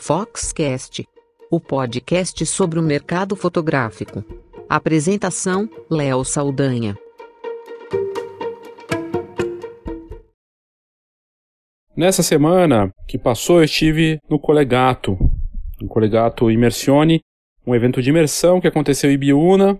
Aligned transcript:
Foxcast, 0.00 1.04
o 1.50 1.60
podcast 1.60 2.46
sobre 2.46 2.78
o 2.78 2.82
mercado 2.82 3.34
fotográfico. 3.34 4.24
Apresentação: 4.68 5.68
Léo 5.90 6.24
Saldanha. 6.24 6.96
Nessa 11.96 12.22
semana 12.22 12.90
que 13.08 13.18
passou, 13.18 13.58
eu 13.58 13.64
estive 13.64 14.20
no 14.30 14.38
Colegato, 14.38 15.18
no 15.80 15.88
Colegato 15.88 16.48
Immersione, 16.48 17.20
um 17.66 17.74
evento 17.74 18.00
de 18.00 18.10
imersão 18.10 18.60
que 18.60 18.68
aconteceu 18.68 19.10
em 19.10 19.18
Biúna, 19.18 19.78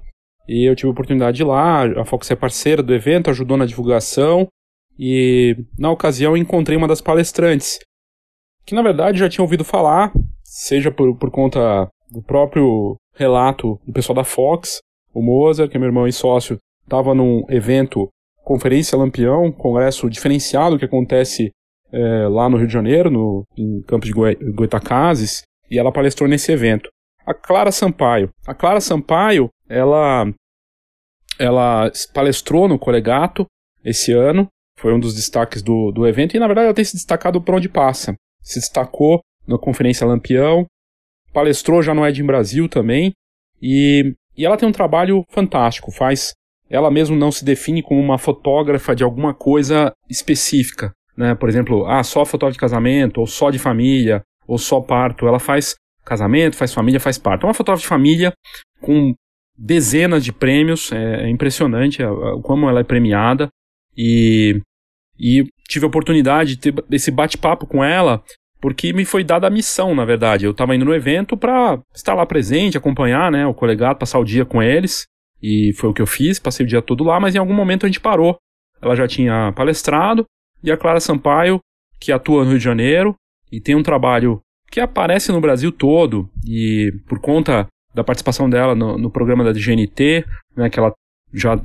e 0.49 0.69
eu 0.69 0.75
tive 0.75 0.89
a 0.89 0.93
oportunidade 0.93 1.37
de 1.37 1.43
ir 1.45 1.47
lá. 1.47 1.85
A 1.85 2.05
Fox 2.05 2.29
é 2.31 2.37
parceira 2.37 2.83
do 2.83 2.93
evento, 2.93 3.31
ajudou 3.31 3.57
na 3.57 3.65
divulgação, 3.65 4.49
e 4.99 5.57
na 5.79 5.91
ocasião 5.93 6.37
encontrei 6.37 6.77
uma 6.77 6.89
das 6.89 7.01
palestrantes, 7.01 7.79
que 8.69 8.75
na 8.75 8.83
verdade 8.83 9.19
já 9.19 9.31
tinha 9.31 9.43
ouvido 9.43 9.65
falar, 9.65 10.13
seja 10.45 10.93
por, 10.93 11.17
por 11.17 11.31
conta 11.31 11.89
do 12.11 12.21
próprio 12.21 12.97
relato 13.15 13.81
do 13.87 13.95
pessoal 13.95 14.17
da 14.17 14.25
Fox, 14.25 14.81
o 15.15 15.23
Moza, 15.23 15.67
que 15.67 15.79
é 15.79 15.81
meu 15.81 15.89
irmão 15.89 16.07
e 16.07 16.13
sócio, 16.13 16.59
estava 16.85 17.15
num 17.15 17.47
evento, 17.49 18.11
Conferência 18.45 18.99
Lampião, 18.99 19.51
congresso 19.51 20.11
diferenciado 20.11 20.79
que 20.79 20.85
acontece 20.85 21.51
é, 21.91 22.29
lá 22.29 22.47
no 22.47 22.59
Rio 22.59 22.67
de 22.67 22.73
Janeiro, 22.75 23.11
no, 23.11 23.43
em 23.57 23.81
Campos 23.87 24.07
de 24.07 24.53
Goitacazes, 24.53 25.45
e 25.71 25.79
ela 25.79 25.91
palestrou 25.91 26.29
nesse 26.29 26.53
evento. 26.53 26.91
A 27.25 27.33
Clara 27.33 27.73
Sampaio. 27.73 28.29
A 28.47 28.55
Clara 28.55 28.83
Sampaio, 28.83 29.49
ela, 29.67 30.31
ela 31.39 31.91
palestrou 32.13 32.69
no 32.69 32.79
Colegato 32.79 33.47
esse 33.83 34.13
ano, 34.13 34.47
foi 34.79 34.93
um 34.93 35.01
dos 35.01 35.15
destaques 35.15 35.63
do, 35.63 35.91
do 35.91 36.07
evento, 36.07 36.37
e 36.37 36.39
na 36.39 36.47
verdade 36.47 36.67
ela 36.67 36.75
tem 36.75 36.85
se 36.85 36.97
destacado 36.97 37.41
por 37.41 37.55
onde 37.55 37.67
passa 37.67 38.15
se 38.43 38.61
destacou 38.61 39.21
na 39.47 39.59
Conferência 39.59 40.07
Lampião, 40.07 40.67
palestrou 41.33 41.83
já 41.83 41.95
no 41.95 42.07
Ed 42.07 42.21
em 42.21 42.27
Brasil 42.27 42.69
também, 42.69 43.13
e, 43.61 44.15
e 44.37 44.45
ela 44.45 44.57
tem 44.57 44.69
um 44.69 44.73
trabalho 44.73 45.25
fantástico, 45.31 45.91
faz. 45.91 46.33
Ela 46.71 46.91
mesmo 46.91 47.17
não 47.17 47.33
se 47.33 47.45
define 47.45 47.83
como 47.83 48.01
uma 48.01 48.19
fotógrafa 48.19 48.95
de 48.95 49.03
alguma 49.03 49.35
coisa 49.35 49.93
específica, 50.09 50.93
né? 51.17 51.35
Por 51.35 51.49
exemplo, 51.49 51.87
ah, 51.87 52.03
só 52.03 52.25
fotógrafa 52.25 52.53
de 52.53 52.61
casamento, 52.61 53.21
ou 53.21 53.27
só 53.27 53.51
de 53.51 53.59
família, 53.59 54.23
ou 54.47 54.59
só 54.59 54.81
parto. 54.81 55.27
Ela 55.27 55.39
faz 55.39 55.75
casamento, 56.05 56.57
faz 56.57 56.73
família, 56.73 57.01
faz 57.01 57.19
parto. 57.19 57.45
É 57.45 57.49
uma 57.49 57.55
fotógrafa 57.55 57.83
de 57.83 57.89
família 57.89 58.33
com 58.81 59.15
dezenas 59.57 60.25
de 60.25 60.33
prêmios, 60.33 60.93
é, 60.93 61.25
é 61.25 61.29
impressionante 61.29 61.99
como 62.43 62.69
ela 62.69 62.81
é 62.81 62.85
premiada. 62.85 63.49
E, 63.97 64.61
e 65.19 65.45
tive 65.69 65.85
a 65.85 65.89
oportunidade 65.89 66.57
de 66.57 66.73
ter 66.73 66.85
esse 66.91 67.11
bate-papo 67.11 67.67
com 67.67 67.83
ela, 67.83 68.23
porque 68.61 68.93
me 68.93 69.05
foi 69.05 69.23
dada 69.25 69.47
a 69.47 69.51
missão, 69.51 69.95
na 69.95 70.05
verdade. 70.05 70.45
Eu 70.45 70.53
estava 70.53 70.75
indo 70.75 70.85
no 70.85 70.95
evento 70.95 71.37
para 71.37 71.81
estar 71.95 72.15
lá 72.15 72.27
presente, 72.27 72.79
acompanhar 72.79 73.31
né, 73.31 73.47
o 73.47 73.55
colegado, 73.55 73.99
passar 73.99 74.19
o 74.19 74.25
dia 74.25 74.45
com 74.45 74.63
eles, 74.63 75.07
e 75.43 75.73
foi 75.75 75.91
o 75.91 75.95
que 75.95 76.03
eu 76.03 76.07
fiz, 76.07 76.39
passei 76.39 76.65
o 76.65 76.69
dia 76.69 76.83
todo 76.83 77.05
lá, 77.05 77.21
mas 77.21 77.35
em 77.35 77.39
algum 77.39 77.55
momento 77.55 77.85
a 77.85 77.89
gente 77.89 78.01
parou. 78.01 78.37
Ela 78.81 78.95
já 78.95 79.07
tinha 79.07 79.53
palestrado, 79.53 80.25
e 80.63 80.71
a 80.71 80.77
Clara 80.77 81.01
Sampaio, 81.01 81.61
que 82.01 82.13
atua 82.13 82.45
no 82.45 82.51
Rio 82.51 82.59
de 82.59 82.65
Janeiro, 82.65 83.15
e 83.51 83.61
tem 83.61 83.75
um 83.75 83.83
trabalho 83.83 84.41
que 84.71 84.81
aparece 84.81 85.33
no 85.33 85.41
Brasil 85.41 85.73
todo, 85.73 86.29
e 86.47 86.93
por 87.09 87.21
conta 87.21 87.67
da 87.95 88.05
participação 88.05 88.49
dela 88.51 88.75
no, 88.75 88.99
no 88.99 89.11
programa 89.11 89.45
da 89.45 89.53
GNT, 89.53 90.25
né, 90.57 90.69
que 90.69 90.79
ela 90.79 90.93
já 91.33 91.61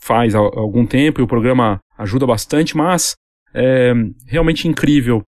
faz 0.00 0.34
há 0.34 0.38
algum 0.38 0.86
tempo, 0.86 1.20
e 1.20 1.24
o 1.24 1.28
programa 1.28 1.78
ajuda 1.98 2.26
bastante, 2.26 2.76
mas 2.76 3.14
é 3.52 3.92
realmente 4.26 4.68
incrível. 4.68 5.22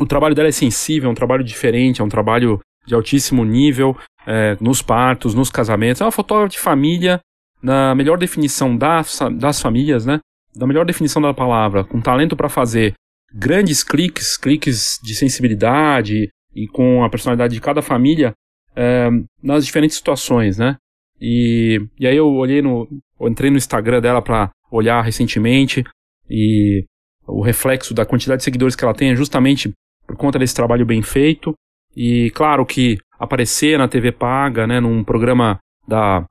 O 0.00 0.06
trabalho 0.06 0.34
dela 0.34 0.48
é 0.48 0.52
sensível, 0.52 1.08
é 1.08 1.12
um 1.12 1.14
trabalho 1.14 1.44
diferente, 1.44 2.00
é 2.00 2.04
um 2.04 2.08
trabalho 2.08 2.60
de 2.86 2.94
altíssimo 2.94 3.44
nível, 3.44 3.96
é, 4.26 4.56
nos 4.60 4.82
partos, 4.82 5.34
nos 5.34 5.50
casamentos. 5.50 6.00
É 6.00 6.04
uma 6.04 6.12
fotógrafa 6.12 6.50
de 6.50 6.58
família, 6.58 7.20
na 7.62 7.94
melhor 7.94 8.18
definição 8.18 8.76
das, 8.76 9.18
das 9.38 9.60
famílias, 9.60 10.06
né? 10.06 10.18
Da 10.54 10.66
melhor 10.66 10.84
definição 10.84 11.20
da 11.20 11.32
palavra, 11.32 11.84
com 11.84 12.00
talento 12.00 12.36
para 12.36 12.48
fazer 12.48 12.94
grandes 13.32 13.82
cliques, 13.82 14.36
cliques 14.36 14.98
de 15.02 15.14
sensibilidade 15.14 16.28
e 16.54 16.66
com 16.66 17.04
a 17.04 17.10
personalidade 17.10 17.54
de 17.54 17.60
cada 17.60 17.80
família 17.80 18.32
é, 18.76 19.08
nas 19.42 19.64
diferentes 19.64 19.96
situações, 19.96 20.58
né? 20.58 20.76
E, 21.20 21.80
e 21.98 22.06
aí 22.06 22.16
eu 22.16 22.26
olhei 22.28 22.60
no, 22.60 22.88
eu 23.20 23.28
entrei 23.28 23.50
no 23.50 23.56
Instagram 23.56 24.00
dela 24.00 24.20
para 24.20 24.50
olhar 24.72 25.02
recentemente 25.02 25.84
e 26.28 26.84
o 27.26 27.42
reflexo 27.42 27.94
da 27.94 28.06
quantidade 28.06 28.38
de 28.38 28.44
seguidores 28.44 28.74
que 28.74 28.84
ela 28.84 28.94
tem 28.94 29.10
é 29.10 29.16
justamente 29.16 29.72
por 30.06 30.16
conta 30.16 30.38
desse 30.38 30.54
trabalho 30.54 30.86
bem 30.86 31.02
feito. 31.02 31.54
E 31.94 32.30
claro 32.34 32.64
que 32.64 32.98
aparecer 33.18 33.78
na 33.78 33.86
TV 33.86 34.10
paga, 34.10 34.66
né, 34.66 34.80
num 34.80 35.04
programa 35.04 35.58
da 35.86 36.24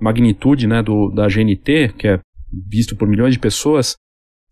magnitude, 0.00 0.66
né, 0.66 0.82
do, 0.82 1.10
da 1.10 1.28
GNT, 1.28 1.94
que 1.96 2.08
é 2.08 2.20
visto 2.68 2.96
por 2.96 3.06
milhões 3.06 3.32
de 3.32 3.38
pessoas, 3.38 3.94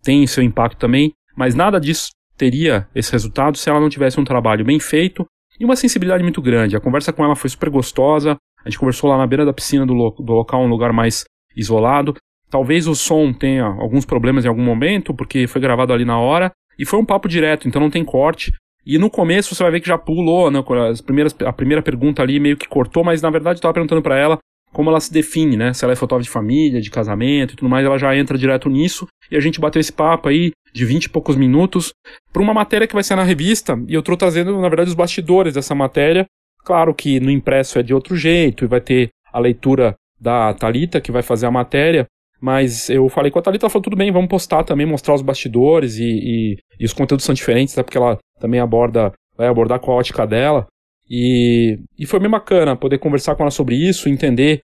tem 0.03 0.27
seu 0.27 0.43
impacto 0.43 0.79
também, 0.79 1.13
mas 1.37 1.55
nada 1.55 1.81
disso 1.81 2.11
teria 2.37 2.89
esse 2.95 3.11
resultado 3.11 3.59
se 3.59 3.69
ela 3.69 3.81
não 3.81 3.89
tivesse 3.89 4.21
um 4.21 4.25
trabalho 4.25 4.65
bem 4.65 4.79
feito 4.79 5.27
e 5.59 5.65
uma 5.65 5.75
sensibilidade 5.75 6.23
muito 6.23 6.41
grande. 6.41 6.77
A 6.77 6.81
conversa 6.81 7.13
com 7.13 7.25
ela 7.25 7.35
foi 7.35 7.51
super 7.51 7.69
gostosa, 7.69 8.37
a 8.65 8.69
gente 8.69 8.79
conversou 8.79 9.11
lá 9.11 9.19
na 9.19 9.27
beira 9.27 9.45
da 9.45 9.53
piscina 9.53 9.85
do, 9.85 9.93
lo 9.93 10.11
do 10.11 10.33
local, 10.33 10.63
um 10.63 10.69
lugar 10.69 10.93
mais 10.93 11.25
isolado. 11.57 12.15
Talvez 12.51 12.87
o 12.87 12.95
som 12.95 13.33
tenha 13.33 13.65
alguns 13.65 14.05
problemas 14.05 14.45
em 14.45 14.49
algum 14.49 14.63
momento, 14.63 15.13
porque 15.15 15.47
foi 15.47 15.61
gravado 15.61 15.93
ali 15.93 16.05
na 16.05 16.19
hora, 16.19 16.51
e 16.79 16.85
foi 16.85 16.99
um 16.99 17.05
papo 17.05 17.29
direto, 17.29 17.69
então 17.69 17.81
não 17.81 17.91
tem 17.91 18.05
corte. 18.05 18.53
E 18.87 18.97
no 18.97 19.11
começo 19.11 19.55
você 19.55 19.63
vai 19.63 19.73
ver 19.73 19.81
que 19.81 19.89
já 19.89 19.99
pulou, 19.99 20.51
né? 20.51 20.65
As 20.91 21.01
primeiras, 21.01 21.35
a 21.45 21.53
primeira 21.53 21.83
pergunta 21.83 22.23
ali 22.23 22.41
meio 22.41 22.57
que 22.57 22.67
cortou, 22.67 23.05
mas 23.05 23.21
na 23.21 23.29
verdade 23.29 23.57
eu 23.57 23.59
estava 23.59 23.75
perguntando 23.75 24.01
para 24.01 24.19
ela 24.19 24.39
como 24.73 24.91
ela 24.91 25.01
se 25.01 25.13
define, 25.13 25.57
né? 25.57 25.73
Se 25.73 25.85
ela 25.85 25.93
é 25.93 25.97
fotógrafa 25.97 26.25
de 26.25 26.31
família, 26.31 26.81
de 26.81 26.91
casamento 26.91 27.53
e 27.53 27.57
tudo 27.57 27.69
mais, 27.69 27.85
ela 27.85 27.99
já 27.99 28.17
entra 28.17 28.39
direto 28.39 28.69
nisso. 28.69 29.07
E 29.31 29.37
a 29.37 29.41
gente 29.41 29.61
bateu 29.61 29.81
esse 29.81 29.93
papo 29.93 30.29
aí 30.29 30.53
de 30.73 30.85
20 30.85 31.05
e 31.05 31.09
poucos 31.09 31.37
minutos 31.37 31.93
para 32.33 32.43
uma 32.43 32.55
matéria 32.55 32.87
que 32.87 32.95
vai 32.95 33.03
ser 33.03 33.17
na 33.17 33.23
revista. 33.23 33.79
E 33.87 33.95
eu 33.95 34.01
estou 34.01 34.17
trazendo, 34.17 34.59
na 34.61 34.69
verdade, 34.69 34.89
os 34.89 34.95
bastidores 34.95 35.55
dessa 35.55 35.75
matéria. 35.75 36.27
Claro 36.65 36.95
que 36.95 37.19
no 37.19 37.31
impresso 37.31 37.79
é 37.79 37.83
de 37.83 37.95
outro 37.95 38.17
jeito 38.17 38.65
e 38.65 38.69
vai 38.69 38.81
ter 38.81 39.09
a 39.33 39.39
leitura 39.39 39.95
da 40.21 40.53
Talita 40.55 41.01
que 41.01 41.13
vai 41.13 41.23
fazer 41.23 41.47
a 41.47 41.51
matéria, 41.51 42.07
mas 42.41 42.89
eu 42.89 43.09
falei 43.09 43.31
com 43.31 43.39
a 43.39 43.43
Thalita, 43.43 43.67
ela 43.67 43.71
falou, 43.71 43.83
tudo 43.83 43.97
bem, 43.97 44.13
vamos 44.13 44.29
postar 44.29 44.63
também, 44.65 44.87
mostrar 44.87 45.15
os 45.15 45.23
bastidores 45.23 45.99
e, 45.99 46.05
e, 46.05 46.57
e 46.79 46.85
os 46.85 46.93
conteúdos 46.93 47.25
são 47.25 47.35
diferentes, 47.35 47.75
né, 47.75 47.83
porque 47.83 47.99
ela 47.99 48.19
também 48.39 48.61
aborda, 48.61 49.13
vai 49.37 49.49
abordar 49.49 49.81
com 49.81 49.91
a 49.91 49.97
ótica 49.97 50.27
dela. 50.27 50.67
E, 51.11 51.79
e 51.99 52.07
foi 52.07 52.21
bem 52.21 52.31
bacana 52.31 52.77
poder 52.77 52.99
conversar 52.99 53.35
com 53.35 53.43
ela 53.43 53.51
sobre 53.51 53.75
isso, 53.75 54.09
entender. 54.09 54.61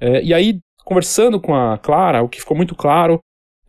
É, 0.00 0.22
e 0.22 0.32
aí, 0.32 0.58
conversando 0.84 1.40
com 1.40 1.54
a 1.54 1.78
Clara, 1.78 2.22
o 2.22 2.28
que 2.28 2.38
ficou 2.38 2.56
muito 2.56 2.74
claro 2.74 3.18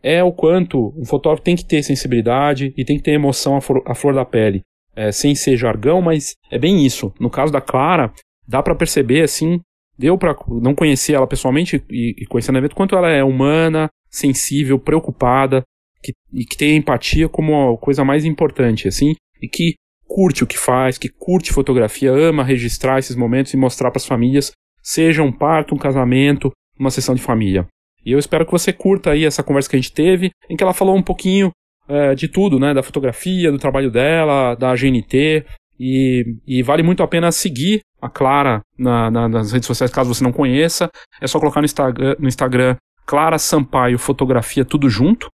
é 0.02 0.22
o 0.22 0.30
quanto 0.30 0.94
um 0.96 1.04
fotógrafo 1.04 1.42
tem 1.42 1.56
que 1.56 1.64
ter 1.64 1.82
sensibilidade 1.82 2.72
e 2.76 2.84
tem 2.84 2.96
que 2.96 3.02
ter 3.02 3.12
emoção 3.12 3.56
à 3.56 3.60
flor, 3.60 3.82
à 3.86 3.94
flor 3.94 4.14
da 4.14 4.24
pele. 4.24 4.62
É, 4.94 5.10
sem 5.10 5.34
ser 5.34 5.56
jargão, 5.56 6.02
mas 6.02 6.34
é 6.50 6.58
bem 6.58 6.84
isso. 6.84 7.12
No 7.18 7.30
caso 7.30 7.52
da 7.52 7.60
Clara, 7.60 8.12
dá 8.46 8.62
para 8.62 8.74
perceber, 8.74 9.22
assim, 9.22 9.60
deu 9.98 10.16
para 10.16 10.36
não 10.48 10.74
conhecer 10.74 11.14
ela 11.14 11.26
pessoalmente 11.26 11.82
e, 11.90 12.14
e 12.16 12.26
conhecer 12.26 12.52
no 12.52 12.58
evento, 12.58 12.76
quanto 12.76 12.94
ela 12.94 13.10
é 13.10 13.24
humana, 13.24 13.88
sensível, 14.08 14.78
preocupada, 14.78 15.62
que, 16.02 16.12
e 16.32 16.44
que 16.44 16.56
tem 16.56 16.76
empatia 16.76 17.28
como 17.28 17.74
a 17.74 17.78
coisa 17.78 18.04
mais 18.04 18.24
importante, 18.24 18.86
assim, 18.86 19.14
e 19.42 19.48
que 19.48 19.74
curte 20.06 20.44
o 20.44 20.46
que 20.46 20.56
faz, 20.56 20.96
que 20.96 21.08
curte 21.08 21.52
fotografia, 21.52 22.12
ama 22.12 22.44
registrar 22.44 22.98
esses 22.98 23.16
momentos 23.16 23.52
e 23.52 23.56
mostrar 23.56 23.90
para 23.90 23.98
as 23.98 24.06
famílias, 24.06 24.52
seja 24.82 25.22
um 25.22 25.32
parto, 25.32 25.74
um 25.74 25.78
casamento, 25.78 26.50
uma 26.78 26.90
sessão 26.90 27.14
de 27.14 27.20
família. 27.20 27.66
E 28.06 28.12
eu 28.12 28.18
espero 28.18 28.46
que 28.46 28.52
você 28.52 28.72
curta 28.72 29.10
aí 29.10 29.24
essa 29.24 29.42
conversa 29.42 29.68
que 29.68 29.76
a 29.76 29.78
gente 29.78 29.92
teve, 29.92 30.30
em 30.48 30.56
que 30.56 30.62
ela 30.62 30.72
falou 30.72 30.96
um 30.96 31.02
pouquinho 31.02 31.50
é, 31.88 32.14
de 32.14 32.28
tudo, 32.28 32.58
né, 32.58 32.72
da 32.72 32.82
fotografia, 32.82 33.50
do 33.50 33.58
trabalho 33.58 33.90
dela, 33.90 34.54
da 34.54 34.74
GNT, 34.74 35.44
e, 35.78 36.24
e 36.46 36.62
vale 36.62 36.82
muito 36.82 37.02
a 37.02 37.08
pena 37.08 37.30
seguir 37.30 37.80
a 38.00 38.08
Clara 38.08 38.60
na, 38.76 39.10
na, 39.10 39.28
nas 39.28 39.52
redes 39.52 39.66
sociais, 39.66 39.92
caso 39.92 40.14
você 40.14 40.22
não 40.22 40.32
conheça. 40.32 40.90
É 41.20 41.26
só 41.26 41.38
colocar 41.38 41.60
no 41.60 41.64
Instagram, 41.64 42.16
no 42.18 42.28
Instagram 42.28 42.76
Clara 43.06 43.38
Sampaio 43.38 43.98
Fotografia 43.98 44.64
Tudo 44.64 44.88
Junto, 44.88 45.28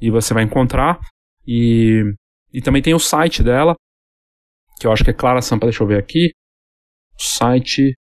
e 0.00 0.10
você 0.10 0.34
vai 0.34 0.42
encontrar. 0.42 1.00
E, 1.46 2.02
e 2.52 2.60
também 2.60 2.82
tem 2.82 2.94
o 2.94 2.98
site 2.98 3.42
dela, 3.42 3.74
que 4.78 4.86
eu 4.86 4.92
acho 4.92 5.04
que 5.04 5.10
é 5.10 5.14
Clara 5.14 5.40
Sampaio, 5.40 5.70
deixa 5.70 5.82
eu 5.82 5.88
ver 5.88 5.98
aqui. 5.98 6.30
Site 7.18 7.94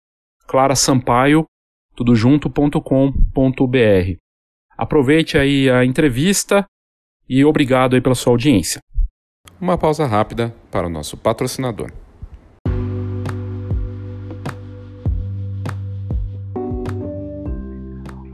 Clara 0.47 0.75
Sampaio, 0.75 1.45
tudo 1.95 2.15
junto.com.br. 2.15 2.81
Aproveite 4.77 5.37
aí 5.37 5.69
a 5.69 5.83
entrevista 5.83 6.65
e 7.27 7.43
obrigado 7.43 7.95
aí 7.95 8.01
pela 8.01 8.15
sua 8.15 8.33
audiência. 8.33 8.79
Uma 9.59 9.77
pausa 9.77 10.05
rápida 10.05 10.55
para 10.71 10.85
o 10.85 10.89
nosso 10.89 11.17
patrocinador. 11.17 11.91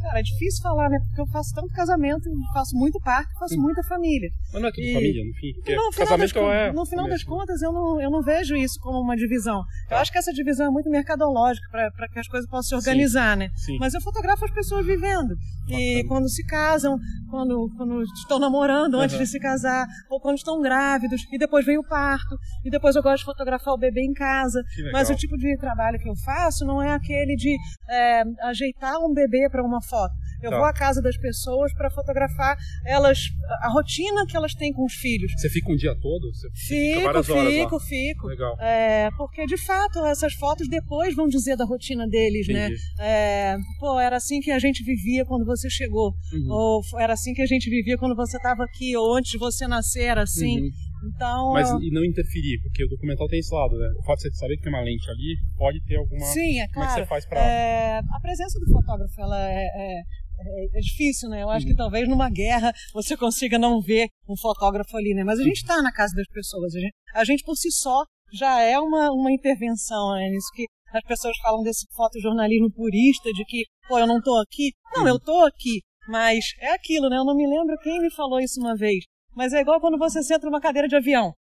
Cara, 0.00 0.20
é 0.20 0.22
difícil 0.22 0.62
falar, 0.62 0.88
né? 0.88 0.98
Porque 1.00 1.20
eu 1.20 1.26
faço 1.26 1.54
tanto 1.54 1.68
casamento, 1.74 2.30
faço 2.52 2.76
muito 2.76 3.00
parto, 3.00 3.28
faço 3.38 3.54
Sim. 3.54 3.60
muita 3.60 3.82
família. 3.82 4.30
Mas 4.52 4.62
não 4.62 4.68
é 4.68 4.72
tudo 4.72 4.84
e... 4.84 4.92
família, 4.92 5.24
no 5.24 5.34
fim? 5.34 5.52
Porque 5.54 5.74
no 5.74 5.90
casamento 5.90 6.34
das, 6.34 6.44
é. 6.44 6.72
No 6.72 6.86
final 6.86 7.08
das 7.08 7.24
contas, 7.24 7.62
eu 7.62 7.72
não, 7.72 8.00
eu 8.00 8.10
não 8.10 8.22
vejo 8.22 8.54
isso 8.56 8.78
como 8.80 9.00
uma 9.00 9.16
divisão. 9.16 9.62
Tá. 9.88 9.96
Eu 9.96 9.98
acho 9.98 10.12
que 10.12 10.18
essa 10.18 10.32
divisão 10.32 10.66
é 10.66 10.70
muito 10.70 10.88
mercadológica, 10.88 11.66
para 11.70 12.08
que 12.08 12.18
as 12.18 12.28
coisas 12.28 12.48
possam 12.48 12.68
se 12.68 12.74
organizar, 12.76 13.32
Sim. 13.34 13.38
né? 13.38 13.50
Sim. 13.56 13.78
Mas 13.78 13.94
eu 13.94 14.00
fotografo 14.00 14.44
as 14.44 14.50
pessoas 14.52 14.86
vivendo. 14.86 15.34
Bacana. 15.68 15.80
E 15.80 16.04
quando 16.04 16.28
se 16.28 16.44
casam, 16.44 16.96
quando, 17.30 17.70
quando 17.76 18.02
estão 18.02 18.38
namorando 18.38 18.98
antes 18.98 19.16
uhum. 19.16 19.22
de 19.22 19.28
se 19.28 19.38
casar, 19.38 19.86
ou 20.08 20.20
quando 20.20 20.36
estão 20.36 20.60
grávidos, 20.60 21.26
e 21.30 21.38
depois 21.38 21.66
vem 21.66 21.78
o 21.78 21.84
parto, 21.84 22.36
e 22.64 22.70
depois 22.70 22.96
eu 22.96 23.02
gosto 23.02 23.18
de 23.18 23.24
fotografar 23.24 23.74
o 23.74 23.78
bebê 23.78 24.02
em 24.02 24.12
casa. 24.12 24.62
Mas 24.92 25.10
o 25.10 25.14
tipo 25.14 25.36
de 25.36 25.56
trabalho 25.58 25.98
que 25.98 26.08
eu 26.08 26.16
faço 26.24 26.64
não 26.64 26.82
é 26.82 26.92
aquele 26.92 27.36
de 27.36 27.56
é, 27.88 28.22
ajeitar 28.44 28.98
um 28.98 29.12
bebê 29.12 29.48
para 29.50 29.62
uma 29.62 29.80
foto. 29.88 30.14
Eu 30.42 30.50
tá. 30.50 30.56
vou 30.56 30.66
à 30.66 30.72
casa 30.72 31.02
das 31.02 31.16
pessoas 31.16 31.72
para 31.74 31.90
fotografar 31.90 32.56
elas, 32.86 33.18
a 33.60 33.68
rotina 33.70 34.24
que 34.26 34.36
elas 34.36 34.54
têm 34.54 34.72
com 34.72 34.84
os 34.84 34.94
filhos. 34.94 35.32
Você 35.36 35.48
fica 35.48 35.72
um 35.72 35.76
dia 35.76 35.94
todo? 36.00 36.32
Você 36.32 36.48
fico, 36.54 37.22
fico, 37.24 37.80
fico. 37.80 38.26
Legal. 38.28 38.56
É, 38.60 39.10
porque 39.16 39.46
de 39.46 39.56
fato 39.56 40.04
essas 40.06 40.34
fotos 40.34 40.68
depois 40.68 41.14
vão 41.14 41.26
dizer 41.26 41.56
da 41.56 41.64
rotina 41.64 42.06
deles, 42.06 42.46
né? 42.46 42.66
Entendi. 42.66 42.82
né? 42.98 43.06
É, 43.06 43.56
pô, 43.80 43.98
era 43.98 44.16
assim 44.16 44.40
que 44.40 44.50
a 44.50 44.58
gente 44.58 44.84
vivia 44.84 45.24
quando 45.24 45.44
você 45.44 45.68
chegou, 45.68 46.14
uhum. 46.32 46.50
ou 46.50 46.82
era 46.98 47.14
assim 47.14 47.34
que 47.34 47.42
a 47.42 47.46
gente 47.46 47.68
vivia 47.68 47.98
quando 47.98 48.14
você 48.14 48.36
estava 48.36 48.64
aqui, 48.64 48.96
ou 48.96 49.16
antes 49.16 49.32
de 49.32 49.38
você 49.38 49.66
nascer 49.66 50.04
era 50.04 50.22
assim. 50.22 50.60
Uhum. 50.60 50.70
Então, 51.04 51.52
Mas 51.52 51.70
e 51.70 51.90
não 51.90 52.04
interferir, 52.04 52.60
porque 52.62 52.84
o 52.84 52.88
documental 52.88 53.28
tem 53.28 53.38
esse 53.38 53.54
lado, 53.54 53.76
né? 53.76 53.88
O 53.98 54.02
fato 54.04 54.16
de 54.18 54.30
você 54.30 54.34
saber 54.34 54.56
que 54.56 54.62
tem 54.62 54.72
uma 54.72 54.82
lente 54.82 55.10
ali 55.10 55.36
pode 55.56 55.80
ter 55.84 55.96
alguma. 55.96 56.26
Sim, 56.26 56.60
é 56.60 56.68
claro. 56.68 56.72
Como 56.72 56.84
é 56.84 56.88
que 56.88 56.94
você 56.94 57.06
faz 57.06 57.26
pra. 57.26 57.40
É, 57.40 57.98
a 57.98 58.20
presença 58.20 58.58
do 58.58 58.66
fotógrafo 58.72 59.20
ela 59.20 59.48
é, 59.48 59.64
é 59.64 60.02
é, 60.40 60.80
difícil, 60.80 61.28
né? 61.28 61.42
Eu 61.42 61.50
acho 61.50 61.66
que 61.66 61.72
uhum. 61.72 61.78
talvez 61.78 62.08
numa 62.08 62.30
guerra 62.30 62.72
você 62.94 63.16
consiga 63.16 63.58
não 63.58 63.80
ver 63.80 64.08
um 64.28 64.36
fotógrafo 64.36 64.96
ali, 64.96 65.14
né? 65.14 65.24
Mas 65.24 65.40
a 65.40 65.42
gente 65.42 65.56
está 65.56 65.82
na 65.82 65.92
casa 65.92 66.14
das 66.14 66.26
pessoas. 66.28 66.74
A 66.74 66.80
gente, 66.80 66.94
a 67.14 67.24
gente, 67.24 67.42
por 67.44 67.56
si 67.56 67.70
só 67.72 68.04
já 68.32 68.60
é 68.60 68.78
uma, 68.78 69.10
uma 69.10 69.32
intervenção, 69.32 70.14
né? 70.14 70.28
Nisso 70.30 70.48
que 70.54 70.66
as 70.92 71.02
pessoas 71.04 71.36
falam 71.38 71.62
desse 71.62 71.86
fotojornalismo 71.94 72.70
purista, 72.70 73.30
de 73.32 73.44
que, 73.44 73.64
pô, 73.88 73.98
eu 73.98 74.06
não 74.06 74.18
estou 74.18 74.40
aqui. 74.40 74.72
Não, 74.94 75.08
eu 75.08 75.16
estou 75.16 75.44
aqui. 75.44 75.80
Mas 76.08 76.44
é 76.60 76.72
aquilo, 76.72 77.10
né? 77.10 77.16
Eu 77.16 77.24
não 77.24 77.36
me 77.36 77.46
lembro 77.46 77.76
quem 77.82 78.00
me 78.00 78.10
falou 78.14 78.40
isso 78.40 78.60
uma 78.60 78.76
vez. 78.76 79.04
Mas 79.38 79.52
é 79.52 79.60
igual 79.60 79.80
quando 79.80 79.96
você 79.96 80.20
senta 80.20 80.46
numa 80.46 80.60
cadeira 80.60 80.88
de 80.88 80.96
avião. 80.96 81.32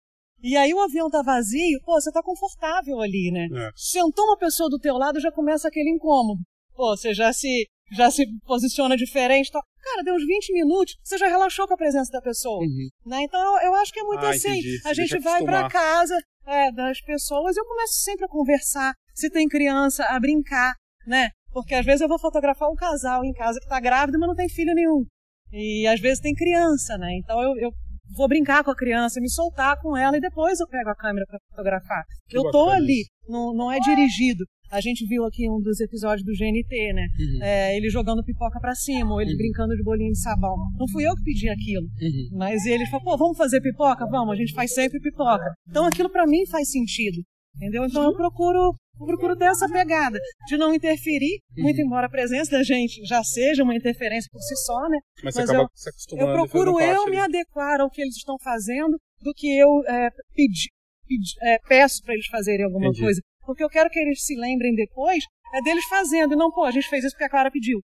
E 0.43 0.55
aí 0.55 0.71
o 0.71 0.79
avião 0.79 1.09
tá 1.09 1.23
vazio, 1.23 1.81
pô, 1.83 1.99
você 1.99 2.11
tá 2.11 2.21
confortável 2.21 3.01
ali, 3.01 3.31
né? 3.31 3.47
É. 3.51 3.71
Sentou 3.75 4.23
uma 4.25 4.37
pessoa 4.37 4.69
do 4.69 4.77
teu 4.77 4.95
lado, 4.95 5.19
já 5.19 5.31
começa 5.31 5.67
aquele 5.67 5.89
incômodo. 5.89 6.39
Pô, 6.75 6.95
você 6.95 7.11
já 7.11 7.33
se 7.33 7.65
já 7.91 8.11
se 8.11 8.23
posiciona 8.45 8.95
diferente. 8.95 9.51
Tá? 9.51 9.59
Cara, 9.81 10.03
deu 10.03 10.13
uns 10.13 10.27
20 10.27 10.53
minutos, 10.53 10.95
você 11.03 11.17
já 11.17 11.27
relaxou 11.27 11.67
com 11.67 11.73
a 11.73 11.77
presença 11.77 12.11
da 12.11 12.21
pessoa. 12.21 12.59
Uhum. 12.59 12.87
Né? 13.03 13.23
Então 13.23 13.41
eu, 13.41 13.69
eu, 13.69 13.75
acho 13.75 13.91
que 13.91 13.99
é 13.99 14.03
muito 14.03 14.23
ah, 14.23 14.29
assim. 14.29 14.59
Entendi. 14.59 14.79
A 14.85 14.93
gente 14.93 15.17
vai 15.17 15.43
para 15.43 15.67
casa 15.67 16.15
é, 16.45 16.71
das 16.71 17.01
pessoas 17.01 17.57
e 17.57 17.59
eu 17.59 17.65
começo 17.65 17.95
sempre 18.03 18.25
a 18.25 18.29
conversar. 18.29 18.93
Se 19.15 19.27
tem 19.31 19.47
criança, 19.47 20.05
a 20.05 20.19
brincar, 20.19 20.75
né? 21.07 21.29
Porque 21.51 21.73
às 21.73 21.83
vezes 21.83 22.01
eu 22.01 22.07
vou 22.07 22.19
fotografar 22.19 22.69
um 22.69 22.75
casal 22.75 23.25
em 23.25 23.33
casa 23.33 23.57
que 23.57 23.65
está 23.65 23.79
grávido, 23.79 24.19
mas 24.19 24.27
não 24.27 24.35
tem 24.35 24.47
filho 24.47 24.75
nenhum. 24.75 25.03
E 25.51 25.87
às 25.87 25.99
vezes 25.99 26.19
tem 26.19 26.35
criança, 26.35 26.95
né? 26.99 27.17
Então 27.17 27.41
eu, 27.41 27.57
eu 27.57 27.71
vou 28.15 28.27
brincar 28.27 28.63
com 28.63 28.71
a 28.71 28.75
criança, 28.75 29.19
me 29.19 29.29
soltar 29.29 29.79
com 29.81 29.95
ela 29.95 30.17
e 30.17 30.21
depois 30.21 30.59
eu 30.59 30.67
pego 30.67 30.89
a 30.89 30.95
câmera 30.95 31.25
para 31.27 31.39
fotografar. 31.49 32.03
Que 32.27 32.37
eu 32.37 32.49
tô 32.51 32.69
ali, 32.69 33.05
não, 33.27 33.53
não 33.53 33.71
é 33.71 33.79
dirigido. 33.79 34.45
A 34.69 34.81
gente 34.81 35.05
viu 35.05 35.23
aqui 35.23 35.49
um 35.49 35.61
dos 35.61 35.79
episódios 35.79 36.25
do 36.25 36.33
GNT, 36.33 36.93
né? 36.93 37.07
Uhum. 37.17 37.43
É, 37.43 37.77
ele 37.77 37.89
jogando 37.89 38.23
pipoca 38.23 38.59
para 38.59 38.75
cima, 38.75 39.13
ou 39.13 39.21
ele 39.21 39.31
uhum. 39.31 39.37
brincando 39.37 39.75
de 39.75 39.83
bolinho 39.83 40.11
de 40.11 40.19
sabão. 40.19 40.57
Não 40.77 40.87
fui 40.89 41.07
eu 41.07 41.15
que 41.15 41.23
pedi 41.23 41.47
aquilo. 41.47 41.85
Uhum. 41.85 42.37
Mas 42.37 42.65
ele 42.65 42.85
falou, 42.87 43.05
pô, 43.05 43.17
vamos 43.17 43.37
fazer 43.37 43.61
pipoca? 43.61 44.05
Vamos, 44.05 44.33
a 44.33 44.35
gente 44.35 44.53
faz 44.53 44.73
sempre 44.73 44.99
pipoca. 44.99 45.53
Então 45.69 45.85
aquilo 45.85 46.09
para 46.09 46.27
mim 46.27 46.45
faz 46.47 46.69
sentido. 46.69 47.21
Entendeu? 47.55 47.85
Então 47.85 48.03
eu 48.03 48.13
procuro 48.13 48.75
eu 48.99 49.05
procuro 49.05 49.37
ter 49.37 49.45
essa 49.45 49.67
pegada 49.69 50.19
de 50.47 50.57
não 50.57 50.73
interferir, 50.73 51.41
uhum. 51.55 51.63
muito 51.63 51.81
embora 51.81 52.07
a 52.07 52.09
presença 52.09 52.51
da 52.51 52.63
gente 52.63 53.03
já 53.05 53.23
seja 53.23 53.63
uma 53.63 53.75
interferência 53.75 54.29
por 54.31 54.41
si 54.41 54.55
só, 54.65 54.89
né? 54.89 54.97
Mas, 55.23 55.35
Mas 55.35 55.49
eu, 55.49 55.67
se 55.73 55.89
acostumando 55.89 56.29
eu 56.29 56.35
procuro 56.35 56.79
eu 56.79 57.05
me 57.07 57.17
adequar 57.17 57.81
ao 57.81 57.89
que 57.89 58.01
eles 58.01 58.15
estão 58.15 58.37
fazendo 58.43 58.97
do 59.21 59.33
que 59.33 59.57
eu 59.57 59.69
é, 59.87 60.09
pedi, 60.33 60.69
pedi, 61.07 61.33
é, 61.41 61.59
peço 61.67 62.01
para 62.03 62.13
eles 62.13 62.27
fazerem 62.27 62.65
alguma 62.65 62.87
Entendi. 62.87 63.01
coisa. 63.01 63.21
Porque 63.45 63.63
eu 63.63 63.69
quero 63.69 63.89
que 63.89 63.99
eles 63.99 64.23
se 64.23 64.35
lembrem 64.35 64.75
depois 64.75 65.23
é 65.53 65.61
deles 65.61 65.85
fazendo, 65.85 66.33
e 66.33 66.37
não, 66.37 66.51
pô, 66.51 66.65
a 66.65 66.71
gente 66.71 66.89
fez 66.89 67.03
isso 67.03 67.13
porque 67.13 67.23
a 67.23 67.29
Clara 67.29 67.49
pediu. 67.49 67.79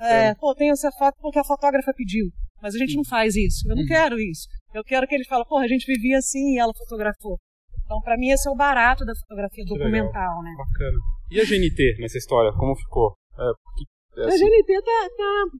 É, 0.00 0.34
pô, 0.34 0.54
tem 0.54 0.70
essa 0.70 0.90
foto 0.92 1.16
porque 1.20 1.38
a 1.38 1.44
fotógrafa 1.44 1.92
pediu. 1.94 2.26
Mas 2.62 2.74
a 2.74 2.78
gente 2.78 2.94
não 2.94 3.04
faz 3.04 3.34
isso. 3.34 3.66
Eu 3.68 3.74
não 3.74 3.82
uhum. 3.82 3.88
quero 3.88 4.20
isso. 4.20 4.46
Eu 4.74 4.84
quero 4.84 5.06
que 5.06 5.14
eles 5.14 5.26
falem, 5.26 5.46
pô, 5.48 5.58
a 5.58 5.66
gente 5.66 5.86
vivia 5.86 6.18
assim 6.18 6.54
e 6.54 6.58
ela 6.58 6.72
fotografou. 6.76 7.38
Então, 7.90 8.00
para 8.02 8.16
mim, 8.16 8.30
esse 8.30 8.48
é 8.48 8.52
o 8.52 8.54
barato 8.54 9.04
da 9.04 9.12
fotografia 9.16 9.64
que 9.64 9.74
documental, 9.74 10.38
legal. 10.38 10.42
né? 10.44 10.54
Bacana. 10.56 10.98
E 11.28 11.40
a 11.40 11.44
GNT 11.44 11.98
nessa 11.98 12.18
história, 12.18 12.52
como 12.52 12.76
ficou? 12.76 13.18
É, 13.36 14.22
é 14.22 14.26
assim... 14.28 14.46
A 14.46 14.48
GNT 14.48 14.82
tá, 14.84 15.08
tá, 15.16 15.58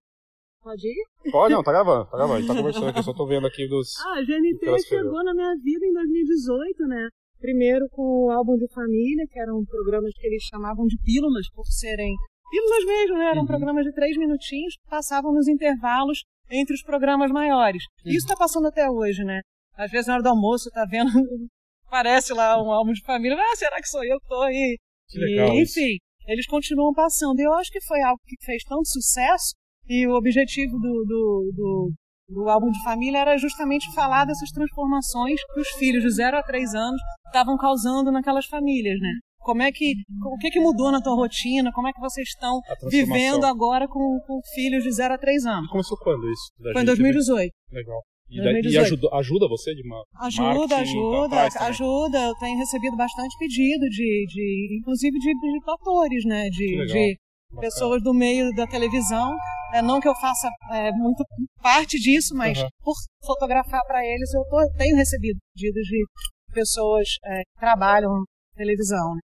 Pode 0.63 0.87
ir? 0.87 1.33
Pode, 1.33 1.53
não, 1.53 1.63
tá 1.65 1.73
gravando, 1.73 2.05
tá 2.05 2.17
gravando. 2.17 2.37
A 2.37 2.41
gente 2.41 2.49
tá 2.49 2.55
conversando 2.55 2.87
aqui, 2.87 2.99
eu 3.01 3.03
só 3.03 3.15
tô 3.15 3.27
vendo 3.27 3.49
aqui 3.49 3.67
dos. 3.67 3.99
Ah, 3.99 4.19
a 4.19 4.23
GNT 4.23 4.63
chegou 4.87 5.25
na 5.25 5.35
minha 5.35 5.57
vida 5.57 5.85
em 5.85 5.93
2018, 5.93 6.87
né? 6.87 7.09
Primeiro 7.41 7.89
com 7.91 8.27
o 8.27 8.31
álbum 8.31 8.57
de 8.57 8.69
família, 8.73 9.27
que 9.29 9.41
eram 9.41 9.65
programas 9.65 10.13
que 10.15 10.25
eles 10.25 10.45
chamavam 10.45 10.87
de 10.87 10.97
pílulas, 11.03 11.51
por 11.51 11.65
serem 11.65 12.15
pílulas 12.49 12.85
mesmo, 12.85 13.19
né? 13.19 13.31
Eram 13.31 13.41
uhum. 13.41 13.47
programas 13.47 13.85
de 13.85 13.93
três 13.93 14.17
minutinhos 14.17 14.77
que 14.77 14.89
passavam 14.89 15.33
nos 15.33 15.49
intervalos 15.49 16.23
entre 16.49 16.75
os 16.75 16.83
programas 16.83 17.33
maiores. 17.33 17.83
Uhum. 18.05 18.13
Isso 18.13 18.27
está 18.27 18.37
passando 18.37 18.69
até 18.69 18.89
hoje, 18.89 19.25
né? 19.25 19.41
Às 19.77 19.91
vezes 19.91 20.07
na 20.07 20.15
hora 20.15 20.23
do 20.23 20.29
almoço 20.29 20.71
tá 20.71 20.85
vendo, 20.85 21.11
parece 21.91 22.33
lá 22.33 22.63
um 22.63 22.71
álbum 22.71 22.93
de 22.93 23.03
família, 23.03 23.37
ah, 23.37 23.57
será 23.57 23.77
que 23.77 23.89
sou 23.89 24.05
eu 24.05 24.19
que 24.21 24.29
tô 24.29 24.41
aí? 24.43 24.79
Que 25.09 25.19
legal 25.19 25.55
e, 25.55 25.63
enfim, 25.63 25.99
eles 26.27 26.47
continuam 26.47 26.95
passando. 26.95 27.41
E 27.41 27.43
eu 27.43 27.53
acho 27.55 27.71
que 27.71 27.81
foi 27.83 28.01
algo 28.03 28.21
que 28.25 28.37
fez 28.45 28.63
tanto 28.65 28.89
sucesso 28.89 29.55
e 29.89 30.07
o 30.07 30.15
objetivo 30.15 30.79
do, 30.79 31.05
do, 31.05 31.53
do 31.55 31.93
do 32.31 32.49
álbum 32.49 32.71
de 32.71 32.83
família 32.85 33.19
era 33.19 33.37
justamente 33.37 33.93
falar 33.93 34.25
dessas 34.25 34.51
transformações 34.51 35.41
que 35.53 35.61
os 35.61 35.69
filhos 35.71 36.03
de 36.03 36.11
0 36.11 36.39
a 36.39 36.43
3 36.43 36.75
anos 36.75 37.01
estavam 37.27 37.57
causando 37.57 38.13
naquelas 38.13 38.47
famílias, 38.47 38.99
né? 39.01 39.11
Como 39.41 39.63
é 39.63 39.73
que, 39.73 39.95
o 40.25 40.37
que, 40.37 40.51
que 40.51 40.61
mudou 40.61 40.93
na 40.93 41.01
tua 41.01 41.15
rotina? 41.15 41.73
Como 41.73 41.89
é 41.89 41.93
que 41.93 42.01
vocês 42.01 42.29
estão 42.29 42.61
vivendo 42.89 43.45
agora 43.45 43.89
com, 43.89 44.21
com 44.27 44.41
filhos 44.55 44.85
de 44.85 44.93
0 44.93 45.15
a 45.15 45.19
3 45.19 45.47
anos? 45.47 45.71
Começou 45.71 45.97
quando 45.99 46.31
isso? 46.31 46.73
Foi 46.73 46.83
em 46.83 46.85
2018. 46.85 47.51
Legal. 47.73 48.03
E, 48.31 48.41
2018. 48.41 48.73
e 48.73 48.79
ajuda, 48.79 49.09
ajuda 49.17 49.49
você 49.49 49.75
de 49.75 49.83
uma 49.83 50.03
Ajuda, 50.21 50.77
ajuda, 50.77 51.49
ajuda. 51.67 52.19
Eu 52.19 52.35
tenho 52.37 52.59
recebido 52.59 52.97
bastante 52.97 53.37
pedido 53.39 53.89
de, 53.89 54.27
de 54.29 54.79
inclusive 54.81 55.19
de, 55.19 55.33
de 55.33 55.71
atores, 55.71 56.25
né? 56.25 56.49
De, 56.49 56.87
de 56.87 57.17
pessoas 57.61 58.03
do 58.03 58.15
meio 58.15 58.51
da 58.55 58.67
televisão 58.67 59.35
é, 59.73 59.83
não 59.83 60.01
que 60.01 60.09
eu 60.09 60.15
faça 60.15 60.49
é, 60.73 60.91
muito 60.93 61.25
parte 61.63 61.99
disso, 61.99 62.35
mas 62.35 62.61
uhum. 62.61 62.69
por 62.83 62.95
fotografar 63.25 63.81
para 63.87 64.05
eles 64.05 64.33
eu 64.35 64.43
tô, 64.49 64.59
tenho 64.77 64.97
recebido 64.97 65.39
pedidos 65.55 65.83
de 65.87 66.05
pessoas 66.53 67.09
é, 67.25 67.39
que 67.39 67.61
trabalham 67.61 68.11
televisão. 68.57 69.15
Né? 69.15 69.21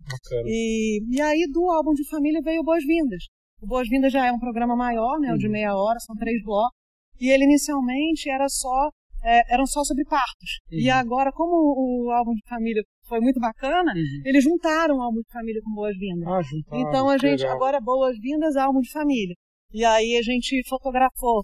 E, 0.45 1.01
e 1.15 1.21
aí 1.21 1.47
do 1.51 1.69
álbum 1.71 1.93
de 1.93 2.07
família 2.09 2.41
veio 2.43 2.63
Boas-Vindas. 2.63 3.23
O 3.61 3.67
Boas-Vindas 3.67 4.11
já 4.11 4.25
é 4.27 4.31
um 4.31 4.39
programa 4.39 4.75
maior, 4.75 5.17
né, 5.19 5.29
uhum. 5.29 5.35
o 5.35 5.37
de 5.37 5.45
uhum. 5.45 5.53
meia 5.53 5.75
hora, 5.75 5.99
são 5.99 6.15
três 6.15 6.43
blocos. 6.43 6.77
E 7.19 7.29
ele 7.29 7.45
inicialmente 7.45 8.29
era 8.29 8.47
só 8.49 8.89
é, 9.23 9.53
eram 9.53 9.65
só 9.65 9.83
sobre 9.83 10.03
partos. 10.03 10.59
Uhum. 10.71 10.79
E 10.79 10.89
agora, 10.89 11.31
como 11.31 11.55
o, 11.55 12.07
o, 12.07 12.11
álbum 12.11 12.33
de 12.33 12.41
família 12.47 12.83
foi 13.07 13.21
muito 13.21 13.39
bacana, 13.39 13.93
uhum. 13.93 14.21
eles 14.25 14.43
juntaram 14.43 14.97
o 14.97 15.01
álbum 15.01 15.21
de 15.21 15.31
família 15.31 15.61
com 15.63 15.73
Boas-Vindas. 15.73 16.27
Ah, 16.27 16.41
juntaram. 16.41 16.81
Então 16.81 17.09
a 17.09 17.17
gente 17.17 17.39
legal. 17.39 17.55
agora 17.55 17.79
Boas-Vindas 17.79 18.55
álbum 18.57 18.81
de 18.81 18.91
família. 18.91 19.35
E 19.71 19.85
aí 19.85 20.17
a 20.17 20.21
gente 20.21 20.61
fotografou 20.67 21.43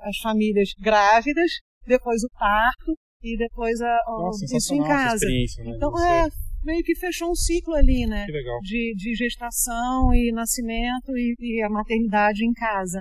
as 0.00 0.18
famílias 0.18 0.70
grávidas, 0.78 1.50
depois 1.86 2.22
o 2.22 2.28
parto 2.38 2.94
e 3.22 3.36
depois 3.36 3.80
a, 3.80 3.98
Nossa, 4.06 4.44
isso 4.44 4.74
em 4.74 4.82
casa. 4.82 5.26
Né? 5.26 5.74
Então 5.76 5.98
é 5.98 6.28
meio 6.64 6.82
que 6.82 6.94
fechou 6.96 7.30
um 7.30 7.34
ciclo 7.34 7.74
ali, 7.74 8.06
né? 8.06 8.26
Que 8.26 8.32
legal. 8.32 8.60
De, 8.60 8.94
de 8.96 9.14
gestação 9.14 10.12
e 10.14 10.30
nascimento 10.32 11.16
e, 11.16 11.34
e 11.38 11.62
a 11.62 11.70
maternidade 11.70 12.44
em 12.44 12.52
casa. 12.52 13.00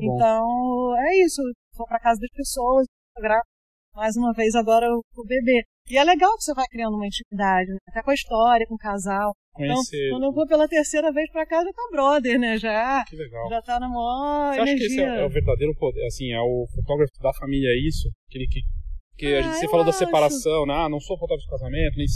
Então 0.00 0.94
é 0.98 1.24
isso. 1.24 1.42
Vou 1.76 1.86
para 1.86 2.00
casa 2.00 2.20
das 2.20 2.30
pessoas, 2.30 2.86
fotografo 3.14 3.52
mais 3.94 4.16
uma 4.16 4.32
vez 4.32 4.54
agora 4.54 4.86
o, 4.86 5.02
o 5.16 5.24
bebê. 5.26 5.62
E 5.90 5.98
é 5.98 6.04
legal 6.04 6.36
que 6.36 6.44
você 6.44 6.54
vai 6.54 6.64
criando 6.70 6.94
uma 6.94 7.06
intimidade, 7.06 7.70
né? 7.70 7.76
até 7.88 8.02
com 8.02 8.10
a 8.10 8.14
história, 8.14 8.66
com 8.66 8.74
o 8.74 8.78
casal. 8.78 9.32
Conhecer. 9.52 10.06
Então, 10.06 10.18
quando 10.18 10.24
eu 10.24 10.32
vou 10.32 10.46
pela 10.46 10.66
terceira 10.68 11.12
vez 11.12 11.30
pra 11.30 11.44
cá, 11.44 11.62
já 11.62 11.72
tá 11.72 11.88
brother, 11.90 12.38
né? 12.38 12.56
Já, 12.56 13.04
que 13.04 13.16
legal. 13.16 13.48
já 13.50 13.60
tá 13.60 13.78
na 13.78 13.88
maior 13.88 14.54
Você 14.54 14.60
energia. 14.60 14.74
acha 14.74 14.76
que 14.76 14.84
esse 14.84 15.00
é, 15.00 15.22
é, 15.22 15.26
o 15.26 15.28
verdadeiro 15.28 15.74
poder, 15.76 16.06
assim, 16.06 16.32
é 16.32 16.40
o 16.40 16.66
fotógrafo 16.74 17.12
da 17.20 17.32
família, 17.34 17.68
é 17.68 17.86
isso? 17.86 18.08
Aquele 18.28 18.46
que, 18.46 18.60
que 19.18 19.26
ah, 19.26 19.38
a 19.40 19.42
gente, 19.42 19.56
você 19.56 19.68
falou 19.68 19.84
da 19.84 19.92
separação, 19.92 20.64
né? 20.64 20.74
Ah, 20.74 20.88
não 20.88 21.00
sou 21.00 21.18
fotógrafo 21.18 21.44
de 21.44 21.50
casamento, 21.50 21.96
nem, 21.98 22.06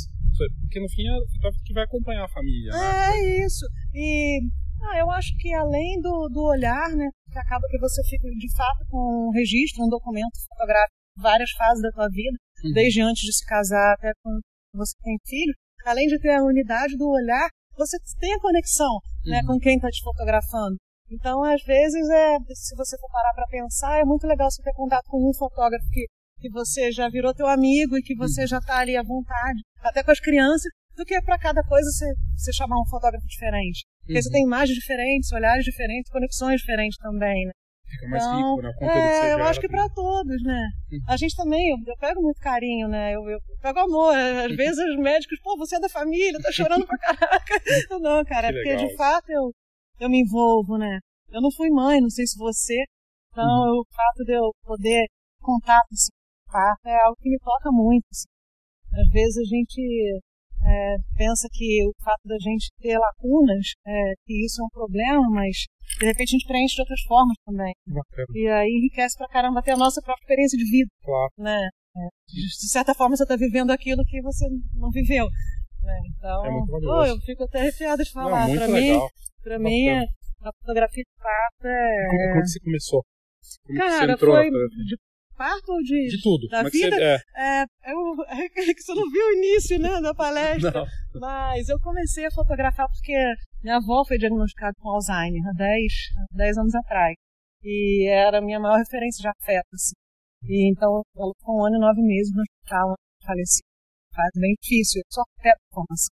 porque 0.62 0.80
no 0.80 0.88
fim 0.88 1.06
é 1.06 1.12
o 1.12 1.28
fotógrafo 1.32 1.64
que 1.64 1.74
vai 1.74 1.84
acompanhar 1.84 2.24
a 2.24 2.28
família, 2.28 2.70
né? 2.70 3.10
É 3.12 3.44
isso. 3.44 3.66
E 3.92 4.40
ah, 4.82 4.98
eu 4.98 5.10
acho 5.10 5.36
que 5.38 5.52
além 5.54 6.00
do, 6.00 6.28
do 6.28 6.42
olhar, 6.42 6.90
né? 6.90 7.08
Que 7.32 7.38
acaba 7.38 7.66
que 7.68 7.78
você 7.78 8.02
fica 8.04 8.28
de 8.28 8.56
fato 8.56 8.84
com 8.90 9.28
um 9.28 9.30
registro, 9.30 9.84
um 9.84 9.88
documento 9.88 10.36
fotográfico 10.48 10.96
várias 11.16 11.50
fases 11.52 11.82
da 11.82 11.90
tua 11.90 12.08
vida, 12.08 12.36
uhum. 12.62 12.72
desde 12.72 13.00
antes 13.00 13.22
de 13.22 13.32
se 13.32 13.44
casar 13.46 13.94
até 13.94 14.12
quando 14.22 14.40
você 14.74 14.94
tem 15.02 15.16
filho, 15.24 15.54
além 15.84 16.06
de 16.06 16.20
ter 16.20 16.34
a 16.34 16.44
unidade 16.44 16.96
do 16.96 17.08
olhar, 17.08 17.48
você 17.76 17.96
tem 18.20 18.34
a 18.34 18.40
conexão 18.40 19.00
né, 19.24 19.40
uhum. 19.40 19.46
com 19.46 19.58
quem 19.58 19.76
está 19.76 19.88
te 19.88 20.02
fotografando. 20.02 20.76
Então, 21.10 21.42
às 21.44 21.62
vezes, 21.62 22.08
é, 22.08 22.36
se 22.52 22.74
você 22.74 22.98
for 22.98 23.10
parar 23.10 23.32
para 23.32 23.46
pensar, 23.46 24.00
é 24.00 24.04
muito 24.04 24.26
legal 24.26 24.50
você 24.50 24.62
ter 24.62 24.72
contato 24.72 25.06
com 25.08 25.28
um 25.28 25.34
fotógrafo 25.34 25.86
que, 25.92 26.06
que 26.40 26.50
você 26.50 26.90
já 26.90 27.08
virou 27.08 27.32
teu 27.32 27.46
amigo 27.46 27.96
e 27.96 28.02
que 28.02 28.16
você 28.16 28.42
uhum. 28.42 28.46
já 28.46 28.58
está 28.58 28.78
ali 28.78 28.96
à 28.96 29.02
vontade, 29.02 29.62
até 29.80 30.02
com 30.02 30.10
as 30.10 30.20
crianças, 30.20 30.70
do 30.96 31.04
que 31.04 31.20
para 31.22 31.38
cada 31.38 31.62
coisa 31.62 31.88
você, 31.90 32.12
você 32.34 32.52
chamar 32.52 32.80
um 32.80 32.88
fotógrafo 32.88 33.26
diferente. 33.26 33.84
Porque 34.06 34.22
você 34.22 34.30
tem 34.30 34.44
imagens 34.44 34.78
diferentes, 34.78 35.32
olhares 35.32 35.64
diferentes, 35.64 36.10
conexões 36.10 36.60
diferentes 36.60 36.96
também, 36.98 37.44
né? 37.44 37.52
Fica 37.88 38.08
mais 38.08 38.24
então, 38.24 38.36
rico, 38.36 38.62
né? 38.62 38.68
O 38.68 38.74
conteúdo 38.74 38.98
é, 38.98 39.32
eu 39.34 39.44
acho 39.44 39.60
que 39.60 39.68
para 39.68 39.88
todos, 39.88 40.42
né? 40.42 40.68
Uhum. 40.92 40.98
A 41.08 41.16
gente 41.16 41.36
também, 41.36 41.70
eu, 41.70 41.76
eu, 41.86 41.96
pego 41.98 42.20
muito 42.20 42.40
carinho, 42.40 42.88
né? 42.88 43.14
Eu, 43.14 43.28
eu 43.28 43.38
pego 43.60 43.78
amor. 43.78 44.14
Às 44.16 44.50
uhum. 44.50 44.56
vezes 44.56 44.78
os 44.78 44.96
médicos, 44.98 45.38
pô, 45.40 45.56
você 45.56 45.76
é 45.76 45.80
da 45.80 45.88
família, 45.88 46.40
tá 46.40 46.50
chorando 46.50 46.86
pra 46.86 46.98
caraca. 46.98 47.54
Não, 48.00 48.24
cara, 48.24 48.48
é 48.48 48.52
porque 48.52 48.76
de 48.76 48.96
fato 48.96 49.30
eu, 49.30 49.52
eu 50.00 50.10
me 50.10 50.20
envolvo, 50.20 50.76
né? 50.76 50.98
Eu 51.30 51.40
não 51.40 51.50
fui 51.50 51.70
mãe, 51.70 52.00
não 52.00 52.10
sei 52.10 52.26
se 52.26 52.38
você. 52.38 52.84
Então, 53.30 53.44
uhum. 53.44 53.80
o 53.80 53.84
fato 53.94 54.24
de 54.24 54.32
eu 54.32 54.52
poder 54.62 55.06
contato 55.40 55.86
assim, 55.92 56.10
fato 56.50 56.86
é 56.86 56.96
algo 57.04 57.16
que 57.20 57.28
me 57.28 57.38
toca 57.38 57.70
muito. 57.70 58.04
Assim. 58.10 58.28
Às 59.00 59.08
vezes 59.10 59.36
a 59.38 59.56
gente 59.56 60.20
é, 60.66 60.96
pensa 61.16 61.48
que 61.50 61.86
o 61.86 61.92
fato 62.02 62.22
da 62.24 62.36
gente 62.38 62.68
ter 62.80 62.98
lacunas, 62.98 63.74
é, 63.86 64.12
que 64.24 64.44
isso 64.44 64.60
é 64.60 64.64
um 64.64 64.68
problema, 64.68 65.22
mas 65.30 65.66
de 65.98 66.06
repente 66.06 66.30
a 66.30 66.38
gente 66.38 66.48
preenche 66.48 66.74
de 66.74 66.82
outras 66.82 67.00
formas 67.02 67.36
também. 67.44 67.72
Bacana. 67.86 68.26
E 68.34 68.48
aí 68.48 68.68
enriquece 68.68 69.16
pra 69.16 69.28
caramba 69.28 69.60
até 69.60 69.72
a 69.72 69.76
nossa 69.76 70.02
própria 70.02 70.22
experiência 70.22 70.58
de 70.58 70.70
vida. 70.70 70.90
Claro. 71.02 71.30
Né? 71.38 71.68
É, 71.96 72.08
de 72.28 72.68
certa 72.68 72.94
forma 72.94 73.16
você 73.16 73.22
está 73.22 73.36
vivendo 73.36 73.70
aquilo 73.70 74.04
que 74.04 74.20
você 74.20 74.46
não 74.74 74.90
viveu. 74.90 75.26
Né? 75.82 75.98
Então, 76.16 76.44
é 76.44 76.50
muito 76.50 76.88
oh, 76.88 77.04
eu 77.04 77.16
fico 77.20 77.44
até 77.44 77.60
arrepiada 77.60 78.02
de 78.02 78.10
falar. 78.10 78.46
Legal. 78.48 78.68
mim, 78.68 78.98
pra 79.42 79.58
mim 79.58 79.88
a 79.88 80.52
fotografia 80.60 81.02
de 81.02 81.22
fato 81.22 81.66
é. 81.66 82.06
Como, 82.10 82.32
como 82.32 82.46
você 82.46 82.60
começou? 82.60 83.04
Como 83.66 83.78
Cara, 83.78 84.06
você 84.06 84.12
entrou 84.12 84.34
foi 84.34 84.50
de 84.50 84.96
parto 85.36 85.72
ou 85.72 85.82
de. 85.82 86.08
De 86.08 86.22
tudo. 86.22 86.48
Da 86.48 86.58
Como 86.58 86.70
vida? 86.70 86.86
É, 86.86 86.90
que 86.90 86.96
você, 86.96 87.36
é... 87.36 87.64
É, 87.90 87.95
é 88.28 88.48
que 88.48 88.82
você 88.82 88.94
não 88.94 89.10
viu 89.10 89.26
o 89.26 89.32
início 89.32 89.78
né, 89.78 90.00
da 90.00 90.14
palestra. 90.14 90.70
Não. 90.70 90.86
Mas 91.20 91.68
eu 91.68 91.78
comecei 91.80 92.26
a 92.26 92.30
fotografar 92.30 92.86
porque 92.88 93.14
minha 93.62 93.76
avó 93.76 94.04
foi 94.04 94.18
diagnosticada 94.18 94.74
com 94.80 94.90
Alzheimer 94.90 95.42
há 95.48 95.52
10, 95.52 95.92
10 96.32 96.58
anos 96.58 96.74
atrás. 96.74 97.14
E 97.62 98.08
era 98.08 98.38
a 98.38 98.40
minha 98.40 98.60
maior 98.60 98.78
referência 98.78 99.22
de 99.22 99.28
afeto. 99.28 99.66
Assim. 99.72 99.94
E 100.44 100.70
então 100.70 101.02
ela 101.16 101.32
ficou 101.38 101.58
um 101.58 101.66
ano 101.66 101.76
e 101.76 101.80
nove 101.80 102.02
meses 102.02 102.32
no 102.34 102.42
hospital, 102.42 102.94
faleci. 103.24 103.60
Faz 104.14 104.30
bem 104.36 104.54
difícil, 104.62 105.00
eu 105.00 105.04
só 105.10 105.22
afeto 105.38 105.58
a 105.70 105.74
formação. 105.74 106.14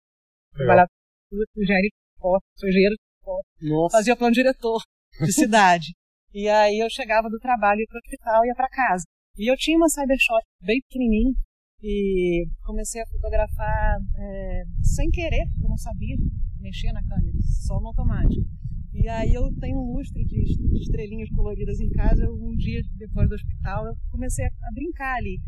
Trabalhava 0.54 0.88
com 1.30 1.62
engenharia 1.62 1.89
de 1.89 2.22
porta, 2.22 2.46
sou 2.58 2.70
engenheiro 2.70 2.96
de 2.96 3.25
porta. 3.25 3.50
Fazia 3.92 4.16
plano 4.16 4.34
diretor 4.34 4.82
de 5.20 5.32
cidade. 5.34 5.94
E 6.34 6.48
aí 6.50 6.80
eu 6.80 6.89
chegava 6.89 7.30
do 7.30 7.39
trabalho, 7.39 7.80
ia 7.80 7.88
para 7.88 7.98
o 7.98 8.01
hospital 8.04 8.46
e 8.46 8.48
ia 8.50 8.56
para 8.56 8.70
casa. 8.70 9.06
E 9.38 9.50
eu 9.51 9.56
tinha 9.56 9.77
uma 9.77 9.89
Cybershot 9.89 10.44
bem 10.62 10.80
pequenininha 10.88 11.34
e 11.82 12.48
comecei 12.64 13.02
a 13.02 13.08
fotografar 13.08 13.98
é, 14.18 14.64
sem 14.82 15.10
querer, 15.10 15.48
porque 15.50 15.66
eu 15.66 15.70
não 15.70 15.78
sabia 15.78 16.16
mexer 16.60 16.92
na 16.92 17.04
câmera, 17.04 17.38
só 17.66 17.80
no 17.80 17.88
automático. 17.88 18.46
E 18.94 19.08
aí 19.08 19.34
eu 19.34 19.44
tenho 19.60 19.78
um 19.78 19.94
lustre 19.94 20.26
de 20.26 20.42
estrelinhas 20.82 21.30
coloridas 21.30 21.80
em 21.80 21.90
casa. 21.90 22.28
Um 22.32 22.56
dia 22.56 22.82
depois 22.98 23.30
do 23.30 23.36
hospital 23.36 23.86
eu 23.86 23.94
comecei 24.10 24.46
a 24.46 24.72
brincar 24.74 25.18
ali 25.18 25.40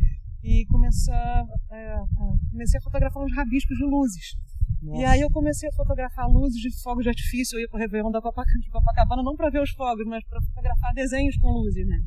e 0.44 0.66
comecei 0.68 1.14
a, 1.14 1.46
é, 1.72 1.98
comecei 2.52 2.78
a 2.78 2.84
fotografar 2.84 3.24
uns 3.24 3.36
rabiscos 3.36 3.76
de 3.76 3.86
luzes. 3.86 4.36
Nossa. 4.82 5.02
E 5.02 5.06
aí 5.06 5.22
eu 5.22 5.30
comecei 5.32 5.68
a 5.68 5.74
fotografar 5.74 6.30
luzes 6.30 6.62
de 6.62 6.72
fogos 6.82 7.04
de 7.04 7.10
artifício. 7.10 7.58
Eu 7.58 7.62
ia 7.62 7.70
para 7.70 7.78
o 7.78 7.80
Réveillon 7.80 8.12
da 8.12 8.22
Copacabana 8.22 9.24
não 9.24 9.36
para 9.36 9.50
ver 9.50 9.62
os 9.62 9.72
fogos, 9.72 10.06
mas 10.06 10.24
para 10.26 10.42
fotografar 10.42 10.94
desenhos 10.94 11.36
com 11.38 11.50
luzes, 11.50 11.88
né? 11.88 11.98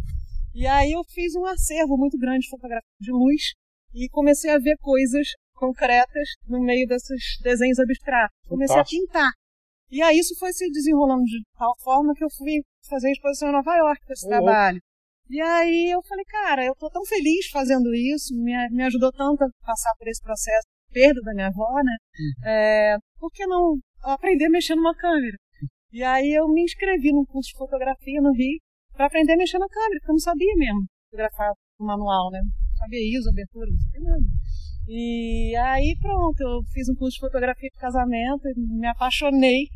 E 0.54 0.66
aí 0.66 0.92
eu 0.92 1.02
fiz 1.04 1.34
um 1.34 1.44
acervo 1.44 1.96
muito 1.96 2.16
grande 2.18 2.42
de 2.42 2.50
fotografia 2.50 2.88
de 3.00 3.10
luz 3.10 3.42
e 3.94 4.08
comecei 4.08 4.50
a 4.50 4.58
ver 4.58 4.76
coisas 4.80 5.28
concretas 5.54 6.28
no 6.48 6.60
meio 6.60 6.86
desses 6.86 7.38
desenhos 7.42 7.78
abstratos. 7.78 8.36
Comecei 8.48 8.78
a 8.78 8.84
pintar. 8.84 9.30
E 9.90 10.00
aí 10.02 10.18
isso 10.18 10.34
foi 10.38 10.52
se 10.52 10.68
desenrolando 10.70 11.22
de 11.24 11.42
tal 11.56 11.72
forma 11.82 12.14
que 12.14 12.24
eu 12.24 12.30
fui 12.36 12.62
fazer 12.88 13.08
a 13.08 13.12
exposição 13.12 13.48
em 13.48 13.52
Nova 13.52 13.76
York 13.76 14.00
com 14.06 14.12
esse 14.12 14.26
oh. 14.26 14.28
trabalho. 14.28 14.80
E 15.28 15.40
aí 15.40 15.90
eu 15.90 16.02
falei, 16.02 16.24
cara, 16.24 16.64
eu 16.64 16.74
tô 16.74 16.90
tão 16.90 17.04
feliz 17.04 17.46
fazendo 17.50 17.94
isso, 17.94 18.34
me, 18.34 18.52
me 18.70 18.82
ajudou 18.84 19.12
tanto 19.12 19.44
a 19.44 19.48
passar 19.64 19.92
por 19.98 20.08
esse 20.08 20.22
processo 20.22 20.66
perda 20.92 21.20
da 21.22 21.32
minha 21.32 21.46
avó, 21.46 21.82
né? 21.82 21.96
Uhum. 22.18 22.48
É, 22.48 22.96
por 23.18 23.30
que 23.30 23.46
não 23.46 23.78
aprender 24.02 24.46
a 24.46 24.50
mexer 24.50 24.74
numa 24.74 24.94
câmera? 24.94 25.36
E 25.90 26.02
aí 26.02 26.32
eu 26.32 26.48
me 26.48 26.62
inscrevi 26.62 27.12
num 27.12 27.24
curso 27.24 27.50
de 27.50 27.58
fotografia 27.58 28.20
no 28.20 28.32
Rio 28.32 28.58
para 28.92 29.06
aprender 29.06 29.32
a 29.32 29.36
mexer 29.36 29.58
na 29.58 29.68
câmera, 29.68 30.00
porque 30.00 30.10
eu 30.10 30.14
não 30.14 30.18
sabia 30.18 30.54
mesmo 30.56 30.86
fotografar 31.10 31.52
no 31.78 31.86
manual, 31.86 32.30
né? 32.30 32.40
Sabia 32.82 33.18
ISO, 33.18 33.30
abertura, 33.30 33.70
não 33.70 33.78
sabia 33.78 34.00
nada. 34.00 34.24
E 34.88 35.56
aí 35.56 35.96
pronto, 36.00 36.40
eu 36.40 36.62
fiz 36.72 36.88
um 36.88 36.94
curso 36.96 37.14
de 37.14 37.20
fotografia 37.20 37.70
de 37.70 37.78
casamento, 37.78 38.42
me 38.56 38.88
apaixonei 38.88 39.68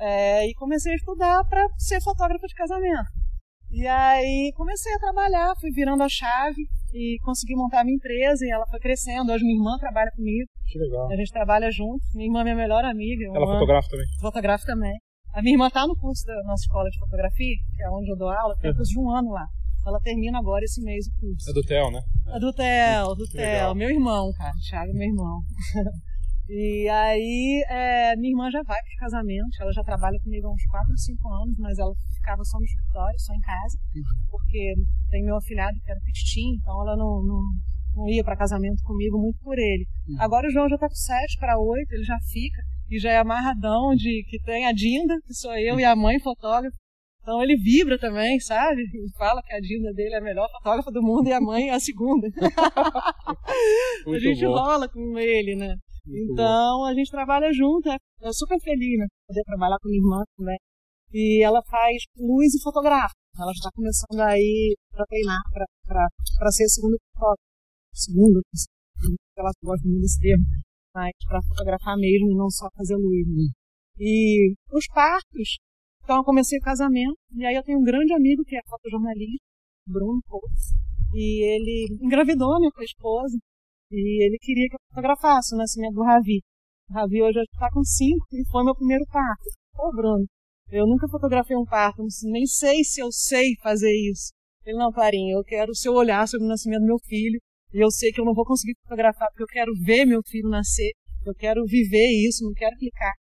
é, 0.00 0.48
e 0.48 0.54
comecei 0.54 0.92
a 0.92 0.96
estudar 0.96 1.44
para 1.44 1.68
ser 1.76 2.00
fotógrafa 2.02 2.46
de 2.46 2.54
casamento. 2.54 3.10
E 3.70 3.86
aí 3.86 4.52
comecei 4.56 4.92
a 4.94 4.98
trabalhar, 4.98 5.54
fui 5.60 5.70
virando 5.70 6.02
a 6.02 6.08
chave 6.08 6.62
e 6.94 7.18
consegui 7.22 7.54
montar 7.54 7.80
a 7.80 7.84
minha 7.84 7.96
empresa 7.96 8.46
e 8.46 8.50
ela 8.50 8.66
foi 8.66 8.80
crescendo. 8.80 9.32
Hoje 9.32 9.44
minha 9.44 9.56
irmã 9.56 9.76
trabalha 9.78 10.10
comigo. 10.12 10.48
Que 10.66 10.78
legal. 10.78 11.10
A 11.12 11.16
gente 11.16 11.30
trabalha 11.30 11.70
junto. 11.70 12.02
Minha 12.14 12.28
irmã 12.28 12.40
é 12.40 12.44
minha 12.44 12.56
melhor 12.56 12.84
amiga. 12.84 13.26
Ela 13.34 13.46
fotografa 13.46 13.88
também? 13.90 14.06
Fotografa 14.20 14.64
também. 14.64 14.96
A 15.34 15.42
minha 15.42 15.54
irmã 15.54 15.66
está 15.66 15.86
no 15.86 15.94
curso 15.94 16.24
da 16.24 16.42
nossa 16.44 16.64
escola 16.64 16.88
de 16.88 16.98
fotografia, 16.98 17.56
que 17.76 17.82
é 17.82 17.90
onde 17.90 18.10
eu 18.10 18.16
dou 18.16 18.30
aula, 18.30 18.56
tem 18.58 18.70
uhum. 18.70 18.76
curso 18.76 18.92
de 18.92 19.00
um 19.00 19.10
ano 19.10 19.30
lá. 19.32 19.46
Ela 19.86 20.00
termina 20.00 20.38
agora 20.38 20.64
esse 20.64 20.82
mês 20.82 21.06
o 21.06 21.20
curso. 21.20 21.48
É 21.48 21.52
do 21.52 21.62
TEL, 21.62 21.90
né? 21.92 22.02
É 22.34 22.40
do 22.40 22.52
TEL, 22.52 23.14
do 23.14 23.26
TEL. 23.28 23.74
Meu 23.74 23.88
irmão, 23.88 24.32
cara. 24.36 24.52
Thiago 24.68 24.90
é 24.90 24.94
meu 24.94 25.08
irmão. 25.08 25.40
E 26.48 26.88
aí, 26.88 27.64
é, 27.68 28.14
minha 28.14 28.30
irmã 28.30 28.48
já 28.48 28.62
vai 28.62 28.78
para 28.78 28.88
os 28.88 29.00
casamentos, 29.00 29.58
ela 29.60 29.72
já 29.72 29.82
trabalha 29.82 30.16
comigo 30.20 30.46
há 30.46 30.52
uns 30.52 30.64
4 30.70 30.90
ou 30.92 30.96
5 30.96 31.28
anos, 31.42 31.58
mas 31.58 31.76
ela 31.76 31.92
ficava 32.14 32.44
só 32.44 32.58
no 32.58 32.64
escritório, 32.64 33.18
só 33.18 33.34
em 33.34 33.40
casa, 33.40 33.76
porque 34.30 34.74
tem 35.10 35.24
meu 35.24 35.36
afilhado 35.36 35.76
que 35.80 35.90
era 35.90 36.00
petitinho, 36.02 36.54
então 36.54 36.80
ela 36.82 36.96
não, 36.96 37.20
não, 37.24 37.40
não 37.96 38.08
ia 38.08 38.22
para 38.22 38.36
casamento 38.36 38.80
comigo 38.84 39.18
muito 39.18 39.40
por 39.40 39.58
ele. 39.58 39.88
Agora 40.20 40.46
o 40.46 40.50
João 40.52 40.68
já 40.68 40.76
está 40.76 40.88
com 40.88 40.94
7 40.94 41.36
para 41.40 41.58
8, 41.58 41.92
ele 41.92 42.04
já 42.04 42.18
fica, 42.30 42.62
e 42.88 42.98
já 43.00 43.10
é 43.10 43.18
amarradão 43.18 43.96
de 43.96 44.22
que 44.28 44.38
tem 44.38 44.66
a 44.66 44.72
Dinda, 44.72 45.20
que 45.26 45.34
sou 45.34 45.56
eu 45.58 45.80
e 45.80 45.84
a 45.84 45.96
mãe 45.96 46.20
fotógrafa. 46.20 46.76
Então 47.26 47.42
ele 47.42 47.56
vibra 47.56 47.98
também, 47.98 48.38
sabe? 48.38 48.82
E 48.82 49.10
fala 49.18 49.42
que 49.42 49.52
a 49.52 49.58
Dinda 49.58 49.92
dele 49.92 50.14
é 50.14 50.18
a 50.18 50.22
melhor 50.22 50.48
fotógrafa 50.48 50.92
do 50.92 51.02
mundo 51.02 51.26
e 51.26 51.32
a 51.32 51.40
mãe 51.40 51.70
é 51.70 51.74
a 51.74 51.80
segunda. 51.80 52.28
a 54.06 54.18
gente 54.20 54.46
bom. 54.46 54.52
rola 54.52 54.88
com 54.88 55.18
ele, 55.18 55.56
né? 55.56 55.74
então 56.06 56.84
a 56.84 56.94
gente 56.94 57.10
trabalha 57.10 57.52
junto, 57.52 57.90
é, 57.90 57.98
super 58.30 58.60
feliz, 58.60 58.96
né? 59.00 59.06
Poder 59.26 59.42
trabalhar 59.42 59.76
com 59.82 59.88
minha 59.88 60.00
irmã 60.00 60.22
também. 60.38 60.56
E 61.12 61.42
ela 61.42 61.60
faz 61.68 62.04
luz 62.16 62.54
e 62.54 62.62
fotografa. 62.62 63.14
Ela 63.36 63.52
já 63.54 63.58
está 63.58 63.70
começando 63.74 64.20
aí 64.20 64.76
para 64.92 65.04
treinar, 65.06 65.40
para 65.82 66.50
ser 66.52 66.68
segundo 66.68 66.96
fotógrafo. 67.12 67.42
Segundo, 67.92 68.40
ela 69.36 69.50
gosta 69.64 69.84
muito 69.84 70.02
desse 70.02 70.20
termo, 70.20 70.44
mas 70.94 71.10
para 71.26 71.42
fotografar 71.42 71.96
mesmo 71.98 72.30
e 72.30 72.36
não 72.36 72.48
só 72.50 72.68
fazer 72.76 72.94
luz. 72.94 73.26
Né? 73.26 73.50
E 73.98 74.54
os 74.70 74.86
partos, 74.94 75.58
então 76.06 76.18
eu 76.18 76.24
comecei 76.24 76.56
o 76.56 76.62
casamento, 76.62 77.18
e 77.34 77.44
aí 77.44 77.56
eu 77.56 77.64
tenho 77.64 77.80
um 77.80 77.82
grande 77.82 78.12
amigo 78.14 78.44
que 78.44 78.54
é 78.54 78.60
fotojornalista, 78.64 79.42
Bruno 79.88 80.20
Couto. 80.28 80.46
E 81.12 81.42
ele 81.42 81.98
engravidou 82.00 82.60
minha 82.60 82.70
esposa. 82.78 83.36
E 83.90 84.24
ele 84.24 84.38
queria 84.38 84.68
que 84.68 84.76
eu 84.76 84.80
fotografasse 84.90 85.52
o 85.52 85.58
nascimento 85.58 85.94
do 85.94 86.04
Ravi. 86.04 86.42
O 86.88 86.94
Ravi 86.94 87.22
hoje 87.22 87.40
está 87.40 87.68
com 87.72 87.82
cinco 87.82 88.24
e 88.32 88.48
foi 88.48 88.64
meu 88.64 88.76
primeiro 88.76 89.04
parto. 89.06 89.50
Pô, 89.74 89.90
Bruno, 89.90 90.24
eu 90.70 90.86
nunca 90.86 91.08
fotografei 91.08 91.56
um 91.56 91.64
parto, 91.64 92.04
nem 92.30 92.46
sei 92.46 92.84
se 92.84 93.00
eu 93.00 93.10
sei 93.10 93.56
fazer 93.60 93.92
isso. 93.92 94.30
Ele, 94.64 94.78
não, 94.78 94.92
Clarinha, 94.92 95.34
eu 95.34 95.42
quero 95.42 95.72
o 95.72 95.76
seu 95.76 95.92
olhar 95.92 96.28
sobre 96.28 96.46
o 96.46 96.48
nascimento 96.48 96.82
do 96.82 96.86
meu 96.86 96.98
filho. 97.00 97.40
E 97.74 97.80
eu 97.84 97.90
sei 97.90 98.12
que 98.12 98.20
eu 98.20 98.24
não 98.24 98.34
vou 98.34 98.44
conseguir 98.44 98.76
fotografar 98.84 99.28
porque 99.30 99.42
eu 99.42 99.48
quero 99.48 99.72
ver 99.82 100.04
meu 100.04 100.22
filho 100.24 100.48
nascer. 100.48 100.92
Eu 101.24 101.34
quero 101.34 101.64
viver 101.66 102.28
isso, 102.28 102.44
não 102.44 102.52
quero 102.52 102.76
clicar. 102.76 103.12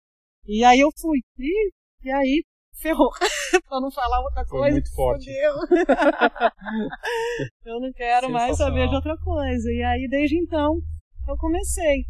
E 0.46 0.64
aí 0.64 0.80
eu 0.80 0.90
fui. 1.00 1.20
E, 1.40 1.72
e 2.04 2.12
aí 2.12 2.44
ferrou. 2.82 3.10
pra 3.68 3.80
não 3.80 3.92
falar 3.92 4.22
outra 4.22 4.46
Foi 4.46 4.60
coisa. 4.60 4.74
muito 4.74 4.96
forte. 4.96 5.30
eu 7.66 7.80
não 7.80 7.92
quero 7.94 8.30
mais 8.30 8.58
saber 8.58 8.88
de 8.88 8.96
outra 8.96 9.18
coisa. 9.18 9.72
E 9.72 9.84
aí, 9.84 10.08
desde 10.10 10.38
então, 10.38 10.80
eu 11.28 11.38
comecei. 11.38 12.04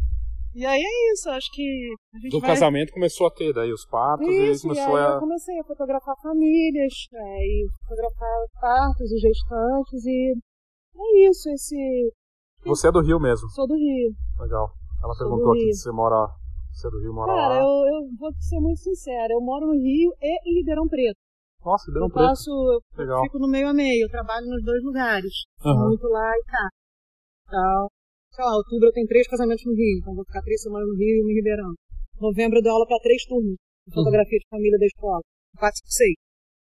E 0.54 0.66
aí 0.66 0.82
é 0.82 1.12
isso, 1.12 1.30
acho 1.30 1.52
que 1.52 1.94
a 2.14 2.18
gente 2.18 2.32
Do 2.32 2.40
vai... 2.40 2.52
casamento 2.52 2.94
começou 2.94 3.28
a 3.28 3.32
ter 3.32 3.52
daí 3.54 3.74
os 3.74 3.86
partos 3.86 4.26
Isso, 4.26 4.38
e 4.38 4.46
e 4.46 4.50
aí 4.50 4.60
começou 4.62 4.98
eu 4.98 5.18
a. 5.18 5.20
comecei 5.20 5.60
a 5.60 5.64
fotografar 5.66 6.16
famílias, 6.24 6.94
é, 7.14 7.46
e 7.46 7.68
fotografar 7.86 8.30
partos 8.62 9.12
e 9.12 9.18
gestantes, 9.18 10.06
e 10.06 10.34
é 10.96 11.30
isso, 11.30 11.50
esse... 11.50 11.76
Você 12.64 12.88
é 12.88 12.92
do 12.92 13.02
Rio 13.02 13.20
mesmo. 13.20 13.50
Sou 13.50 13.68
do 13.68 13.76
Rio. 13.76 14.14
Legal. 14.40 14.70
Ela 15.04 15.14
Sou 15.16 15.28
perguntou 15.28 15.52
aqui 15.52 15.74
se 15.74 15.82
você 15.84 15.92
mora. 15.92 16.26
Você 16.75 16.89
do 16.91 17.00
Rio, 17.00 17.13
mora 17.13 17.32
Cara, 17.32 17.55
lá. 17.55 17.60
eu, 17.63 17.72
eu 17.88 18.00
vou 18.20 18.32
ser 18.36 18.60
muito 18.60 18.79
sincera, 18.84 19.32
eu 19.32 19.39
moro 19.39 19.65
no 19.67 19.79
Rio 19.79 20.12
e 20.22 20.27
em 20.51 20.60
Ribeirão 20.60 20.88
Preto. 20.88 21.15
Nossa, 21.63 21.88
Ribeirão 21.88 22.08
eu 22.08 22.12
Preto. 22.13 22.27
passo, 22.27 22.51
eu 22.51 22.79
Legal. 23.00 23.22
fico 23.24 23.39
no 23.39 23.48
meio 23.48 23.67
a 23.70 23.74
meio, 23.74 24.03
eu 24.05 24.10
trabalho 24.12 24.46
nos 24.48 24.62
dois 24.63 24.84
lugares. 24.84 25.34
Aham. 25.63 25.88
Muito 25.88 26.05
lá 26.08 26.29
e 26.36 26.44
cá. 26.44 26.67
Então, 27.48 27.88
sei 28.36 28.44
lá, 28.44 28.55
outubro 28.58 28.88
eu 28.89 28.91
tenho 28.91 29.08
três 29.08 29.25
casamentos 29.27 29.63
no 29.65 29.72
Rio, 29.74 30.00
então 30.01 30.13
vou 30.15 30.25
ficar 30.25 30.41
três 30.44 30.62
semanas 30.62 30.88
no 30.89 30.96
Rio 30.96 31.15
e 31.15 31.24
um 31.24 31.29
em 31.32 31.36
Ribeirão. 31.36 31.74
Novembro 32.20 32.60
eu 32.60 32.63
dou 32.63 32.74
aula 32.74 32.86
para 32.88 33.00
três 33.00 33.24
turmas 33.25 33.55
de 33.55 33.89
Uhum. 33.89 33.96
fotografia 34.03 34.39
de 34.39 34.48
família 34.50 34.77
da 34.77 34.86
escola. 34.86 35.22
Quatro, 35.58 35.77
cinco, 35.79 35.91
seis. 35.96 36.15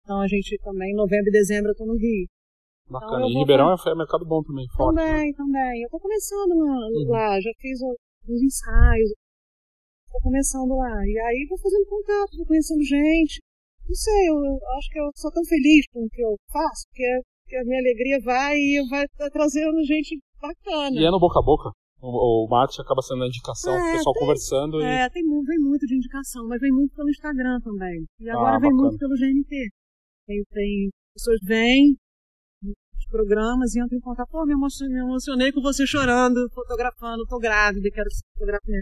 Então 0.02 0.20
a 0.20 0.26
gente 0.28 0.56
também, 0.64 0.94
novembro 0.94 1.28
e 1.28 1.32
dezembro 1.32 1.70
eu 1.72 1.76
tô 1.76 1.84
no 1.84 1.94
Rio. 1.94 2.26
Bacana. 2.88 3.26
eu 3.26 3.28
E 3.28 3.38
Ribeirão 3.38 3.70
é 3.70 3.76
é 3.76 3.94
mercado 3.94 4.24
bom 4.24 4.42
também, 4.42 4.66
forte. 4.74 4.96
né? 4.96 5.04
Também, 5.04 5.32
também. 5.34 5.82
Eu 5.82 5.90
tô 5.90 6.00
começando 6.00 6.56
lá, 6.56 6.78
Uhum. 6.88 7.08
lá, 7.12 7.40
já 7.40 7.50
fiz 7.60 7.78
uns 8.28 8.42
ensaios. 8.42 9.10
Tô 10.10 10.18
começando 10.20 10.74
lá. 10.76 10.94
E 11.06 11.18
aí 11.18 11.46
vou 11.48 11.58
fazendo 11.58 11.86
contato, 11.86 12.36
vou 12.36 12.46
conhecendo 12.46 12.82
gente. 12.82 13.40
Não 13.86 13.94
sei, 13.94 14.28
eu, 14.28 14.34
eu 14.36 14.68
acho 14.78 14.88
que 14.90 15.00
eu 15.00 15.10
sou 15.16 15.30
tão 15.32 15.44
feliz 15.44 15.84
com 15.92 16.04
o 16.04 16.08
que 16.10 16.22
eu 16.22 16.36
faço, 16.52 16.86
que, 16.94 17.02
que 17.48 17.56
a 17.56 17.64
minha 17.64 17.80
alegria 17.80 18.18
vai 18.22 18.54
e 18.56 18.86
vai 18.88 19.06
tá 19.16 19.28
trazendo 19.30 19.82
gente 19.84 20.18
bacana. 20.40 20.94
E 21.00 21.04
é 21.04 21.10
no 21.10 21.18
boca 21.18 21.38
a 21.40 21.42
boca. 21.42 21.70
O, 22.02 22.46
o 22.46 22.48
marketing 22.48 22.80
acaba 22.82 23.02
sendo 23.02 23.24
a 23.24 23.26
indicação, 23.26 23.74
o 23.74 23.76
É, 23.76 23.92
pessoal 23.92 24.14
tem- 24.14 24.20
conversando 24.22 24.80
e. 24.80 24.84
É, 24.84 25.10
tem, 25.10 25.22
vem 25.22 25.58
muito 25.58 25.86
de 25.86 25.94
indicação, 25.96 26.46
mas 26.48 26.60
vem 26.60 26.70
muito 26.72 26.94
pelo 26.94 27.10
Instagram 27.10 27.60
também. 27.60 28.04
E 28.20 28.30
agora 28.30 28.56
Ah, 28.56 28.58
vem 28.60 28.70
bacana. 28.70 28.82
muito 28.88 28.98
pelo 28.98 29.14
GNT. 29.16 29.68
Tem, 30.26 30.42
tem 30.50 30.90
pessoas 31.14 31.38
vêm 31.44 31.96
nos 32.62 33.06
programas 33.10 33.74
e 33.74 33.80
entram 33.82 33.98
em 33.98 34.00
contato. 34.00 34.30
Pô, 34.30 34.46
me 34.46 34.52
emocionei, 34.54 34.94
me 34.94 35.00
emocionei 35.02 35.52
com 35.52 35.60
você 35.60 35.84
chorando, 35.86 36.48
fotografando, 36.54 37.26
tô 37.26 37.38
grávida, 37.38 37.90
quero 37.92 38.06
que 38.08 38.14
você 38.14 38.24
fotografe 38.34 38.70
o 38.70 38.74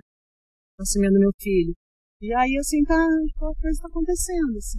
nascimento 0.79 1.15
do 1.15 1.21
meu 1.21 1.33
filho. 1.41 1.75
E 2.21 2.35
aí, 2.35 2.57
assim, 2.59 2.83
tá, 2.83 2.95
a 2.95 3.55
coisa 3.61 3.83
tá 3.83 3.89
acontecendo, 3.89 4.57
assim. 4.57 4.79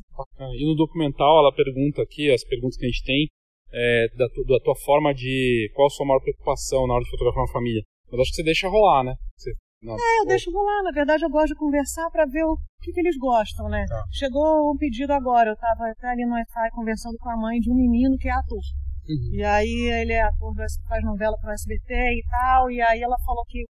E 0.55 0.65
no 0.65 0.75
documental 0.75 1.39
ela 1.39 1.55
pergunta 1.55 2.01
aqui, 2.01 2.31
as 2.31 2.43
perguntas 2.43 2.77
que 2.77 2.85
a 2.85 2.89
gente 2.89 3.03
tem, 3.03 3.27
é, 3.71 4.07
da, 4.15 4.25
da 4.25 4.59
tua 4.63 4.75
forma 4.75 5.13
de. 5.13 5.71
Qual 5.73 5.87
a 5.87 5.89
sua 5.89 6.05
maior 6.05 6.19
preocupação 6.19 6.87
na 6.87 6.95
hora 6.95 7.03
de 7.03 7.11
fotografar 7.11 7.43
uma 7.43 7.53
família? 7.53 7.81
Mas 8.11 8.21
acho 8.21 8.31
que 8.31 8.35
você 8.37 8.43
deixa 8.43 8.67
rolar, 8.67 9.03
né? 9.03 9.13
Você, 9.37 9.51
não, 9.81 9.95
É, 9.95 10.19
eu 10.21 10.25
deixo 10.25 10.51
rolar. 10.51 10.83
Na 10.83 10.91
verdade, 10.91 11.23
eu 11.23 11.29
gosto 11.29 11.53
de 11.53 11.59
conversar 11.59 12.09
para 12.09 12.25
ver 12.25 12.43
o 12.43 12.57
que, 12.81 12.91
que 12.91 12.99
eles 12.99 13.15
gostam, 13.17 13.69
né? 13.69 13.85
Tá. 13.87 14.03
Chegou 14.11 14.71
um 14.71 14.77
pedido 14.77 15.13
agora. 15.13 15.51
Eu 15.51 15.55
tava 15.55 15.89
até 15.91 16.07
ali 16.07 16.25
no 16.25 16.33
Wi-Fi 16.33 16.71
conversando 16.71 17.17
com 17.19 17.29
a 17.29 17.37
mãe 17.37 17.59
de 17.59 17.71
um 17.71 17.75
menino 17.75 18.17
que 18.17 18.27
é 18.27 18.33
ator. 18.33 18.59
Uhum. 19.07 19.33
E 19.33 19.43
aí 19.43 19.89
ele 20.01 20.13
é 20.13 20.21
ator, 20.21 20.53
faz 20.87 21.03
novela 21.05 21.37
pro 21.39 21.51
SBT 21.51 21.93
e 21.93 22.23
tal. 22.29 22.69
E 22.69 22.81
aí 22.81 23.01
ela 23.01 23.17
falou 23.25 23.45
que 23.47 23.63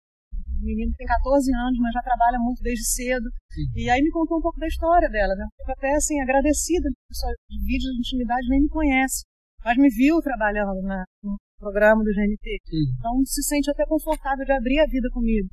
o 0.60 0.64
menino 0.64 0.92
tem 0.96 1.06
14 1.06 1.50
anos, 1.54 1.78
mas 1.78 1.92
já 1.92 2.02
trabalha 2.02 2.38
muito 2.38 2.62
desde 2.62 2.84
cedo. 2.84 3.28
E 3.74 3.88
aí 3.88 4.00
me 4.02 4.10
contou 4.10 4.38
um 4.38 4.42
pouco 4.42 4.58
da 4.58 4.66
história 4.66 5.08
dela, 5.08 5.34
né? 5.34 5.46
Fico 5.56 5.72
até 5.72 5.94
assim, 5.94 6.20
agradecida. 6.20 6.88
A 6.88 7.08
pessoa 7.08 7.32
de 7.48 7.58
vídeos 7.64 7.92
de 7.92 7.98
intimidade 7.98 8.48
nem 8.48 8.62
me 8.62 8.68
conhece. 8.68 9.24
Mas 9.64 9.76
me 9.76 9.88
viu 9.88 10.20
trabalhando 10.20 10.80
na, 10.82 11.04
no 11.22 11.36
programa 11.58 12.02
do 12.04 12.12
GNT. 12.12 12.60
Então 12.98 13.24
se 13.24 13.42
sente 13.42 13.70
até 13.70 13.84
confortável 13.86 14.44
de 14.44 14.52
abrir 14.52 14.80
a 14.80 14.86
vida 14.86 15.08
comigo. 15.10 15.48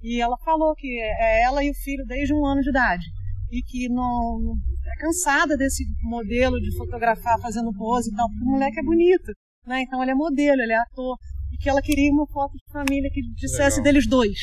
E 0.00 0.20
ela 0.20 0.36
falou 0.44 0.74
que 0.74 1.00
é 1.00 1.42
ela 1.42 1.64
e 1.64 1.70
o 1.70 1.74
filho 1.74 2.04
desde 2.06 2.32
um 2.32 2.46
ano 2.46 2.62
de 2.62 2.70
idade. 2.70 3.04
E 3.50 3.62
que 3.62 3.88
não 3.88 4.54
é 4.86 5.00
cansada 5.00 5.56
desse 5.56 5.84
modelo 6.02 6.60
de 6.60 6.76
fotografar 6.76 7.40
fazendo 7.40 7.72
pose 7.72 8.10
e 8.10 8.14
tal, 8.14 8.28
porque 8.28 8.44
o 8.44 8.52
moleque 8.52 8.78
é 8.78 8.82
bonito. 8.82 9.32
Né? 9.66 9.82
Então 9.82 10.02
ele 10.02 10.12
é 10.12 10.14
modelo, 10.14 10.62
ele 10.62 10.72
é 10.72 10.78
ator. 10.78 11.18
E 11.52 11.56
que 11.56 11.68
ela 11.68 11.82
queria 11.82 12.12
uma 12.12 12.26
foto 12.26 12.52
de 12.52 12.72
família 12.72 13.10
que 13.10 13.22
dissesse 13.34 13.78
Legal. 13.78 13.84
deles 13.84 14.08
dois. 14.08 14.38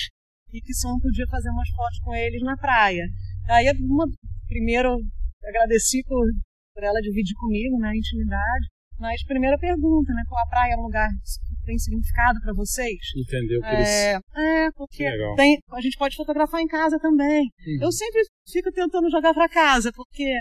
E 0.51 0.61
que 0.61 0.73
só 0.73 0.89
não 0.89 0.99
podia 0.99 1.25
fazer 1.27 1.49
umas 1.49 1.69
fotos 1.69 1.99
com 1.99 2.13
eles 2.15 2.41
na 2.41 2.57
praia. 2.57 3.03
Aí 3.49 3.67
uma, 3.79 4.05
primeiro 4.47 4.97
agradeci 5.43 6.03
por, 6.03 6.25
por 6.73 6.83
ela 6.83 6.99
dividir 7.01 7.35
comigo, 7.35 7.77
né, 7.79 7.89
a 7.89 7.95
intimidade. 7.95 8.67
Mas 8.97 9.23
primeira 9.25 9.57
pergunta, 9.57 10.13
né? 10.13 10.23
Qual 10.27 10.41
a 10.41 10.49
praia 10.49 10.73
é 10.73 10.77
um 10.77 10.83
lugar 10.83 11.09
que 11.09 11.65
tem 11.65 11.77
significado 11.77 12.39
para 12.39 12.53
vocês? 12.53 12.97
Entendeu 13.15 13.59
eles. 13.65 13.89
É, 13.89 14.19
é, 14.37 14.71
porque 14.71 15.05
tem, 15.35 15.59
a 15.73 15.81
gente 15.81 15.97
pode 15.97 16.15
fotografar 16.15 16.61
em 16.61 16.67
casa 16.67 16.97
também. 16.99 17.43
Uhum. 17.67 17.79
Eu 17.81 17.91
sempre 17.91 18.21
fico 18.49 18.71
tentando 18.71 19.09
jogar 19.09 19.33
para 19.33 19.49
casa, 19.49 19.91
porque, 19.93 20.33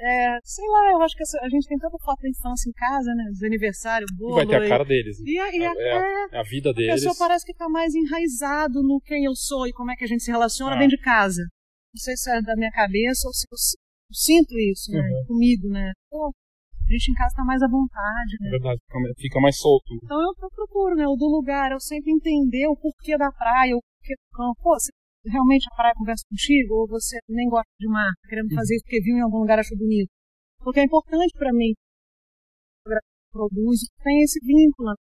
é, 0.00 0.38
sei 0.42 0.66
lá, 0.66 0.92
eu 0.92 1.02
acho 1.02 1.14
que 1.16 1.22
a 1.22 1.48
gente 1.48 1.68
tem 1.68 1.78
tanta 1.78 1.96
foto 2.04 2.20
da 2.22 2.28
infância 2.28 2.68
em 2.68 2.72
casa, 2.72 3.14
né? 3.14 3.24
Dos 3.30 3.42
aniversários, 3.42 4.10
E 4.10 4.16
bolo. 4.16 4.34
vai 4.36 4.46
ter 4.46 4.56
a 4.56 4.68
cara 4.68 4.84
deles. 4.84 5.18
né? 5.20 5.24
E, 5.30 5.38
a- 5.38 5.54
e 5.56 5.64
a- 5.66 5.74
É, 5.76 5.96
é, 6.32 6.36
É 6.36 6.38
a 6.40 6.42
vida 6.42 6.70
a 6.70 6.72
deles. 6.72 6.94
pessoa 6.94 7.14
parece 7.18 7.44
que 7.44 7.52
está 7.52 7.68
mais 7.68 7.94
enraizado 7.94 8.82
no 8.82 9.00
quem 9.00 9.24
eu 9.24 9.34
sou 9.34 9.66
e 9.66 9.72
como 9.72 9.90
é 9.90 9.96
que 9.96 10.04
a 10.04 10.08
gente 10.08 10.22
se 10.22 10.30
relaciona 10.30 10.74
Ah. 10.76 10.78
dentro 10.78 10.96
de 10.96 11.02
casa. 11.02 11.42
Não 11.94 12.00
sei 12.00 12.16
se 12.16 12.30
é 12.30 12.40
da 12.42 12.56
minha 12.56 12.70
cabeça 12.70 13.26
ou 13.28 13.32
se 13.34 13.46
eu, 13.50 13.56
eu 13.56 14.14
sinto 14.14 14.58
isso, 14.58 14.90
né? 14.92 15.00
Uhum. 15.00 15.26
Comigo, 15.26 15.68
né? 15.68 15.92
Pô, 16.08 16.28
a 16.28 16.92
gente 16.92 17.10
em 17.10 17.14
casa 17.14 17.28
está 17.28 17.44
mais 17.44 17.62
à 17.62 17.68
vontade, 17.68 18.36
É 18.40 18.44
né? 18.44 18.50
verdade, 18.50 18.80
fica, 18.86 18.98
fica 19.18 19.40
mais 19.40 19.56
solto. 19.58 19.86
Então 20.02 20.20
eu, 20.20 20.32
eu 20.40 20.50
procuro, 20.50 20.94
né? 20.94 21.06
O 21.06 21.16
do 21.16 21.26
lugar, 21.26 21.72
eu 21.72 21.80
sempre 21.80 22.10
entender 22.12 22.66
o 22.68 22.76
porquê 22.76 23.16
da 23.18 23.30
praia, 23.32 23.76
o 23.76 23.80
porquê 23.82 24.14
do 24.14 24.36
campo. 24.36 24.60
Pô, 24.62 24.74
você 24.78 24.90
realmente 25.24 25.66
a 25.70 25.76
praia 25.76 25.94
conversa 25.96 26.24
contigo? 26.28 26.74
Ou 26.74 26.88
você 26.88 27.18
nem 27.28 27.48
gosta 27.48 27.70
de 27.78 27.88
mar, 27.88 28.12
querendo 28.28 28.54
fazer 28.54 28.76
isso 28.76 28.84
porque 28.84 29.02
viu 29.02 29.16
em 29.16 29.22
algum 29.22 29.38
lugar 29.38 29.58
achou 29.58 29.76
bonito? 29.76 30.10
Porque 30.58 30.80
é 30.80 30.84
importante 30.84 31.32
para 31.36 31.52
mim, 31.52 31.72
que 32.84 32.94
produzo, 33.32 33.86
que 33.96 34.02
tem 34.04 34.22
esse 34.22 34.38
vínculo, 34.44 34.94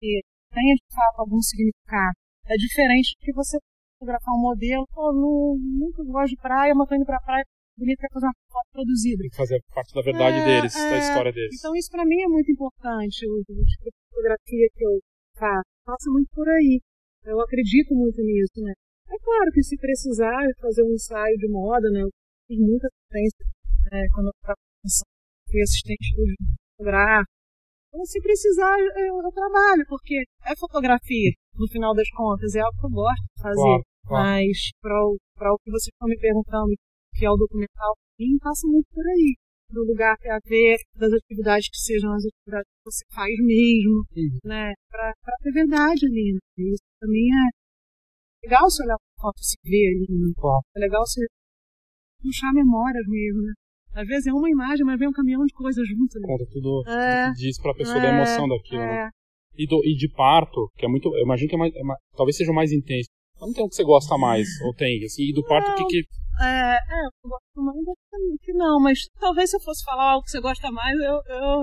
que 0.00 0.22
tenha 0.52 0.74
de 0.74 0.94
fato 0.94 1.20
algum 1.20 1.40
significado. 1.40 2.16
É 2.46 2.54
diferente 2.56 3.14
do 3.16 3.24
que 3.24 3.32
você 3.32 3.58
fotografar 3.98 4.34
um 4.34 4.42
modelo, 4.42 4.86
pô, 4.92 5.12
não, 5.12 5.56
nunca 5.58 6.02
gosto 6.04 6.34
de 6.34 6.42
praia, 6.42 6.74
mas 6.74 6.88
tô 6.88 6.94
indo 6.94 7.06
pra 7.06 7.20
praia, 7.20 7.44
bonito, 7.78 7.98
quer 7.98 8.12
fazer 8.12 8.26
uma 8.26 8.34
foto 8.50 8.68
produzida. 8.72 9.22
Fazer 9.34 9.58
parte 9.72 9.94
da 9.94 10.02
verdade 10.02 10.36
É, 10.38 10.44
deles, 10.44 10.74
é. 10.76 10.90
da 10.90 10.98
história 10.98 11.32
deles. 11.32 11.54
Então 11.58 11.74
isso 11.74 11.90
para 11.90 12.04
mim 12.04 12.20
é 12.20 12.28
muito 12.28 12.50
importante. 12.50 13.26
O 13.26 13.42
tipo 13.46 13.88
de 13.88 13.98
fotografia 14.10 14.68
que 14.74 14.84
eu 14.84 15.00
faço 15.38 15.70
passa 15.86 16.10
muito 16.10 16.28
por 16.34 16.48
aí. 16.48 16.80
Eu 17.24 17.40
acredito 17.40 17.94
muito 17.94 18.20
nisso, 18.20 18.60
né? 18.62 18.74
É 19.12 19.18
claro 19.20 19.50
que 19.52 19.62
se 19.62 19.76
precisar 19.76 20.40
fazer 20.60 20.82
um 20.82 20.94
ensaio 20.94 21.36
de 21.36 21.48
moda, 21.48 21.88
né? 21.90 22.00
Eu 22.02 22.10
fiz 22.48 22.58
muita 22.58 22.88
assistência 22.88 23.44
né, 23.92 24.06
quando 24.14 24.26
eu 24.28 24.32
tava 24.42 24.56
fui 25.50 25.60
assistente 25.60 26.08
fotográfico. 26.78 27.30
Então, 27.88 28.04
se 28.06 28.20
precisar, 28.22 28.78
eu, 28.80 29.20
eu 29.20 29.32
trabalho, 29.32 29.84
porque 29.86 30.24
é 30.46 30.56
fotografia, 30.56 31.30
no 31.54 31.68
final 31.68 31.94
das 31.94 32.08
contas, 32.10 32.54
é 32.54 32.60
algo 32.60 32.78
que 32.80 32.86
eu 32.86 32.90
gosto 32.90 33.22
de 33.36 33.42
fazer. 33.42 33.60
Claro, 33.60 33.82
claro. 34.08 34.24
Mas 34.24 34.56
para 34.80 35.52
o, 35.52 35.58
que 35.62 35.70
vocês 35.70 35.92
estão 35.92 36.08
me 36.08 36.16
perguntando, 36.18 36.72
que 37.14 37.26
é 37.26 37.30
o 37.30 37.36
documental, 37.36 37.92
sim, 38.16 38.38
passa 38.40 38.66
muito 38.66 38.88
por 38.94 39.04
aí. 39.06 39.36
Do 39.68 39.84
lugar 39.84 40.16
que 40.16 40.28
é 40.28 40.32
a 40.32 40.40
ver, 40.44 40.76
das 40.96 41.12
atividades 41.12 41.68
que 41.68 41.76
sejam 41.78 42.12
as 42.12 42.24
atividades 42.24 42.68
que 42.68 42.84
você 42.84 43.04
faz 43.12 43.32
mesmo, 43.44 44.04
Uhum. 44.16 44.38
né? 44.44 44.72
Pra, 44.90 45.12
pra 45.22 45.34
ter 45.42 45.52
verdade 45.52 46.06
ali, 46.06 46.32
né? 46.32 46.40
Isso 46.72 46.84
também 47.00 47.28
é 47.28 47.44
legal 48.44 48.64
você 48.70 48.82
olhar 48.84 48.96
pra 48.96 49.22
foto 49.22 49.38
e 49.40 49.44
se 49.44 49.56
ver 49.64 49.86
ali, 49.94 50.06
né? 50.10 50.32
Claro. 50.36 50.60
É 50.76 50.80
legal 50.80 51.02
você 51.06 51.20
puxar 52.22 52.52
memórias 52.52 53.06
mesmo, 53.06 53.42
né? 53.42 53.52
Às 53.94 54.06
vezes 54.08 54.26
é 54.26 54.32
uma 54.32 54.48
imagem, 54.48 54.84
mas 54.86 54.98
vem 54.98 55.08
um 55.08 55.12
caminhão 55.12 55.44
de 55.44 55.52
coisas 55.52 55.86
junto 55.86 56.16
ali. 56.16 56.26
Conta 56.26 56.44
tudo, 56.50 56.82
É, 56.86 57.26
tudo 57.26 57.34
que 57.34 57.40
diz 57.42 57.60
pra 57.60 57.74
pessoa 57.74 57.98
é, 57.98 58.02
da 58.02 58.08
emoção 58.08 58.48
daquilo, 58.48 58.86
né? 58.86 59.08
É, 59.08 59.22
E, 59.62 59.66
do- 59.66 59.84
e 59.84 59.94
de 59.94 60.08
parto, 60.08 60.70
que 60.78 60.86
é 60.86 60.88
muito. 60.88 61.14
Eu 61.14 61.24
imagino 61.24 61.48
que 61.50 61.54
é 61.54 61.58
mais, 61.58 61.74
é 61.74 61.82
mais- 61.82 62.00
talvez 62.16 62.36
seja 62.38 62.50
o 62.50 62.54
mais 62.54 62.72
intenso. 62.72 63.08
Mas 63.34 63.48
Não 63.48 63.52
tem 63.52 63.64
o 63.64 63.68
que 63.68 63.74
você 63.74 63.84
gosta 63.84 64.16
mais, 64.16 64.46
ou 64.64 64.72
tem, 64.74 65.04
assim, 65.04 65.24
e 65.28 65.32
do 65.34 65.44
parto 65.44 65.70
o 65.70 65.74
que 65.74 65.84
que. 65.84 65.98
é, 66.42 66.72
é, 66.76 67.06
eu 67.06 67.28
gosto 67.28 67.60
mais 67.60 67.76
que 68.40 68.52
não, 68.54 68.80
mas 68.80 68.98
talvez 69.20 69.50
se 69.50 69.56
eu 69.56 69.60
fosse 69.60 69.84
falar 69.84 70.12
algo 70.12 70.24
que 70.24 70.30
você 70.30 70.40
gosta 70.40 70.70
mais, 70.72 70.94
eu, 70.98 71.20
eu 71.26 71.60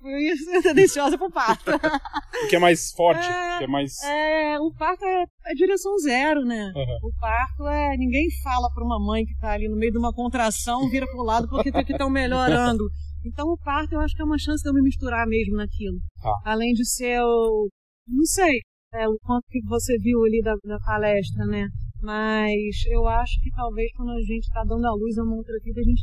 tendenciosa 0.62 1.18
pro 1.18 1.30
parto. 1.30 1.70
o 1.70 2.48
que 2.48 2.56
é 2.56 2.58
mais 2.58 2.90
forte? 2.92 3.26
É, 3.26 3.58
que 3.58 3.64
é, 3.64 3.66
mais... 3.66 4.02
é, 4.02 4.58
o 4.58 4.72
parto 4.72 5.04
é, 5.04 5.24
é 5.46 5.54
direção 5.54 5.96
zero, 5.98 6.44
né? 6.44 6.72
Uhum. 6.74 7.08
O 7.08 7.20
parto 7.20 7.66
é. 7.66 7.96
Ninguém 7.96 8.26
fala 8.42 8.70
pra 8.74 8.84
uma 8.84 8.98
mãe 8.98 9.24
que 9.24 9.36
tá 9.38 9.52
ali 9.52 9.68
no 9.68 9.76
meio 9.76 9.92
de 9.92 9.98
uma 9.98 10.12
contração, 10.12 10.88
vira 10.88 11.06
pro 11.06 11.22
lado 11.22 11.48
porque 11.48 11.70
que 11.70 11.92
estão 11.92 12.10
melhorando. 12.10 12.84
Então 13.24 13.46
o 13.48 13.58
parto 13.58 13.92
eu 13.92 14.00
acho 14.00 14.14
que 14.14 14.22
é 14.22 14.24
uma 14.24 14.38
chance 14.38 14.62
de 14.62 14.70
eu 14.70 14.74
me 14.74 14.82
misturar 14.82 15.26
mesmo 15.26 15.56
naquilo. 15.56 15.98
Ah. 16.24 16.52
Além 16.52 16.72
de 16.72 16.86
ser 16.88 17.20
o. 17.20 17.68
Não 18.08 18.24
sei, 18.24 18.60
é, 18.94 19.08
o 19.08 19.16
quanto 19.22 19.46
que 19.48 19.60
você 19.66 19.96
viu 19.98 20.24
ali 20.24 20.40
da, 20.42 20.54
da 20.64 20.78
palestra, 20.78 21.44
né? 21.46 21.68
Mas 22.02 22.56
eu 22.90 23.06
acho 23.06 23.40
que 23.42 23.50
talvez 23.50 23.92
quando 23.92 24.10
a 24.10 24.20
gente 24.20 24.44
está 24.44 24.64
dando 24.64 24.86
a 24.86 24.94
luz 24.94 25.18
a 25.18 25.22
uma 25.22 25.36
outra 25.36 25.54
vida, 25.62 25.80
a 25.80 25.84
gente 25.84 26.02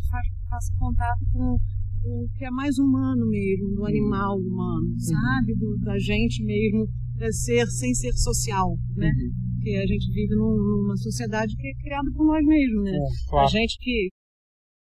faça 0.50 0.72
contato 0.78 1.20
com 1.34 1.58
o 2.08 2.28
que 2.38 2.46
é 2.46 2.52
mais 2.52 2.78
humano 2.78 3.28
mesmo, 3.28 3.76
do 3.76 3.86
animal 3.86 4.38
humano, 4.38 4.88
uhum. 4.88 5.00
sabe? 5.00 5.56
Do, 5.56 5.78
da 5.80 5.98
gente 6.00 6.44
mesmo 6.44 6.88
é 7.20 7.32
ser 7.32 7.68
sem 7.68 7.94
ser 7.94 8.14
social, 8.14 8.78
né? 8.96 9.08
Uhum. 9.08 9.32
Porque 9.56 9.76
a 9.76 9.86
gente 9.86 10.12
vive 10.12 10.36
num, 10.36 10.56
numa 10.56 10.98
sociedade 10.98 11.56
que 11.56 11.68
é 11.68 11.74
criada 11.84 12.10
por 12.16 12.26
nós 12.26 12.46
mesmos, 12.46 12.84
né? 12.84 12.92
É, 12.92 13.30
claro. 13.30 13.46
A 13.46 13.50
gente 13.50 13.78
que 13.80 14.10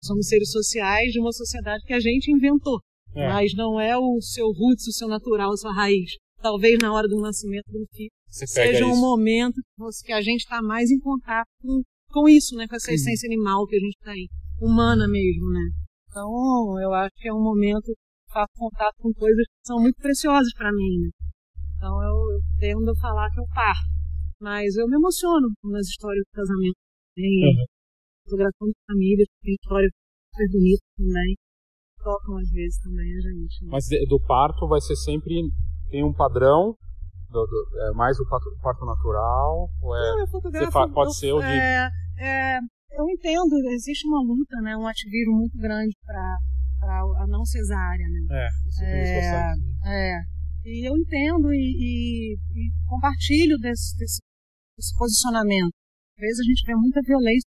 somos 0.02 0.26
seres 0.26 0.50
sociais 0.50 1.12
de 1.12 1.20
uma 1.20 1.32
sociedade 1.32 1.84
que 1.84 1.92
a 1.92 2.00
gente 2.00 2.32
inventou, 2.32 2.80
é. 3.14 3.28
mas 3.28 3.54
não 3.54 3.80
é 3.80 3.96
o 3.96 4.20
seu 4.20 4.46
roots, 4.46 4.86
o 4.86 4.92
seu 4.92 5.08
natural, 5.08 5.52
a 5.52 5.56
sua 5.56 5.72
raiz. 5.72 6.12
Talvez 6.40 6.78
na 6.80 6.92
hora 6.92 7.06
do 7.06 7.20
nascimento 7.20 7.70
do 7.70 7.86
filho 7.94 8.10
seja 8.28 8.86
um 8.86 8.98
momento 8.98 9.60
que 10.04 10.12
a 10.12 10.22
gente 10.22 10.40
está 10.40 10.62
mais 10.62 10.90
em 10.90 10.98
contato 10.98 11.48
com, 11.60 11.82
com 12.10 12.28
isso, 12.28 12.56
né? 12.56 12.66
Com 12.66 12.76
essa 12.76 12.88
uhum. 12.88 12.94
essência 12.94 13.26
animal 13.26 13.66
que 13.66 13.76
a 13.76 13.80
gente 13.80 13.98
tem, 14.02 14.28
humana 14.60 15.06
mesmo, 15.06 15.50
né? 15.50 15.81
Então, 16.12 16.78
eu 16.78 16.92
acho 16.92 17.16
que 17.16 17.26
é 17.26 17.32
um 17.32 17.42
momento 17.42 17.86
que 17.86 18.32
faço 18.32 18.52
contato 18.54 18.92
com 19.00 19.10
coisas 19.14 19.46
que 19.48 19.66
são 19.66 19.80
muito 19.80 19.96
preciosas 19.96 20.52
para 20.52 20.70
mim. 20.70 21.00
Né? 21.00 21.10
Então, 21.76 22.02
eu, 22.04 22.36
eu 22.36 22.40
tendo 22.60 22.90
a 22.90 23.00
falar 23.00 23.30
que 23.30 23.40
eu 23.40 23.46
parto. 23.48 23.88
Mas 24.38 24.76
eu 24.76 24.86
me 24.88 24.96
emociono 24.96 25.48
nas 25.64 25.86
histórias 25.88 26.22
do 26.28 26.36
casamento. 26.36 26.76
Tem 27.16 27.24
uhum. 27.24 27.64
fotografando 28.28 28.72
de 28.72 28.84
família, 28.92 29.24
tem 29.40 29.54
histórias 29.54 29.90
super 30.28 30.48
bonitas 30.52 30.88
também. 30.98 31.36
Tocam 31.96 32.36
às 32.36 32.50
vezes 32.50 32.78
também 32.82 33.08
a 33.08 33.20
gente. 33.20 33.64
Né? 33.64 33.70
Mas 33.72 33.84
do 34.06 34.20
parto 34.20 34.68
vai 34.68 34.82
ser 34.82 34.96
sempre. 34.96 35.48
Tem 35.88 36.04
um 36.04 36.12
padrão 36.12 36.76
do, 37.30 37.46
do, 37.46 37.80
é 37.88 37.92
mais 37.92 38.20
o 38.20 38.28
parto, 38.28 38.50
parto, 38.62 38.84
natural? 38.84 39.70
Ou 39.80 39.96
é, 39.96 40.12
Não, 40.12 40.20
eu 40.20 40.26
fotografo, 40.26 40.92
pode 40.92 41.10
eu, 41.10 41.14
ser 41.14 41.32
o 41.32 41.40
de. 41.40 41.46
É, 41.46 41.88
é, 42.18 42.58
eu 42.92 43.08
entendo, 43.08 43.56
existe 43.70 44.06
uma 44.06 44.22
luta, 44.22 44.56
né, 44.62 44.76
um 44.76 44.86
ativismo 44.86 45.34
muito 45.34 45.56
grande 45.58 45.96
para 46.04 46.38
a 46.82 47.26
não 47.28 47.44
cesárea, 47.44 48.06
né? 48.08 48.20
É, 48.30 48.48
isso 48.68 48.84
é, 48.84 49.54
é, 49.86 50.20
e 50.64 50.88
eu 50.88 50.96
entendo 50.96 51.52
e, 51.52 51.56
e, 51.56 52.34
e 52.34 52.72
compartilho 52.86 53.56
desse, 53.58 53.96
desse, 53.96 54.20
desse, 54.76 54.96
posicionamento. 54.96 55.72
Às 56.16 56.20
vezes 56.20 56.40
a 56.40 56.44
gente 56.44 56.66
vê 56.66 56.74
muita 56.74 57.00
violência 57.02 57.48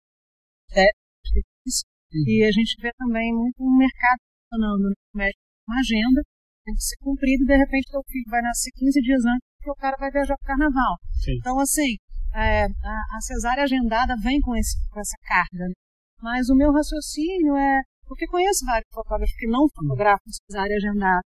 uhum. 0.76 2.24
e 2.26 2.44
a 2.44 2.52
gente 2.52 2.82
vê 2.82 2.92
também 2.98 3.34
muito 3.34 3.56
um 3.62 3.78
mercado 3.78 4.20
funcionando, 4.50 4.94
né? 5.16 5.30
uma 5.68 5.80
agenda 5.80 6.22
tem 6.66 6.76
que 6.76 6.84
ser 6.84 6.98
cumprida 7.00 7.44
e 7.44 7.48
de 7.48 7.58
repente 7.58 7.92
teu 7.92 8.04
filho 8.08 8.30
vai 8.30 8.42
nascer 8.42 8.72
15 8.72 9.02
dias 9.02 9.24
antes 9.24 9.48
porque 9.58 9.72
o 9.72 9.76
cara 9.76 9.98
vai 10.00 10.12
viajar 10.12 10.36
para 10.38 10.44
o 10.44 10.48
carnaval. 10.48 10.96
Sim. 11.24 11.36
Então, 11.40 11.60
assim, 11.60 11.96
é, 12.38 12.66
a, 12.66 13.18
a, 13.18 13.22
cesárea 13.22 13.64
agendada 13.64 14.16
vem 14.22 14.40
com, 14.42 14.56
esse, 14.56 14.78
com 14.92 15.00
essa 15.00 15.18
carga. 15.24 15.68
Né? 15.68 15.74
Mas 16.22 16.50
o 16.50 16.56
meu 16.56 16.72
raciocínio 16.72 17.56
é. 17.56 17.82
Porque 18.06 18.28
conheço 18.28 18.66
vários 18.66 18.88
fotógrafos 18.94 19.36
que 19.36 19.48
não 19.48 19.68
fotografam 19.76 20.32
cesárea 20.48 20.78
agendada. 20.78 21.22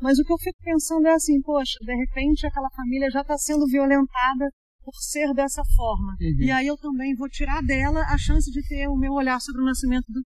Mas 0.00 0.18
o 0.18 0.24
que 0.24 0.32
eu 0.32 0.38
fico 0.38 0.58
pensando 0.62 1.06
é 1.06 1.14
assim: 1.14 1.40
poxa, 1.40 1.78
de 1.80 1.94
repente 1.94 2.46
aquela 2.46 2.68
família 2.70 3.10
já 3.10 3.22
está 3.22 3.38
sendo 3.38 3.66
violentada 3.66 4.50
por 4.84 4.94
ser 4.94 5.32
dessa 5.34 5.62
forma. 5.76 6.16
Uhum. 6.20 6.44
E 6.44 6.50
aí 6.50 6.66
eu 6.66 6.76
também 6.76 7.14
vou 7.14 7.28
tirar 7.28 7.62
dela 7.62 8.00
a 8.00 8.18
chance 8.18 8.50
de 8.50 8.62
ter 8.68 8.88
o 8.88 8.96
meu 8.96 9.12
olhar 9.12 9.40
sobre 9.40 9.62
o 9.62 9.64
nascimento 9.64 10.06
do, 10.08 10.20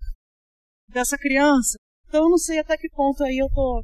dessa 0.89 1.19
criança. 1.19 1.77
Então 2.07 2.25
eu 2.25 2.31
não 2.31 2.39
sei 2.39 2.61
até 2.61 2.77
que 2.77 2.89
ponto 2.91 3.25
aí 3.25 3.39
eu 3.39 3.49
tô 3.51 3.83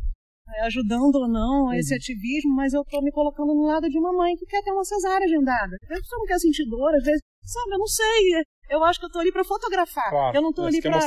ajudando 0.61 1.15
ou 1.17 1.29
não 1.29 1.69
a 1.69 1.77
esse 1.79 1.93
uhum. 1.93 1.99
ativismo, 1.99 2.55
mas 2.55 2.73
eu 2.73 2.83
estou 2.83 3.03
me 3.03 3.11
colocando 3.11 3.55
no 3.55 3.67
lado 3.67 3.89
de 3.89 3.99
uma 3.99 4.13
mãe 4.13 4.35
que 4.37 4.47
quer 4.47 4.63
ter 4.63 4.73
uma 4.73 4.85
cesárea 4.85 5.25
agendada. 5.25 5.77
A 5.85 5.87
pessoa 5.87 6.19
não 6.19 6.27
quer 6.27 6.39
sentir 6.39 6.65
dor, 6.69 6.95
às 6.95 7.05
vezes, 7.05 7.21
sabe, 7.45 7.75
eu 7.75 7.79
não 7.79 7.87
sei. 7.87 8.45
Eu 8.71 8.85
acho 8.85 8.99
que 8.99 9.05
eu 9.05 9.09
estou 9.09 9.21
ali 9.21 9.33
para 9.33 9.45
fotografar. 9.45 10.11
Claro, 10.11 10.37
eu 10.37 10.43
não 10.43 10.51
estou 10.51 10.67
ali 10.67 10.81
para 10.81 10.99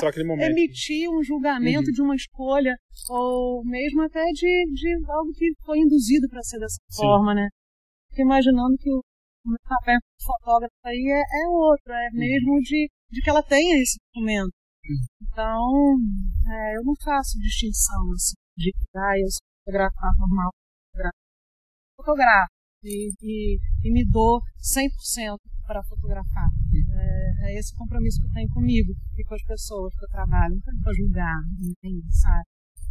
emitir 0.48 1.10
um 1.10 1.24
julgamento 1.24 1.88
uhum. 1.88 1.94
de 1.94 2.02
uma 2.02 2.16
escolha, 2.16 2.76
ou 3.10 3.64
mesmo 3.66 4.02
até 4.04 4.24
de, 4.32 4.66
de 4.74 5.12
algo 5.12 5.32
que 5.34 5.54
foi 5.66 5.80
induzido 5.80 6.28
para 6.30 6.44
ser 6.44 6.60
dessa 6.60 6.78
Sim. 6.90 7.02
forma, 7.02 7.34
né? 7.34 7.48
Fico 8.10 8.22
imaginando 8.22 8.76
que 8.78 8.90
o 8.90 9.02
meu 9.46 9.60
papel 9.68 9.98
de 9.98 10.26
fotógrafo 10.26 10.74
aí 10.86 11.12
é, 11.12 11.22
é 11.22 11.48
outro, 11.50 11.92
é 11.92 12.10
uhum. 12.14 12.20
mesmo 12.20 12.60
de, 12.62 12.90
de 13.12 13.22
que 13.22 13.30
ela 13.30 13.42
tenha 13.42 13.82
esse 13.82 13.98
documento. 14.14 14.54
Uhum. 14.88 15.28
Então, 15.28 15.98
é, 16.52 16.78
eu 16.78 16.84
não 16.84 16.94
faço 17.04 17.40
distinção, 17.40 18.12
assim 18.14 18.45
de 18.58 18.72
ah, 18.96 19.20
eu 19.20 19.30
sou 19.30 19.42
fotografar 19.66 20.12
normal, 20.18 20.52
fotografo 21.98 22.56
e, 22.84 23.12
e, 23.22 23.60
e 23.84 23.92
me 23.92 24.06
dou 24.10 24.42
100% 24.62 25.38
para 25.66 25.84
fotografar. 25.84 26.48
É, 26.74 27.50
é, 27.50 27.60
esse 27.60 27.76
compromisso 27.76 28.20
que 28.22 28.28
eu 28.28 28.34
tenho 28.34 28.50
comigo 28.50 28.94
e 29.18 29.24
com 29.24 29.34
as 29.34 29.44
pessoas 29.44 29.94
que 29.96 30.06
eu 30.06 30.10
trabalho. 30.10 30.54
Não 30.54 30.62
tenho 30.62 30.82
para 30.82 30.94
julgar, 30.94 31.36
não 31.60 31.74
tem, 31.82 32.02
sabe? 32.12 32.44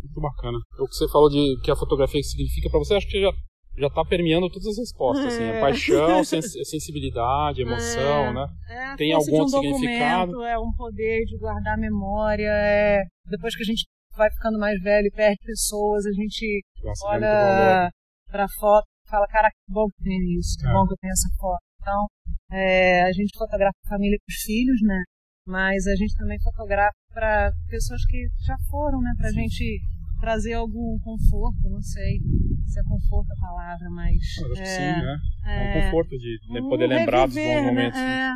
Muito 0.02 0.20
bacana. 0.20 0.58
O 0.78 0.86
que 0.86 0.94
você 0.94 1.08
falou 1.08 1.30
de 1.30 1.60
que 1.62 1.70
a 1.70 1.76
fotografia 1.76 2.22
significa 2.22 2.68
para 2.68 2.78
você, 2.78 2.94
acho 2.94 3.08
que 3.08 3.20
já 3.20 3.30
já 3.76 3.88
está 3.88 4.04
permeando 4.04 4.48
todas 4.48 4.68
as 4.68 4.78
respostas, 4.78 5.26
assim, 5.26 5.42
é. 5.42 5.50
assim, 5.50 5.60
paixão, 5.60 6.22
sens 6.22 6.52
sensibilidade, 6.68 7.62
emoção, 7.62 8.26
é, 8.26 8.32
né? 8.32 8.46
É 8.68 8.96
Tem 8.96 9.12
algum 9.12 9.42
um 9.42 9.48
significado? 9.48 10.42
É 10.44 10.56
um 10.56 10.72
poder 10.76 11.24
de 11.24 11.36
guardar 11.38 11.76
memória, 11.76 12.48
é 12.48 13.02
depois 13.28 13.56
que 13.56 13.62
a 13.62 13.66
gente 13.66 13.84
vai 14.16 14.30
ficando 14.30 14.58
mais 14.58 14.80
velho 14.80 15.10
perde 15.14 15.38
pessoas, 15.44 16.06
a 16.06 16.12
gente 16.12 16.62
Nossa, 16.82 17.06
olha 17.06 17.90
para 18.30 18.48
foto 18.58 18.86
e 19.06 19.10
fala, 19.10 19.26
cara, 19.28 19.48
que 19.50 19.72
bom 19.72 19.86
que 19.88 20.02
tem 20.02 20.38
isso, 20.38 20.58
que 20.58 20.66
é. 20.66 20.72
bom 20.72 20.86
que 20.86 20.92
eu 20.92 20.98
tenho 20.98 21.12
essa 21.12 21.28
foto. 21.38 21.62
Então, 21.80 22.06
é, 22.50 23.02
a 23.02 23.12
gente 23.12 23.36
fotografa 23.36 23.74
a 23.84 23.88
família 23.88 24.18
com 24.18 24.32
os 24.32 24.42
filhos, 24.42 24.80
né? 24.82 25.02
Mas 25.46 25.86
a 25.86 25.94
gente 25.94 26.16
também 26.16 26.40
fotografa 26.40 26.94
para 27.12 27.52
pessoas 27.68 28.04
que 28.06 28.26
já 28.46 28.56
foram, 28.70 29.00
né? 29.00 29.12
Pra 29.18 29.30
gente 29.30 29.80
trazer 30.20 30.54
algum 30.54 30.98
conforto, 31.00 31.68
não 31.68 31.82
sei 31.82 32.18
se 32.66 32.80
é 32.80 32.82
conforto 32.84 33.30
a 33.30 33.40
palavra, 33.40 33.90
mas. 33.90 34.16
acho 34.16 34.52
é, 34.52 34.62
que 34.62 34.66
sim, 34.66 34.80
né? 34.80 35.16
É, 35.44 35.48
um 35.48 35.62
é, 35.62 35.84
conforto 35.84 36.18
de 36.18 36.38
um 36.48 36.68
poder 36.68 36.86
lembrar 36.86 37.26
dos 37.26 37.34
bons 37.34 37.42
né? 37.42 37.60
momentos. 37.60 38.00
Né? 38.00 38.30
É. 38.30 38.32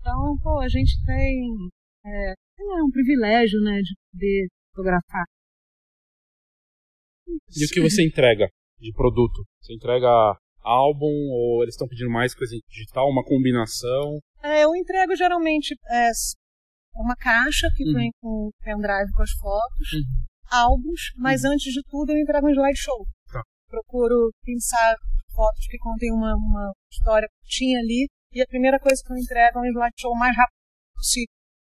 Então, 0.00 0.36
pô, 0.42 0.60
a 0.60 0.68
gente 0.68 1.02
tem. 1.06 1.56
É, 2.04 2.32
é 2.32 2.82
um 2.82 2.90
privilégio, 2.90 3.60
né, 3.62 3.80
de 3.80 3.94
poder 4.12 4.48
fotografar. 4.74 5.24
E 7.56 7.64
o 7.64 7.68
que 7.68 7.80
você 7.80 8.04
entrega 8.04 8.48
de 8.78 8.92
produto? 8.92 9.44
Você 9.60 9.74
entrega 9.74 10.08
álbum 10.60 11.12
ou 11.30 11.62
eles 11.62 11.74
estão 11.74 11.88
pedindo 11.88 12.10
mais 12.10 12.34
coisa 12.34 12.54
digital, 12.68 13.08
uma 13.08 13.24
combinação? 13.24 14.18
É, 14.42 14.64
eu 14.64 14.74
entrego 14.74 15.14
geralmente 15.14 15.74
é, 15.90 16.10
uma 16.94 17.14
caixa 17.16 17.68
que 17.76 17.84
uhum. 17.84 17.94
vem 17.94 18.10
com 18.20 18.50
pendrive 18.62 19.12
com 19.12 19.22
as 19.22 19.30
fotos, 19.32 19.92
uhum. 19.92 20.24
álbuns, 20.50 21.12
mas 21.16 21.44
uhum. 21.44 21.52
antes 21.52 21.72
de 21.72 21.82
tudo 21.88 22.12
eu 22.12 22.18
entrego 22.18 22.46
um 22.46 22.50
slideshow. 22.50 23.06
Tá. 23.32 23.42
Procuro 23.68 24.30
pensar 24.42 24.96
fotos 25.34 25.66
que 25.68 25.78
contêm 25.78 26.12
uma, 26.12 26.34
uma 26.34 26.72
história 26.92 27.28
tinha 27.44 27.78
ali 27.78 28.06
e 28.32 28.42
a 28.42 28.46
primeira 28.46 28.78
coisa 28.78 29.02
que 29.04 29.12
eu 29.12 29.16
entrego 29.16 29.58
é 29.58 29.62
um 29.62 29.66
slideshow 29.66 30.12
o 30.12 30.18
mais 30.18 30.36
rápido 30.36 30.54
possível 30.94 31.33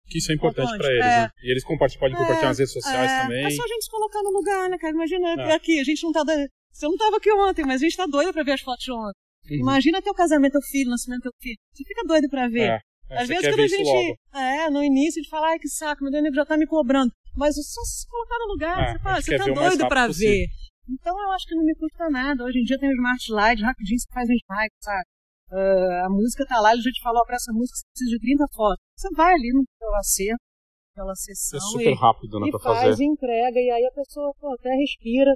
que 0.07 0.17
isso 0.19 0.31
é 0.31 0.35
importante 0.35 0.77
para 0.77 0.89
eles. 0.89 1.05
É. 1.05 1.21
Né? 1.21 1.29
E 1.43 1.51
eles 1.51 1.63
compartilham, 1.63 1.99
podem 1.99 2.15
compartilhar 2.15 2.47
é. 2.47 2.49
nas 2.49 2.59
redes 2.59 2.73
sociais 2.73 3.11
é. 3.11 3.21
também. 3.21 3.45
É 3.45 3.49
só 3.49 3.63
a 3.63 3.67
gente 3.67 3.83
se 3.83 3.91
colocar 3.91 4.21
no 4.21 4.31
lugar, 4.31 4.69
né, 4.69 4.77
cara? 4.77 4.93
Imagina 4.93 5.29
é. 5.41 5.53
aqui, 5.53 5.79
a 5.79 5.83
gente 5.83 6.03
não 6.03 6.11
tá. 6.11 6.23
Você 6.71 6.87
não 6.87 6.97
tava 6.97 7.17
aqui 7.17 7.31
ontem, 7.31 7.65
mas 7.65 7.81
a 7.81 7.85
gente 7.85 7.97
tá 7.97 8.05
doido 8.05 8.33
pra 8.33 8.43
ver 8.43 8.53
as 8.53 8.61
fotos 8.61 8.83
de 8.83 8.91
ontem. 8.91 9.19
Uhum. 9.49 9.57
Imagina 9.57 10.01
teu 10.01 10.13
casamento, 10.13 10.53
teu 10.53 10.61
filho, 10.61 10.89
nascimento 10.89 11.21
teu 11.21 11.31
filho. 11.39 11.57
Você 11.73 11.83
fica 11.83 12.03
doido 12.05 12.29
pra 12.29 12.47
ver. 12.47 12.69
É. 12.69 12.79
É, 13.09 13.21
Às 13.21 13.27
vezes 13.27 13.47
quando 13.47 13.59
a 13.59 13.67
gente. 13.67 14.17
É, 14.33 14.69
no 14.69 14.83
início 14.83 15.21
de 15.21 15.29
falar, 15.29 15.49
ai 15.49 15.59
que 15.59 15.69
saco, 15.69 16.03
meu 16.03 16.11
Deus, 16.11 16.35
já 16.35 16.45
tá 16.45 16.57
me 16.57 16.65
cobrando. 16.65 17.11
Mas 17.35 17.55
só 17.55 17.81
se 17.83 18.07
colocar 18.07 18.39
no 18.39 18.53
lugar, 18.53 18.83
é, 18.83 18.91
você, 18.93 18.99
fala, 18.99 19.21
você 19.21 19.37
tá 19.37 19.45
doido 19.45 19.87
pra 19.87 20.07
possível. 20.07 20.31
ver. 20.31 20.47
Então 20.89 21.19
eu 21.19 21.31
acho 21.31 21.45
que 21.45 21.55
não 21.55 21.63
me 21.63 21.75
custa 21.75 22.09
nada. 22.09 22.43
Hoje 22.43 22.59
em 22.59 22.63
dia 22.63 22.79
tem 22.79 22.89
o 22.89 22.93
Smart 22.93 23.23
Slide, 23.23 23.63
rapidinho 23.63 23.99
você 23.99 24.07
faz 24.13 24.29
um 24.29 24.33
slide, 24.33 24.73
sabe? 24.79 25.03
Uh, 25.51 26.05
a 26.05 26.10
música 26.10 26.45
tá 26.45 26.60
lá, 26.60 26.73
ele 26.73 26.81
já 26.81 26.91
te 26.91 27.01
falou, 27.01 27.23
para 27.25 27.36
essa 27.36 27.53
música 27.53 27.77
você 27.77 27.86
precisa 27.93 28.12
de 28.12 28.19
30 28.19 28.47
fotos. 28.53 28.84
Você 28.97 29.10
vai 29.15 29.34
ali 29.34 29.53
no 29.53 29.63
seu 29.77 29.95
acerto, 29.95 30.43
aquela 30.91 31.15
sessão. 31.15 31.58
É 31.58 31.62
super 31.62 31.91
e, 31.91 31.95
rápido, 31.95 32.39
né, 32.39 32.47
e 32.49 32.60
faz, 32.60 32.99
entrega, 32.99 33.60
e 33.60 33.69
aí 33.69 33.86
a 33.86 33.91
pessoa 33.91 34.34
pô, 34.39 34.53
até 34.53 34.69
respira. 34.75 35.36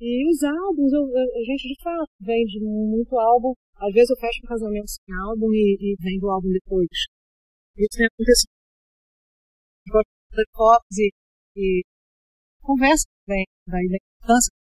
E 0.00 0.30
os 0.30 0.42
álbuns, 0.44 0.92
eu, 0.92 1.02
a 1.02 1.42
gente 1.42 1.66
de 1.66 1.82
fato 1.82 2.10
vende 2.20 2.60
muito 2.60 3.18
álbum. 3.18 3.52
Às 3.76 3.92
vezes 3.92 4.10
eu 4.10 4.16
fecho 4.16 4.40
um 4.44 4.48
casamento 4.48 4.88
sem 4.88 5.14
álbum 5.26 5.50
e, 5.52 5.76
e 5.80 5.96
vendo 5.98 6.26
o 6.26 6.30
álbum 6.30 6.50
depois. 6.50 6.88
Isso 7.76 7.96
tem 7.96 8.06
acontecido. 8.06 8.50
De 10.30 10.44
fotos 10.54 10.98
e, 10.98 11.10
e 11.56 11.82
conversa 12.60 13.06
também 13.26 13.44
da 13.66 13.78
importância. 13.80 14.52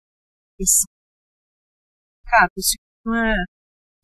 Cara, 2.25 2.49
isso 2.57 2.75
não 3.05 3.15
é. 3.15 3.35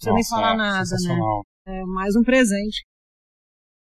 Não 0.10 0.16
precisa 0.16 0.36
nem 0.36 0.42
falar 0.42 0.56
nada, 0.58 0.90
né? 1.08 1.42
É 1.68 1.84
mais 1.86 2.16
um 2.16 2.24
presente. 2.24 2.86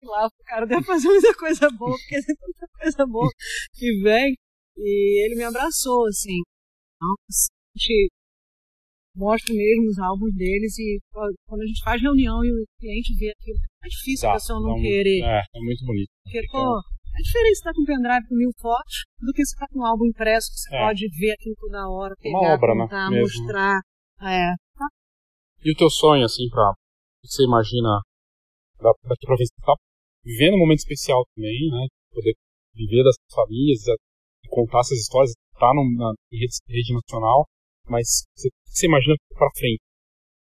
Lá 0.03 0.27
o 0.27 0.31
cara 0.45 0.67
deve 0.67 0.85
fazer 0.85 1.09
muita 1.09 1.35
coisa 1.35 1.69
boa, 1.71 1.97
porque 1.97 2.23
tem 2.25 2.37
tanta 2.37 2.67
coisa 2.81 3.07
boa 3.07 3.29
que 3.75 4.03
vem. 4.03 4.35
E 4.79 5.25
ele 5.25 5.35
me 5.37 5.45
abraçou, 5.45 6.07
assim. 6.07 6.41
Nossa, 7.01 7.49
a 7.51 7.79
gente 7.79 8.09
mostra 9.17 9.55
mesmo 9.55 9.89
os 9.89 9.99
álbuns 9.99 10.35
deles 10.35 10.79
e 10.79 10.99
quando 11.47 11.63
a 11.63 11.67
gente 11.67 11.83
faz 11.83 12.01
reunião 12.03 12.45
e 12.45 12.53
o 12.53 12.65
cliente 12.79 13.15
vê 13.19 13.31
aquilo, 13.31 13.59
é 13.85 13.89
difícil 13.89 14.29
a 14.29 14.33
Tá, 14.33 14.37
pessoa 14.39 14.61
não 14.61 14.77
um- 14.77 14.83
querer. 14.83 15.23
É, 15.25 15.41
é 15.41 15.61
muito 15.61 15.85
bonito. 15.87 16.09
Porque, 16.25 16.43
pô, 16.53 16.79
é 16.79 17.23
diferente 17.23 17.55
você 17.57 17.59
estar 17.61 17.73
com 17.73 17.81
um 17.83 17.85
pendrive 17.87 18.29
com 18.29 18.35
mil 18.37 18.51
fotos 18.61 19.05
do 19.21 19.33
que 19.33 19.45
você 19.45 19.55
estar 19.57 19.67
com 19.69 19.81
um 19.81 19.87
álbum 19.87 20.05
impresso 20.07 20.49
que 20.53 20.59
você 20.61 20.77
É. 20.77 20.79
pode 20.79 21.09
ver 21.19 21.33
aquilo 21.33 21.55
toda 21.59 21.89
hora, 21.89 22.15
Uma 22.15 22.41
pegar, 22.41 22.55
obra, 22.55 22.75
né, 22.75 22.83
contar, 22.85 23.11
mesmo. 23.11 23.23
mostrar. 23.41 23.81
É. 24.21 24.53
E 25.67 25.73
o 25.73 25.75
teu 25.75 25.91
sonho, 25.91 26.25
assim, 26.25 26.49
pra. 26.49 26.71
O 26.71 26.75
que 27.27 27.35
você 27.35 27.43
imagina 27.43 27.91
daqui 28.79 29.27
pra 29.27 29.37
frente? 29.37 29.51
Você 29.51 29.67
tá 29.67 29.75
vivendo 30.23 30.55
um 30.55 30.63
momento 30.63 30.79
especial 30.79 31.27
também, 31.35 31.59
né? 31.75 31.89
Poder 32.15 32.35
viver 32.73 33.03
das 33.03 33.17
famílias 33.35 33.83
contar 34.49 34.79
essas 34.79 34.99
histórias, 34.99 35.33
tá 35.59 35.67
na 35.75 36.13
rede, 36.31 36.55
rede 36.69 36.95
nacional, 36.95 37.47
mas 37.89 38.23
você, 38.37 38.47
o 38.47 38.51
que 38.71 38.79
você 38.79 38.87
imagina 38.87 39.15
pra 39.35 39.49
frente? 39.59 39.83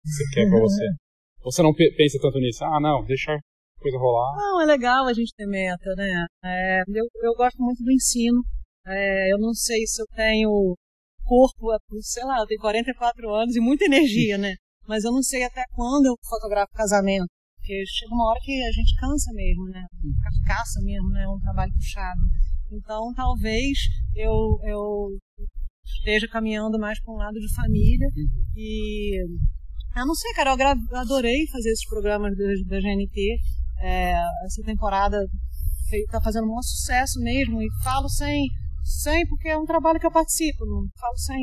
Que 0.04 0.10
você 0.12 0.24
quer 0.34 0.50
pra 0.50 0.60
você? 0.60 0.84
Você 1.48 1.64
não 1.64 1.74
pe- 1.74 1.94
pensa 1.96 2.20
tanto 2.22 2.40
nisso? 2.40 2.62
Ah, 2.66 2.78
não, 2.78 3.06
deixa 3.06 3.32
a 3.32 3.40
coisa 3.82 3.98
rolar. 3.98 4.36
Não, 4.36 4.62
é 4.62 4.66
legal 4.66 5.06
a 5.06 5.14
gente 5.14 5.32
ter 5.34 5.46
meta, 5.46 5.96
né? 5.96 6.26
É, 6.44 6.82
eu, 6.90 7.06
eu 7.24 7.34
gosto 7.36 7.56
muito 7.62 7.82
do 7.82 7.90
ensino. 7.90 8.44
É, 8.86 9.32
eu 9.32 9.38
não 9.38 9.54
sei 9.54 9.86
se 9.86 10.02
eu 10.02 10.06
tenho 10.14 10.76
corpo, 11.24 11.68
sei 12.02 12.26
lá, 12.26 12.40
eu 12.40 12.48
tenho 12.48 12.60
44 12.60 13.34
anos 13.34 13.56
e 13.56 13.62
muita 13.62 13.86
energia, 13.86 14.38
né? 14.38 14.56
Mas 14.88 15.04
eu 15.04 15.12
não 15.12 15.22
sei 15.22 15.44
até 15.44 15.64
quando 15.76 16.06
eu 16.06 16.16
fotografo 16.24 16.72
casamento. 16.74 17.28
Porque 17.58 17.86
chega 17.86 18.14
uma 18.14 18.30
hora 18.30 18.40
que 18.42 18.64
a 18.64 18.72
gente 18.72 18.96
cansa 18.96 19.32
mesmo, 19.34 19.66
né? 19.66 19.86
Caça 20.46 20.80
mesmo, 20.82 21.10
né? 21.10 21.24
É 21.24 21.28
um 21.28 21.40
trabalho 21.40 21.74
puxado. 21.74 22.22
Então, 22.72 23.14
talvez 23.14 23.78
eu, 24.16 24.58
eu 24.64 25.18
esteja 25.86 26.28
caminhando 26.30 26.80
mais 26.80 27.02
para 27.02 27.14
um 27.14 27.18
lado 27.18 27.38
de 27.40 27.54
família. 27.54 28.08
E. 28.56 29.22
Eu 29.96 30.06
não 30.06 30.16
sei, 30.16 30.32
cara, 30.34 30.52
eu 30.52 30.98
adorei 30.98 31.48
fazer 31.48 31.72
esses 31.72 31.88
programas 31.88 32.34
da, 32.38 32.80
GNT. 32.80 33.38
É, 33.80 34.14
essa 34.46 34.62
temporada 34.64 35.18
está 35.92 36.22
fazendo 36.22 36.48
um 36.48 36.62
sucesso 36.62 37.20
mesmo. 37.20 37.62
E 37.62 37.68
falo 37.84 38.08
sem, 38.08 38.48
sem, 38.84 39.28
porque 39.28 39.50
é 39.50 39.58
um 39.58 39.66
trabalho 39.66 40.00
que 40.00 40.06
eu 40.06 40.12
participo, 40.12 40.66
não 40.66 40.88
falo 40.98 41.18
sem 41.18 41.38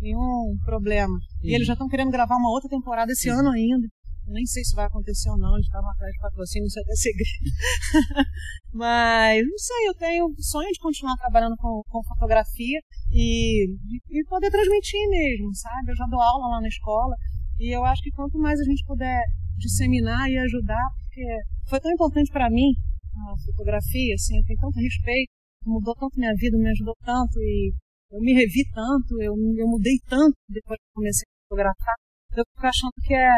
nenhum 0.00 0.56
problema. 0.64 1.16
E 1.42 1.54
eles 1.54 1.66
já 1.66 1.72
estão 1.72 1.88
querendo 1.88 2.10
gravar 2.10 2.36
uma 2.36 2.50
outra 2.50 2.68
temporada 2.68 3.12
esse 3.12 3.28
ano 3.28 3.50
ainda. 3.50 3.86
Nem 4.26 4.44
sei 4.44 4.64
se 4.64 4.74
vai 4.74 4.86
acontecer 4.86 5.30
ou 5.30 5.38
não, 5.38 5.54
eles 5.54 5.66
estavam 5.66 5.88
atrás 5.88 6.12
de 6.12 6.18
patrocínio, 6.18 6.66
isso 6.66 6.80
é 6.80 6.82
até 6.82 6.94
segredo. 6.96 8.26
Mas, 8.74 9.46
não 9.46 9.58
sei, 9.58 9.88
eu 9.88 9.94
tenho 9.94 10.34
sonho 10.38 10.72
de 10.72 10.80
continuar 10.80 11.16
trabalhando 11.16 11.56
com, 11.56 11.80
com 11.88 12.02
fotografia 12.02 12.80
e, 13.12 13.70
e 14.10 14.24
poder 14.28 14.50
transmitir 14.50 15.08
mesmo, 15.08 15.54
sabe? 15.54 15.92
Eu 15.92 15.96
já 15.96 16.06
dou 16.06 16.20
aula 16.20 16.48
lá 16.48 16.60
na 16.60 16.66
escola 16.66 17.14
e 17.60 17.74
eu 17.74 17.84
acho 17.84 18.02
que 18.02 18.10
quanto 18.10 18.36
mais 18.36 18.58
a 18.58 18.64
gente 18.64 18.84
puder 18.84 19.22
disseminar 19.56 20.28
e 20.28 20.36
ajudar, 20.38 20.88
porque 20.98 21.24
foi 21.68 21.80
tão 21.80 21.92
importante 21.92 22.30
para 22.30 22.50
mim 22.50 22.74
a 23.30 23.36
fotografia, 23.46 24.14
assim, 24.14 24.36
eu 24.36 24.44
tenho 24.44 24.60
tanto 24.60 24.78
respeito, 24.78 25.30
mudou 25.64 25.94
tanto 25.94 26.18
minha 26.18 26.34
vida, 26.34 26.58
me 26.58 26.68
ajudou 26.70 26.94
tanto 27.04 27.40
e 27.40 27.72
eu 28.12 28.20
me 28.20 28.32
revi 28.32 28.64
tanto, 28.72 29.20
eu, 29.20 29.34
eu 29.34 29.66
mudei 29.66 29.98
tanto 30.08 30.34
depois 30.48 30.78
que 30.78 30.94
comecei 30.94 31.24
a 31.26 31.36
fotografar. 31.48 31.94
Eu 32.36 32.44
fico 32.54 32.66
achando 32.66 32.92
que 33.02 33.14
é, 33.14 33.32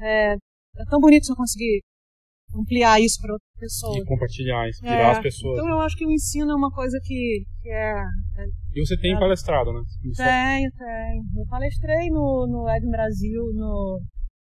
é, 0.00 0.32
é 0.34 0.84
tão 0.88 1.00
bonito 1.00 1.26
se 1.26 1.32
eu 1.32 1.36
conseguir 1.36 1.80
ampliar 2.54 3.00
isso 3.00 3.20
para 3.20 3.32
outras 3.32 3.54
pessoas. 3.58 3.96
E 3.96 4.04
compartilhar, 4.04 4.68
inspirar 4.68 5.08
É, 5.08 5.10
as 5.10 5.20
pessoas. 5.20 5.58
Então 5.58 5.68
eu 5.68 5.80
acho 5.80 5.96
que 5.96 6.06
o 6.06 6.10
ensino 6.10 6.52
é 6.52 6.56
uma 6.56 6.70
coisa 6.70 6.98
que, 7.02 7.44
que 7.62 7.68
é, 7.68 7.92
é 7.92 8.46
E 8.74 8.86
você 8.86 8.96
tem 8.98 9.14
É. 9.14 9.18
palestrado, 9.18 9.72
né? 9.72 9.80
Tenho, 10.16 10.70
tenho. 10.72 11.22
Eu 11.36 11.46
palestrei 11.48 12.08
no, 12.10 12.46
no 12.48 12.68
Ed 12.70 12.86
Brasil 12.88 13.42
no 13.54 14.00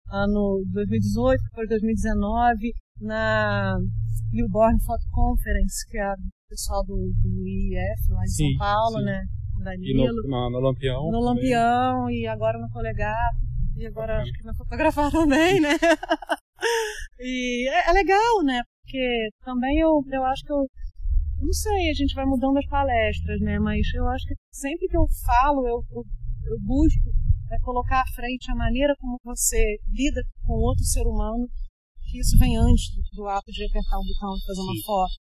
ano 0.09 0.63
2018, 0.71 1.43
depois 1.43 1.67
2019, 1.69 2.71
na 3.01 3.75
Newborn 4.31 4.81
Photo 4.85 5.03
Conference, 5.11 5.85
que 5.89 5.97
é 5.97 6.13
o 6.13 6.15
pessoal 6.49 6.83
do, 6.85 6.95
do 6.95 7.47
IEF 7.47 8.09
lá 8.09 8.23
em 8.23 8.27
Sim, 8.27 8.49
São 8.51 8.57
Paulo, 8.59 8.99
sim. 8.99 9.05
né? 9.05 9.21
Com 9.75 9.81
o 9.81 9.85
E 9.85 9.93
Danilo. 9.93 10.21
no, 10.23 10.49
no 10.49 10.59
Lampião. 10.59 11.11
No 11.11 11.11
também. 11.11 11.23
Lampião 11.25 12.09
e 12.09 12.27
agora 12.27 12.57
no 12.57 12.69
Colegato. 12.69 13.37
E 13.75 13.85
agora 13.85 14.21
acho 14.21 14.31
que 14.31 14.43
na 14.43 14.55
fotografar 14.55 15.11
também, 15.11 15.59
né? 15.59 15.77
e 17.19 17.69
é, 17.69 17.89
é 17.89 17.93
legal, 17.93 18.43
né? 18.43 18.61
Porque 18.81 19.29
também 19.43 19.77
eu, 19.79 20.01
eu 20.11 20.23
acho 20.25 20.43
que 20.43 20.51
eu. 20.51 20.65
Não 21.39 21.53
sei, 21.53 21.91
a 21.91 21.93
gente 21.93 22.15
vai 22.15 22.25
mudando 22.25 22.57
as 22.57 22.65
palestras, 22.65 23.39
né? 23.41 23.59
Mas 23.59 23.85
eu 23.93 24.07
acho 24.07 24.25
que 24.25 24.33
sempre 24.51 24.87
que 24.87 24.97
eu 24.97 25.05
falo, 25.23 25.67
eu, 25.67 25.83
eu, 25.91 26.03
eu 26.49 26.59
busco 26.65 27.11
é 27.51 27.59
colocar 27.59 28.01
à 28.01 28.13
frente 28.13 28.51
a 28.51 28.55
maneira 28.55 28.93
como 28.99 29.17
você 29.23 29.77
lida 29.87 30.21
com 30.45 30.53
outro 30.53 30.83
ser 30.83 31.03
humano, 31.03 31.47
que 32.03 32.19
isso 32.19 32.37
vem 32.37 32.57
antes 32.57 32.93
do, 32.95 33.01
do 33.15 33.27
ato 33.27 33.51
de 33.51 33.63
apertar 33.63 33.99
um 33.99 34.03
botão 34.03 34.35
e 34.35 34.45
fazer 34.45 34.61
uma 34.61 34.73
Sim. 34.73 34.83
foto. 34.83 35.13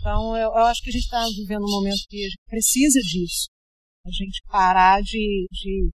Então 0.00 0.36
eu, 0.36 0.48
eu 0.50 0.64
acho 0.66 0.82
que 0.82 0.90
a 0.90 0.92
gente 0.92 1.04
está 1.04 1.24
vivendo 1.28 1.62
um 1.62 1.70
momento 1.70 2.02
que 2.08 2.16
a 2.16 2.24
gente 2.24 2.38
precisa 2.48 2.98
disso 3.00 3.51
a 4.04 4.10
gente 4.10 4.42
parar 4.50 5.00
de, 5.02 5.46
de 5.50 5.90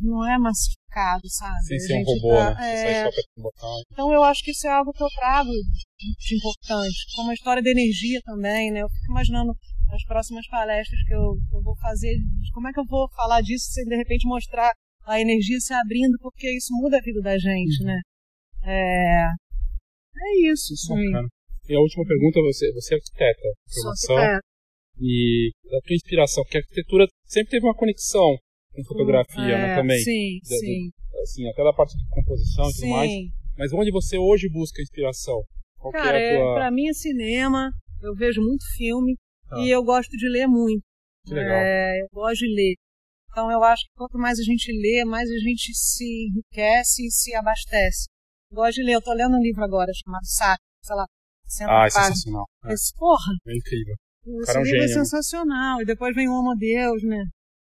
não 0.00 0.28
é 0.28 0.36
massificado, 0.38 1.22
sabe? 1.28 1.62
Sem 1.68 1.78
ser 1.78 1.94
um 1.94 2.04
robô, 2.04 2.36
tá- 2.38 2.54
né? 2.54 2.82
É, 2.82 3.10
então 3.92 4.12
eu 4.12 4.22
acho 4.24 4.42
que 4.42 4.50
isso 4.50 4.66
é 4.66 4.70
algo 4.70 4.92
que 4.92 5.02
eu 5.02 5.08
trago 5.14 5.50
de, 5.50 6.36
importante, 6.36 6.96
como 7.14 7.30
a 7.30 7.34
história 7.34 7.62
da 7.62 7.70
energia 7.70 8.20
também, 8.24 8.72
né? 8.72 8.82
Eu 8.82 8.88
fico 8.88 9.12
imaginando 9.12 9.52
as 9.92 10.04
próximas 10.04 10.46
palestras 10.48 11.00
que 11.06 11.14
eu, 11.14 11.36
que 11.48 11.56
eu 11.56 11.62
vou 11.62 11.76
fazer, 11.76 12.16
como 12.52 12.68
é 12.68 12.72
que 12.72 12.80
eu 12.80 12.86
vou 12.86 13.08
falar 13.14 13.40
disso 13.42 13.66
sem 13.70 13.84
de 13.84 13.96
repente 13.96 14.26
mostrar 14.26 14.72
a 15.06 15.20
energia 15.20 15.60
se 15.60 15.72
abrindo, 15.72 16.16
porque 16.20 16.50
isso 16.56 16.74
muda 16.74 16.98
a 16.98 17.00
vida 17.02 17.20
da 17.20 17.38
gente, 17.38 17.80
Uhum. 17.82 17.86
né? 17.86 18.00
É, 18.64 19.26
é 19.26 20.50
isso, 20.50 20.74
sim. 20.76 20.94
Bacana. 21.12 21.28
E 21.68 21.74
a 21.74 21.80
última 21.80 22.04
pergunta, 22.04 22.40
você, 22.42 22.72
você 22.72 22.96
é 22.96 22.98
formação, 23.72 24.16
arquiteta. 24.18 24.40
E 25.00 25.50
da 25.70 25.80
tua 25.80 25.94
inspiração, 25.94 26.42
porque 26.44 26.58
a 26.58 26.60
arquitetura 26.60 27.06
sempre 27.26 27.50
teve 27.50 27.66
uma 27.66 27.74
conexão 27.74 28.36
com 28.72 28.84
fotografia, 28.84 29.56
né, 29.58 29.72
É, 29.72 29.76
também. 29.76 29.98
Sim, 29.98 30.38
Da- 30.48 30.56
sim. 30.56 30.90
Assim, 31.22 31.48
até 31.48 31.62
da 31.64 31.72
parte 31.72 31.96
de 31.96 32.04
composição 32.10 32.68
e 32.68 32.74
tudo 32.74 32.88
mais. 32.88 33.10
Mas 33.56 33.72
onde 33.72 33.90
você 33.90 34.18
hoje 34.18 34.48
busca 34.50 34.82
inspiração? 34.82 35.40
Qual 35.78 35.92
que 35.92 35.98
Cara, 35.98 36.18
é 36.18 36.36
a 36.36 36.40
tua... 36.40 36.54
pra 36.54 36.70
mim 36.70 36.88
é 36.88 36.92
cinema, 36.92 37.70
eu 38.02 38.14
vejo 38.14 38.40
muito 38.42 38.64
filme 38.76 39.16
Tá. 39.48 39.60
e 39.60 39.70
eu 39.70 39.82
gosto 39.84 40.10
de 40.16 40.28
ler 40.28 40.46
muito. 40.48 40.82
Que 41.24 41.34
legal. 41.34 41.56
É, 41.56 42.00
eu 42.02 42.08
gosto 42.12 42.40
de 42.40 42.48
ler. 42.54 42.74
Então 43.30 43.50
eu 43.50 43.62
acho 43.64 43.82
que 43.84 43.90
quanto 43.96 44.18
mais 44.18 44.38
a 44.38 44.42
gente 44.42 44.70
lê, 44.72 45.04
mais 45.04 45.28
a 45.30 45.38
gente 45.38 45.72
se 45.74 46.04
enriquece 46.28 47.06
e 47.06 47.10
se 47.10 47.34
abastece. 47.34 48.06
Gosto 48.52 48.76
de 48.76 48.84
ler, 48.84 48.94
eu 48.94 49.02
tô 49.02 49.12
lendo 49.12 49.36
um 49.36 49.40
livro 49.42 49.62
agora 49.64 49.90
chamado 50.04 50.24
Saco, 50.26 50.62
sei 50.82 50.96
lá, 50.96 51.06
60 51.46 51.70
Ah, 51.72 51.86
é 51.86 51.90
sensacional. 51.90 52.44
É, 52.64 52.74
porra, 52.96 53.32
é 53.48 53.56
incrível. 53.56 53.94
Esse 54.26 54.46
cara 54.46 54.58
é 54.58 54.60
um 54.60 54.64
livro 54.64 54.78
é 54.78 54.82
gênio, 54.82 54.96
né? 54.96 55.04
sensacional. 55.04 55.82
E 55.82 55.84
depois 55.84 56.14
vem 56.14 56.28
o 56.28 56.32
Homo 56.32 56.54
Deus, 56.56 57.02
né? 57.04 57.22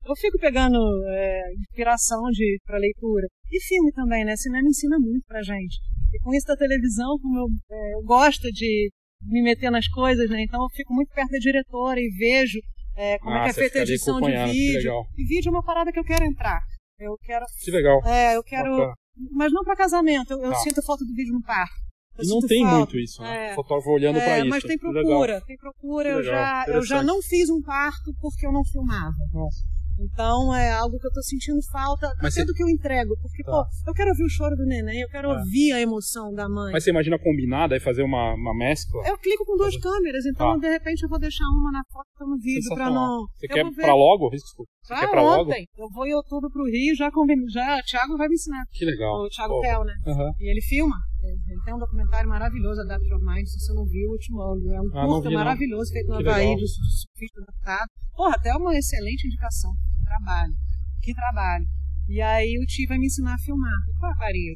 Eu 0.05 0.17
fico 0.17 0.39
pegando 0.39 0.77
é, 1.09 1.43
inspiração 1.61 2.23
de 2.33 2.59
para 2.65 2.79
leitura. 2.79 3.27
E 3.51 3.61
filme 3.63 3.93
também, 3.93 4.25
né? 4.25 4.37
Cinema 4.37 4.69
ensina 4.69 4.99
muito 4.99 5.25
pra 5.27 5.43
gente. 5.43 5.77
E 6.13 6.19
com 6.21 6.35
isso 6.35 6.47
da 6.47 6.57
televisão, 6.57 7.19
como 7.21 7.39
eu, 7.39 7.47
é, 7.71 7.95
eu 7.95 8.03
gosto 8.03 8.51
de 8.51 8.91
me 9.23 9.43
meter 9.43 9.71
nas 9.71 9.87
coisas, 9.89 10.29
né? 10.29 10.43
Então 10.43 10.61
eu 10.61 10.69
fico 10.75 10.93
muito 10.93 11.13
perto 11.15 11.31
da 11.31 11.39
diretora 11.39 12.01
e 12.01 12.09
vejo 12.19 12.59
é, 12.97 13.19
como 13.21 13.35
é 13.37 13.41
Ah, 13.41 13.45
que 13.45 13.51
é 13.51 13.53
feita 13.53 13.79
a 13.79 13.83
edição 13.83 14.21
de 14.21 14.33
vídeo. 14.53 14.93
E 15.17 15.25
vídeo 15.25 15.49
é 15.49 15.53
uma 15.53 15.63
parada 15.65 15.93
que 15.93 15.99
eu 15.99 16.05
quero 16.05 16.25
entrar. 16.25 16.61
Eu 16.99 17.17
quero. 17.23 17.45
Que 17.65 17.71
legal. 17.71 18.01
É, 18.05 18.37
eu 18.37 18.43
quero. 18.43 18.71
Bacana. 18.71 18.95
Mas 19.33 19.53
não 19.53 19.63
pra 19.63 19.77
casamento. 19.77 20.33
Eu, 20.33 20.43
eu 20.43 20.51
Tá. 20.51 20.57
sinto 20.59 20.83
falta 20.83 21.05
do 21.05 21.15
vídeo 21.15 21.33
no 21.35 21.43
parque. 21.43 21.75
Eu 22.19 22.25
E 22.25 22.29
não 22.29 22.41
tem 22.41 22.63
falta. 22.63 22.77
muito 22.79 22.99
isso, 22.99 23.23
né? 23.23 23.53
É. 23.53 23.57
Olhando 23.87 24.19
É, 24.19 24.25
pra 24.25 24.39
isso. 24.41 24.49
mas 24.49 24.63
tem 24.65 24.79
procura, 24.79 25.41
tem 25.47 25.57
procura. 25.57 26.09
Eu 26.11 26.23
já, 26.23 26.65
eu 26.69 26.85
já 26.85 27.03
não 27.03 27.23
fiz 27.23 27.49
um 27.51 27.61
parto 27.63 28.13
porque 28.21 28.47
eu 28.47 28.53
não 28.53 28.65
filmava. 28.65 29.15
Nossa. 29.33 29.65
Então 30.01 30.55
é 30.55 30.73
algo 30.73 30.99
que 30.99 31.07
eu 31.07 31.13
tô 31.13 31.23
sentindo 31.23 31.61
falta, 31.71 32.09
Mas 32.21 32.35
até 32.37 32.47
você- 32.47 32.55
que 32.55 32.63
eu 32.63 32.69
entrego. 32.69 33.15
Porque, 33.21 33.43
Tá. 33.45 33.53
pô, 33.53 33.65
eu 33.87 33.95
quero 33.95 34.11
ouvir 34.11 34.25
o 34.25 34.29
choro 34.29 34.57
do 34.57 34.65
neném, 34.65 35.01
eu 35.01 35.09
quero 35.09 35.29
É. 35.31 35.39
ouvir 35.39 35.73
a 35.73 35.81
emoção 35.81 36.33
da 36.35 36.49
mãe. 36.49 36.73
Mas 36.73 36.83
você 36.85 36.91
imagina 36.91 37.19
combinar, 37.19 37.69
daí 37.69 37.79
fazer 37.79 38.03
uma, 38.03 38.35
uma 38.35 38.57
mescla? 38.57 39.03
Eu 39.07 39.17
clico 39.19 39.45
com 39.45 39.57
duas 39.57 39.77
câmeras, 39.77 40.25
então 40.27 40.55
Tá. 40.59 40.67
de 40.67 40.73
repente 40.73 41.03
eu 41.03 41.09
vou 41.09 41.19
deixar 41.21 41.45
uma 41.45 41.71
na 41.71 41.83
foto 41.93 42.07
e 42.21 42.25
no 42.25 42.39
vídeo 42.39 42.75
pra 42.75 42.91
não. 42.91 43.27
Você 43.37 43.47
eu 43.47 43.51
quer 43.55 43.65
ver. 43.71 43.83
pra 43.83 43.95
logo? 43.95 44.31
Desculpa. 44.31 44.71
Você 44.83 44.89
Pra 44.95 45.01
quer 45.03 45.11
pra 45.11 45.23
logo? 45.23 45.51
ontem. 45.51 45.67
Eu 45.77 45.89
vou 45.91 46.07
em 46.07 46.15
outubro 46.15 46.51
pro 46.51 46.65
Rio, 46.65 46.97
já 46.97 47.11
combinei. 47.11 47.47
Já, 47.51 47.79
o 47.79 47.83
Thiago 47.83 48.17
vai 48.17 48.29
me 48.29 48.35
ensinar. 48.35 48.65
Que 48.73 48.85
legal. 48.85 49.23
O 49.25 49.29
Thiago 49.29 49.55
Pô. 49.55 49.61
Tel, 49.61 49.85
né? 49.85 49.95
Aham. 50.07 50.31
E 50.41 50.51
ele 50.51 50.63
filma. 50.63 50.97
Ele 51.23 51.61
tem 51.65 51.75
um 51.75 51.79
documentário 51.79 52.29
maravilhoso, 52.29 52.81
Adapt 52.83 53.07
Your 53.09 53.21
Mind. 53.25 53.47
Se 53.47 53.59
você 53.61 53.73
não 53.75 53.85
viu, 53.87 54.13
eu 54.13 54.19
te 54.19 54.33
mando. 54.33 54.73
É 54.73 54.81
um 54.81 54.87
Ah, 54.99 55.07
curta 55.07 55.31
maravilhoso, 55.31 55.93
feito 55.93 56.09
no 56.09 56.15
Havaí, 56.19 56.55
de, 56.57 56.63
de 56.63 56.69
surfista 56.69 57.41
adaptado. 57.43 57.89
Porra, 58.17 58.35
até 58.35 58.53
uma 58.57 58.75
excelente 58.77 59.27
indicação. 59.27 59.73
Trabalho. 60.05 60.53
que 61.01 61.15
trabalho. 61.15 61.65
E 62.09 62.21
aí 62.21 62.59
o 62.59 62.67
tio 62.67 62.87
vai 62.89 62.99
me 62.99 63.07
ensinar 63.07 63.35
a 63.35 63.39
filmar. 63.39 63.73
Qual 63.99 64.13
Maria? 64.19 64.55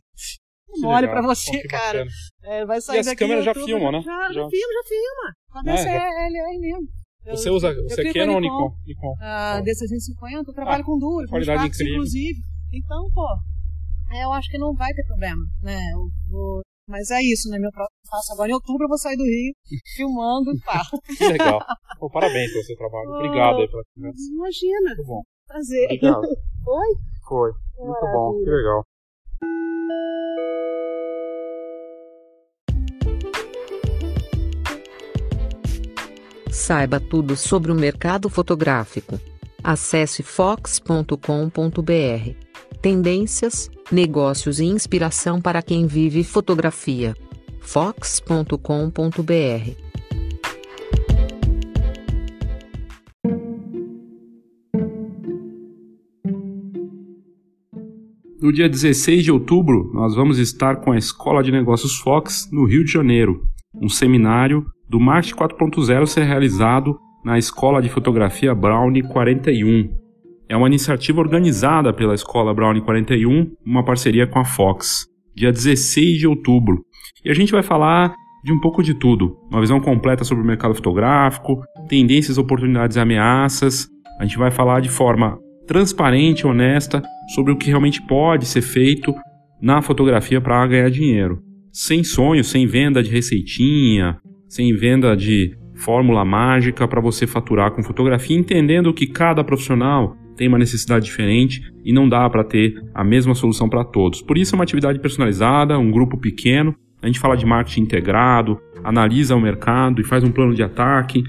Mole 0.79 1.09
pra 1.09 1.23
você, 1.23 1.63
cara. 1.69 2.05
É, 2.43 2.67
vai 2.67 2.81
sair 2.81 2.97
e 2.97 3.01
as 3.01 3.15
câmeras 3.15 3.45
já 3.45 3.53
YouTube, 3.53 3.67
filmam, 3.67 3.93
né? 3.93 4.03
Já, 4.03 4.13
já. 4.29 4.33
já 4.43 4.49
filma, 4.51 4.73
já 4.75 4.89
filma. 4.89 5.35
Pode 5.53 5.69
É, 5.71 5.77
ser 5.79 5.85
já. 5.85 6.27
LR 6.27 6.59
mesmo. 6.61 6.89
Eu- 7.25 7.37
Você 7.37 7.51
usa, 7.51 7.75
você 7.75 8.13
quer 8.13 8.29
ou 8.29 8.41
Nikon. 8.41 8.71
Nikon? 8.87 9.15
Ah, 9.21 9.61
D650, 9.65 10.47
eu 10.47 10.55
trabalho 10.55 10.83
Ah, 10.83 10.87
com 10.87 10.99
duas, 10.99 11.25
com 11.27 11.31
qualidade 11.31 11.67
incrível. 11.67 11.95
inclusive. 11.95 12.39
Então, 12.73 13.09
pô, 13.13 13.27
é, 13.27 13.37
eu 14.23 14.33
acho 14.33 14.51
que 14.51 14.59
não 14.59 14.75
vai 14.75 14.93
ter 14.93 15.05
problema, 15.07 15.43
né? 15.63 15.79
Eu 15.95 16.09
vou- 16.31 16.61
Mas 16.89 17.11
é 17.11 17.21
isso, 17.23 17.49
né? 17.51 17.59
Meu 17.59 17.71
próximo 17.73 17.99
passo 18.11 18.33
agora 18.33 18.51
em 18.51 18.55
outubro 18.55 18.85
eu 18.85 18.89
vou 18.89 18.99
sair 18.99 19.17
do 19.17 19.25
Rio, 19.25 19.53
filmando 19.97 20.53
e 20.53 20.61
pá. 20.61 20.81
Que 21.19 21.29
legal. 21.29 21.59
Pô, 21.99 22.09
parabéns 22.11 22.53
pelo 22.53 22.65
seu 22.65 22.77
trabalho. 22.77 23.11
Obrigado 23.11 23.57
aí 23.59 23.69
pela 23.69 23.83
conversa. 23.95 24.23
Imagina. 24.33 24.95
Muito 24.95 25.05
bom. 25.07 25.23
Prazer. 25.49 25.85
Obrigado. 25.87 26.23
Oi? 26.67 26.95
Foi. 27.29 27.51
Muito 27.79 28.01
bom. 28.13 28.39
Que 28.45 28.51
legal. 28.51 28.83
Saiba 36.51 37.01
tudo 37.01 37.37
sobre 37.37 37.71
o 37.71 37.75
mercado 37.75 38.29
fotográfico. 38.29 39.21
Acesse 39.63 40.23
fox.com.br. 40.23 42.46
Tendências, 42.81 43.71
negócios 43.91 44.61
e 44.61 44.65
inspiração 44.65 45.41
para 45.41 45.63
quem 45.63 45.87
vive 45.87 46.23
fotografia. 46.23 47.15
fox.com.br. 47.61 48.57
No 58.41 58.53
dia 58.53 58.69
16 58.69 59.25
de 59.25 59.33
outubro, 59.33 59.91
nós 59.93 60.15
vamos 60.15 60.39
estar 60.39 60.77
com 60.77 60.93
a 60.93 60.97
Escola 60.97 61.43
de 61.43 61.51
Negócios 61.51 61.99
Fox 61.99 62.49
no 62.53 62.65
Rio 62.65 62.85
de 62.85 62.93
Janeiro, 62.93 63.43
um 63.75 63.89
seminário 63.89 64.65
do 64.89 65.01
Marketing 65.01 65.35
4.0 65.35 66.07
ser 66.07 66.23
realizado 66.23 66.97
na 67.25 67.39
Escola 67.39 67.83
de 67.83 67.89
Fotografia 67.89 68.55
Brownie 68.55 69.03
41. 69.03 70.06
É 70.49 70.57
uma 70.57 70.69
iniciativa 70.69 71.21
organizada 71.21 71.93
pela 71.93 72.15
Escola 72.15 72.55
Brownie 72.55 72.81
41, 72.81 73.51
uma 73.65 73.85
parceria 73.85 74.29
com 74.29 74.39
a 74.39 74.45
Fox, 74.45 75.07
dia 75.35 75.51
16 75.51 76.21
de 76.21 76.27
outubro. 76.29 76.85
E 77.25 77.31
a 77.31 77.35
gente 77.35 77.51
vai 77.51 77.65
falar 77.65 78.15
de 78.45 78.53
um 78.53 78.61
pouco 78.61 78.81
de 78.81 78.95
tudo, 78.95 79.37
uma 79.51 79.61
visão 79.61 79.81
completa 79.81 80.23
sobre 80.23 80.45
o 80.45 80.47
mercado 80.47 80.73
fotográfico, 80.73 81.61
tendências, 81.89 82.39
oportunidades 82.39 82.97
e 82.97 83.01
ameaças. 83.01 83.89
A 84.21 84.25
gente 84.25 84.39
vai 84.39 84.53
falar 84.53 84.79
de 84.79 84.89
forma 84.89 85.37
transparente 85.67 86.43
e 86.43 86.47
honesta 86.47 87.03
sobre 87.35 87.53
o 87.53 87.57
que 87.57 87.69
realmente 87.69 88.01
pode 88.01 88.47
ser 88.47 88.63
feito 88.63 89.13
na 89.61 89.83
fotografia 89.83 90.41
para 90.41 90.65
ganhar 90.69 90.91
dinheiro. 90.91 91.43
Sem 91.73 92.05
sonho, 92.05 92.45
sem 92.45 92.69
venda 92.69 93.03
de 93.03 93.11
receitinha, 93.11 94.19
sem 94.49 94.73
venda 94.77 95.17
de 95.17 95.59
fórmula 95.75 96.25
mágica 96.25 96.87
para 96.87 97.01
você 97.01 97.27
faturar 97.27 97.73
com 97.73 97.83
fotografia, 97.83 98.39
entendendo 98.39 98.95
que 98.95 99.09
cada 99.09 99.43
profissional 99.43 100.17
tem 100.37 100.49
uma 100.49 100.59
necessidade 100.59 101.05
diferente 101.05 101.63
e 101.85 101.93
não 101.93 102.09
dá 102.09 102.29
para 102.29 102.45
ter 102.45 102.83
a 102.95 103.03
mesma 103.03 103.35
solução 103.35 103.69
para 103.69 103.85
todos. 103.85 104.23
Por 104.23 104.37
isso 104.37 104.55
é 104.55 104.57
uma 104.57 104.65
atividade 104.65 104.99
personalizada, 104.99 105.79
um 105.79 105.91
grupo 105.91 106.17
pequeno. 106.19 106.75
A 107.03 107.07
gente 107.07 107.19
fala 107.19 107.37
de 107.37 107.47
marketing 107.47 107.83
integrado, 107.83 108.59
analisa 108.83 109.35
o 109.35 109.41
mercado 109.41 110.01
e 110.01 110.05
faz 110.05 110.23
um 110.23 110.31
plano 110.31 110.55
de 110.55 110.63
ataque. 110.63 111.23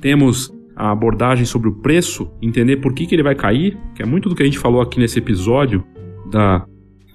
Temos 0.00 0.52
a 0.76 0.90
abordagem 0.90 1.44
sobre 1.44 1.68
o 1.68 1.74
preço, 1.74 2.30
entender 2.40 2.78
por 2.78 2.94
que, 2.94 3.06
que 3.06 3.14
ele 3.14 3.22
vai 3.22 3.34
cair, 3.34 3.76
que 3.94 4.02
é 4.02 4.06
muito 4.06 4.28
do 4.28 4.34
que 4.34 4.42
a 4.42 4.46
gente 4.46 4.58
falou 4.58 4.80
aqui 4.80 4.98
nesse 4.98 5.18
episódio 5.18 5.84
da, 6.30 6.64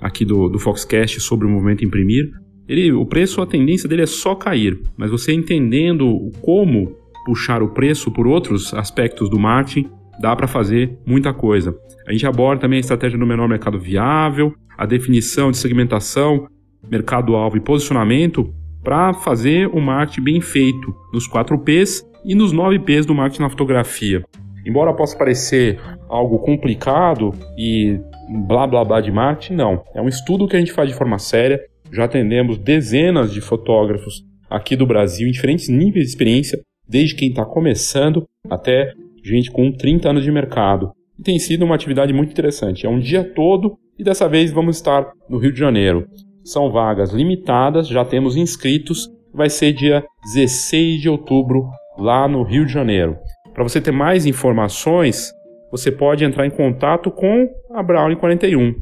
aqui 0.02 0.24
do, 0.24 0.50
do 0.50 0.60
Foxcast 0.60 1.20
sobre 1.20 1.48
o 1.48 1.50
movimento 1.50 1.84
imprimir. 1.84 2.32
Ele, 2.68 2.92
o 2.92 3.06
preço, 3.06 3.42
a 3.42 3.48
tendência 3.48 3.88
dele 3.88 4.04
é 4.04 4.08
só 4.08 4.36
cair, 4.36 4.80
mas 4.98 5.12
você 5.12 5.34
entendendo 5.34 6.32
como 6.42 6.96
puxar 7.26 7.64
o 7.64 7.70
preço 7.70 8.12
por 8.12 8.28
outros 8.28 8.74
aspectos 8.74 9.30
do 9.30 9.40
marketing, 9.40 9.90
dá 10.19 10.36
para 10.36 10.47
fazer 10.47 10.97
muita 11.06 11.34
coisa. 11.34 11.75
A 12.08 12.12
gente 12.12 12.25
aborda 12.25 12.62
também 12.62 12.78
a 12.78 12.82
estratégia 12.82 13.17
do 13.17 13.25
menor 13.25 13.47
mercado 13.47 13.80
viável, 13.80 14.54
a 14.78 14.86
definição 14.86 15.51
de 15.51 15.58
segmentação, 15.58 16.47
mercado-alvo 16.89 17.58
e 17.58 17.62
posicionamento 17.62 18.54
para 18.84 19.13
fazer 19.13 19.67
o 19.67 19.82
marketing 19.82 20.23
bem 20.23 20.41
feito 20.41 20.95
nos 21.12 21.28
4 21.28 21.58
P's 21.60 22.04
e 22.23 22.36
nos 22.36 22.51
9 22.51 22.80
P's 22.80 23.06
do 23.06 23.15
marketing 23.15 23.41
na 23.41 23.49
fotografia. 23.49 24.23
Embora 24.65 24.93
possa 24.93 25.17
parecer 25.17 25.80
algo 26.08 26.39
complicado 26.39 27.34
e 27.58 27.99
blá 28.47 28.65
blá 28.65 28.84
blá 28.84 29.01
de 29.01 29.12
marketing, 29.12 29.56
não. 29.56 29.84
É 29.93 30.01
um 30.01 30.08
estudo 30.08 30.47
que 30.47 30.56
a 30.56 30.60
gente 30.60 30.71
faz 30.71 30.89
de 30.89 30.95
forma 30.95 31.19
séria. 31.19 31.60
Já 31.91 32.06
atendemos 32.06 32.58
dezenas 32.58 33.32
de 33.32 33.41
fotógrafos 33.41 34.23
aqui 34.49 34.75
do 34.75 34.86
Brasil 34.86 35.28
em 35.28 35.32
diferentes 35.32 35.69
níveis 35.69 36.06
de 36.06 36.12
experiência, 36.12 36.60
desde 36.88 37.15
quem 37.15 37.30
está 37.30 37.45
começando 37.45 38.23
até 38.49 38.93
gente 39.28 39.52
com 39.52 39.72
30 39.72 40.10
anos 40.10 40.24
de 40.24 40.32
mercado. 40.32 40.92
E 41.18 41.24
tem 41.24 41.40
sido 41.40 41.66
uma 41.66 41.76
atividade 41.76 42.14
muito 42.14 42.32
interessante. 42.32 42.86
É 42.86 42.90
um 42.90 43.00
dia 43.00 43.24
todo 43.24 43.78
e 43.98 44.04
dessa 44.04 44.28
vez 44.28 44.52
vamos 44.52 44.76
estar 44.78 45.12
no 45.30 45.38
Rio 45.38 45.54
de 45.54 45.60
Janeiro. 45.60 46.08
São 46.44 46.72
vagas 46.72 47.12
limitadas, 47.12 47.88
já 47.88 48.04
temos 48.04 48.36
inscritos. 48.36 49.10
Vai 49.34 49.50
ser 49.50 49.74
dia 49.74 50.04
16 50.34 51.02
de 51.02 51.10
outubro 51.10 51.70
lá 51.98 52.28
no 52.28 52.44
Rio 52.44 52.66
de 52.66 52.74
Janeiro. 52.74 53.18
Para 53.54 53.64
você 53.64 53.80
ter 53.80 53.92
mais 53.92 54.26
informações, 54.26 55.32
você 55.72 55.92
pode 55.92 56.24
entrar 56.26 56.46
em 56.46 56.52
contato 56.52 57.10
com 57.10 57.50
a 57.74 57.82
Brownie 57.82 58.18
41, 58.18 58.76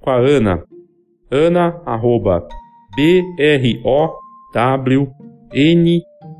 com 0.00 0.10
a 0.10 0.16
Ana. 0.16 0.62
Ana, 1.30 1.80
arroba, 1.84 2.46
B-R-O-W-N, 2.96 3.82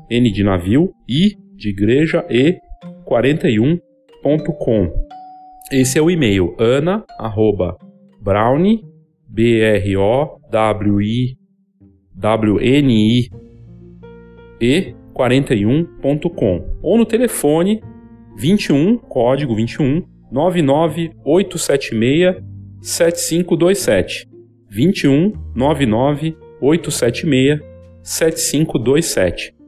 N 0.09 0.31
de 0.31 0.43
navio, 0.43 0.91
I 1.07 1.35
de 1.55 1.69
igreja, 1.69 2.25
E, 2.29 2.57
41.com. 3.11 4.91
Esse 5.69 5.99
é 5.99 6.01
o 6.01 6.09
e-mail, 6.09 6.55
ana, 6.57 7.03
arroba, 7.19 7.77
brownie, 8.21 8.85
B-R-O-W-I, 9.27 11.35
W-N-I, 12.15 13.29
E, 14.61 14.95
41.com 15.13 16.77
ou 16.81 16.97
no 16.97 17.05
telefone 17.05 17.83
21, 18.37 18.97
código 18.97 19.53
21 19.55 20.05
99876 20.31 22.37
7527 22.81 24.25
21 24.69 25.33
99876 25.53 27.59
7527 28.01 29.60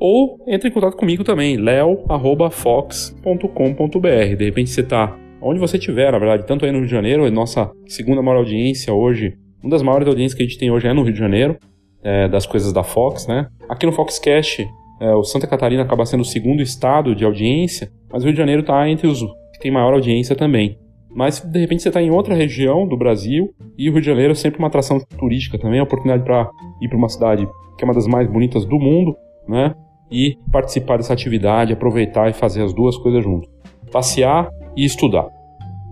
ou 0.00 0.42
entre 0.48 0.68
em 0.68 0.72
contato 0.72 0.96
comigo 0.96 1.22
também 1.22 1.56
leo@fox.com.br 1.56 4.36
de 4.36 4.44
repente 4.44 4.70
você 4.70 4.80
está 4.80 5.16
onde 5.40 5.60
você 5.60 5.76
estiver 5.76 6.10
na 6.10 6.18
verdade 6.18 6.46
tanto 6.46 6.64
aí 6.64 6.72
no 6.72 6.78
Rio 6.78 6.86
de 6.86 6.92
Janeiro 6.92 7.26
é 7.26 7.30
nossa 7.30 7.70
segunda 7.86 8.22
maior 8.22 8.38
audiência 8.38 8.92
hoje 8.92 9.34
uma 9.62 9.70
das 9.70 9.82
maiores 9.82 10.08
audiências 10.08 10.34
que 10.34 10.42
a 10.42 10.46
gente 10.46 10.58
tem 10.58 10.70
hoje 10.70 10.88
é 10.88 10.92
no 10.92 11.02
Rio 11.02 11.12
de 11.12 11.18
Janeiro 11.18 11.56
é, 12.02 12.28
das 12.28 12.46
coisas 12.46 12.72
da 12.72 12.82
Fox 12.82 13.26
né 13.26 13.46
aqui 13.68 13.86
no 13.86 13.92
Foxcast 13.92 14.66
é, 15.00 15.14
o 15.14 15.24
Santa 15.24 15.46
Catarina 15.46 15.82
acaba 15.82 16.04
sendo 16.04 16.20
o 16.20 16.26
segundo 16.26 16.60
estado 16.60 17.14
de 17.14 17.24
audiência, 17.24 17.90
mas 18.12 18.22
o 18.22 18.26
Rio 18.26 18.34
de 18.34 18.38
Janeiro 18.38 18.60
está 18.60 18.86
entre 18.86 19.06
os 19.06 19.22
que 19.54 19.58
tem 19.58 19.70
maior 19.70 19.94
audiência 19.94 20.36
também. 20.36 20.78
Mas 21.10 21.40
de 21.40 21.58
repente 21.58 21.82
você 21.82 21.88
está 21.88 22.02
em 22.02 22.10
outra 22.10 22.34
região 22.34 22.86
do 22.86 22.98
Brasil 22.98 23.48
e 23.78 23.88
o 23.88 23.92
Rio 23.92 24.02
de 24.02 24.06
Janeiro 24.06 24.32
é 24.32 24.34
sempre 24.34 24.58
uma 24.58 24.68
atração 24.68 25.00
turística 25.18 25.58
também, 25.58 25.78
é 25.78 25.80
uma 25.80 25.86
oportunidade 25.86 26.22
para 26.22 26.50
ir 26.82 26.88
para 26.88 26.98
uma 26.98 27.08
cidade 27.08 27.48
que 27.78 27.82
é 27.82 27.86
uma 27.86 27.94
das 27.94 28.06
mais 28.06 28.30
bonitas 28.30 28.66
do 28.66 28.78
mundo, 28.78 29.16
né? 29.48 29.74
E 30.10 30.36
participar 30.50 30.96
dessa 30.96 31.12
atividade, 31.12 31.72
aproveitar 31.72 32.28
e 32.28 32.32
fazer 32.32 32.62
as 32.62 32.72
duas 32.72 32.96
coisas 32.96 33.22
juntos: 33.22 33.48
passear 33.92 34.50
e 34.76 34.84
estudar. 34.84 35.28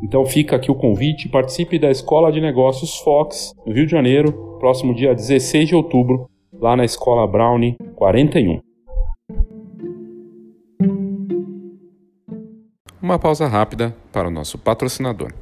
Então 0.03 0.25
fica 0.25 0.57
aqui 0.57 0.71
o 0.71 0.75
convite, 0.75 1.29
participe 1.29 1.79
da 1.79 1.91
Escola 1.91 2.31
de 2.31 2.41
Negócios 2.41 2.99
Fox, 2.99 3.53
no 3.67 3.73
Rio 3.73 3.87
de 3.87 3.93
Janeiro, 3.93 4.57
próximo 4.61 4.95
dia 4.95 5.15
16 5.15 5.69
de 5.69 5.75
outubro, 5.75 6.29
lá 6.53 6.77
na 6.77 6.85
Escola 6.85 7.27
Brownie 7.27 7.77
41. 7.97 8.61
Uma 13.01 13.19
pausa 13.19 13.47
rápida 13.47 13.95
para 14.13 14.29
o 14.29 14.31
nosso 14.31 14.59
patrocinador. 14.59 15.33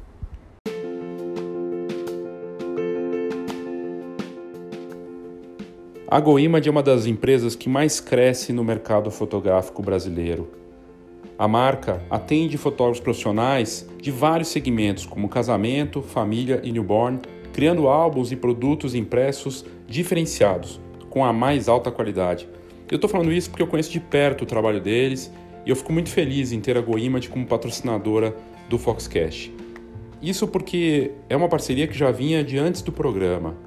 A 6.09 6.21
GoImage 6.21 6.69
é 6.69 6.71
uma 6.71 6.81
das 6.81 7.05
empresas 7.05 7.53
que 7.53 7.67
mais 7.67 7.99
cresce 7.99 8.53
no 8.53 8.63
mercado 8.63 9.11
fotográfico 9.11 9.83
brasileiro. 9.83 10.47
A 11.37 11.49
marca 11.49 12.01
atende 12.09 12.57
fotógrafos 12.57 13.01
profissionais 13.01 13.85
de 14.01 14.09
vários 14.09 14.47
segmentos, 14.47 15.05
como 15.05 15.27
casamento, 15.27 16.01
família 16.01 16.61
e 16.63 16.71
newborn, 16.71 17.19
criando 17.51 17.89
álbuns 17.89 18.31
e 18.31 18.37
produtos 18.37 18.95
impressos 18.95 19.65
diferenciados, 19.85 20.79
com 21.09 21.25
a 21.25 21.33
mais 21.33 21.67
alta 21.67 21.91
qualidade. 21.91 22.47
Eu 22.89 22.95
estou 22.95 23.09
falando 23.09 23.33
isso 23.33 23.49
porque 23.49 23.63
eu 23.63 23.67
conheço 23.67 23.91
de 23.91 23.99
perto 23.99 24.43
o 24.43 24.47
trabalho 24.47 24.79
deles 24.79 25.29
e 25.65 25.69
eu 25.69 25.75
fico 25.75 25.91
muito 25.91 26.09
feliz 26.09 26.53
em 26.53 26.61
ter 26.61 26.77
a 26.77 26.81
GoImage 26.81 27.27
como 27.27 27.45
patrocinadora 27.45 28.33
do 28.69 28.77
Foxcast. 28.77 29.53
Isso 30.21 30.47
porque 30.47 31.11
é 31.27 31.35
uma 31.35 31.49
parceria 31.49 31.85
que 31.85 31.97
já 31.97 32.11
vinha 32.11 32.45
de 32.45 32.57
antes 32.57 32.81
do 32.81 32.93
programa. 32.93 33.66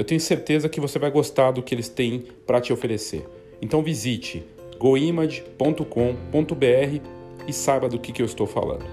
Eu 0.00 0.04
tenho 0.04 0.18
certeza 0.18 0.66
que 0.66 0.80
você 0.80 0.98
vai 0.98 1.10
gostar 1.10 1.50
do 1.50 1.62
que 1.62 1.74
eles 1.74 1.86
têm 1.86 2.24
para 2.46 2.58
te 2.58 2.72
oferecer. 2.72 3.28
Então 3.60 3.82
visite 3.82 4.42
goimage.com.br 4.78 5.84
e 7.46 7.52
saiba 7.52 7.86
do 7.86 7.98
que, 7.98 8.10
que 8.10 8.22
eu 8.22 8.24
estou 8.24 8.46
falando. 8.46 8.86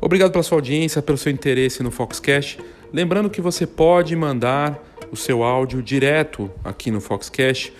Obrigado 0.00 0.32
pela 0.32 0.42
sua 0.42 0.56
audiência, 0.56 1.02
pelo 1.02 1.18
seu 1.18 1.30
interesse 1.30 1.82
no 1.82 1.90
Foxcast. 1.90 2.58
Lembrando 2.90 3.28
que 3.28 3.42
você 3.42 3.66
pode 3.66 4.16
mandar 4.16 4.87
o 5.10 5.16
seu 5.16 5.42
áudio 5.42 5.82
direto 5.82 6.50
aqui 6.64 6.90
no 6.90 7.00
Foxcast 7.00 7.72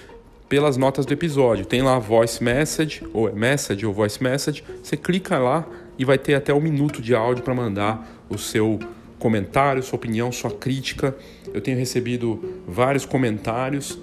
pelas 0.48 0.76
notas 0.76 1.04
do 1.04 1.12
episódio. 1.12 1.66
Tem 1.66 1.82
lá 1.82 1.98
voice 1.98 2.42
message, 2.42 3.02
ou 3.12 3.28
é 3.28 3.32
message 3.32 3.84
ou 3.84 3.92
voice 3.92 4.22
message. 4.22 4.64
Você 4.82 4.96
clica 4.96 5.38
lá 5.38 5.66
e 5.98 6.04
vai 6.04 6.18
ter 6.18 6.34
até 6.34 6.54
um 6.54 6.60
minuto 6.60 7.02
de 7.02 7.14
áudio 7.14 7.44
para 7.44 7.54
mandar 7.54 8.24
o 8.28 8.38
seu 8.38 8.78
comentário, 9.18 9.82
sua 9.82 9.96
opinião, 9.96 10.32
sua 10.32 10.50
crítica. 10.50 11.14
Eu 11.52 11.60
tenho 11.60 11.76
recebido 11.76 12.62
vários 12.66 13.04
comentários 13.04 13.98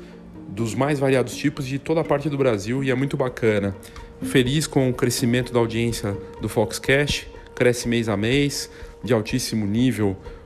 dos 0.48 0.76
mais 0.76 1.00
variados 1.00 1.36
tipos 1.36 1.66
de 1.66 1.80
toda 1.80 2.02
a 2.02 2.04
parte 2.04 2.30
do 2.30 2.38
Brasil 2.38 2.84
e 2.84 2.92
é 2.92 2.96
muito 2.96 3.18
bacana. 3.18 3.76
Feliz 4.22 4.68
com 4.68 4.90
o 4.90 4.94
crescimento 4.94 5.52
da 5.52 5.60
audiência 5.60 6.16
do 6.42 6.48
Foxcast 6.48 7.36
cresce 7.56 7.88
mês 7.88 8.10
a 8.10 8.18
mês, 8.18 8.70
de 9.02 9.14
altíssimo 9.14 9.66
nível 9.66 10.18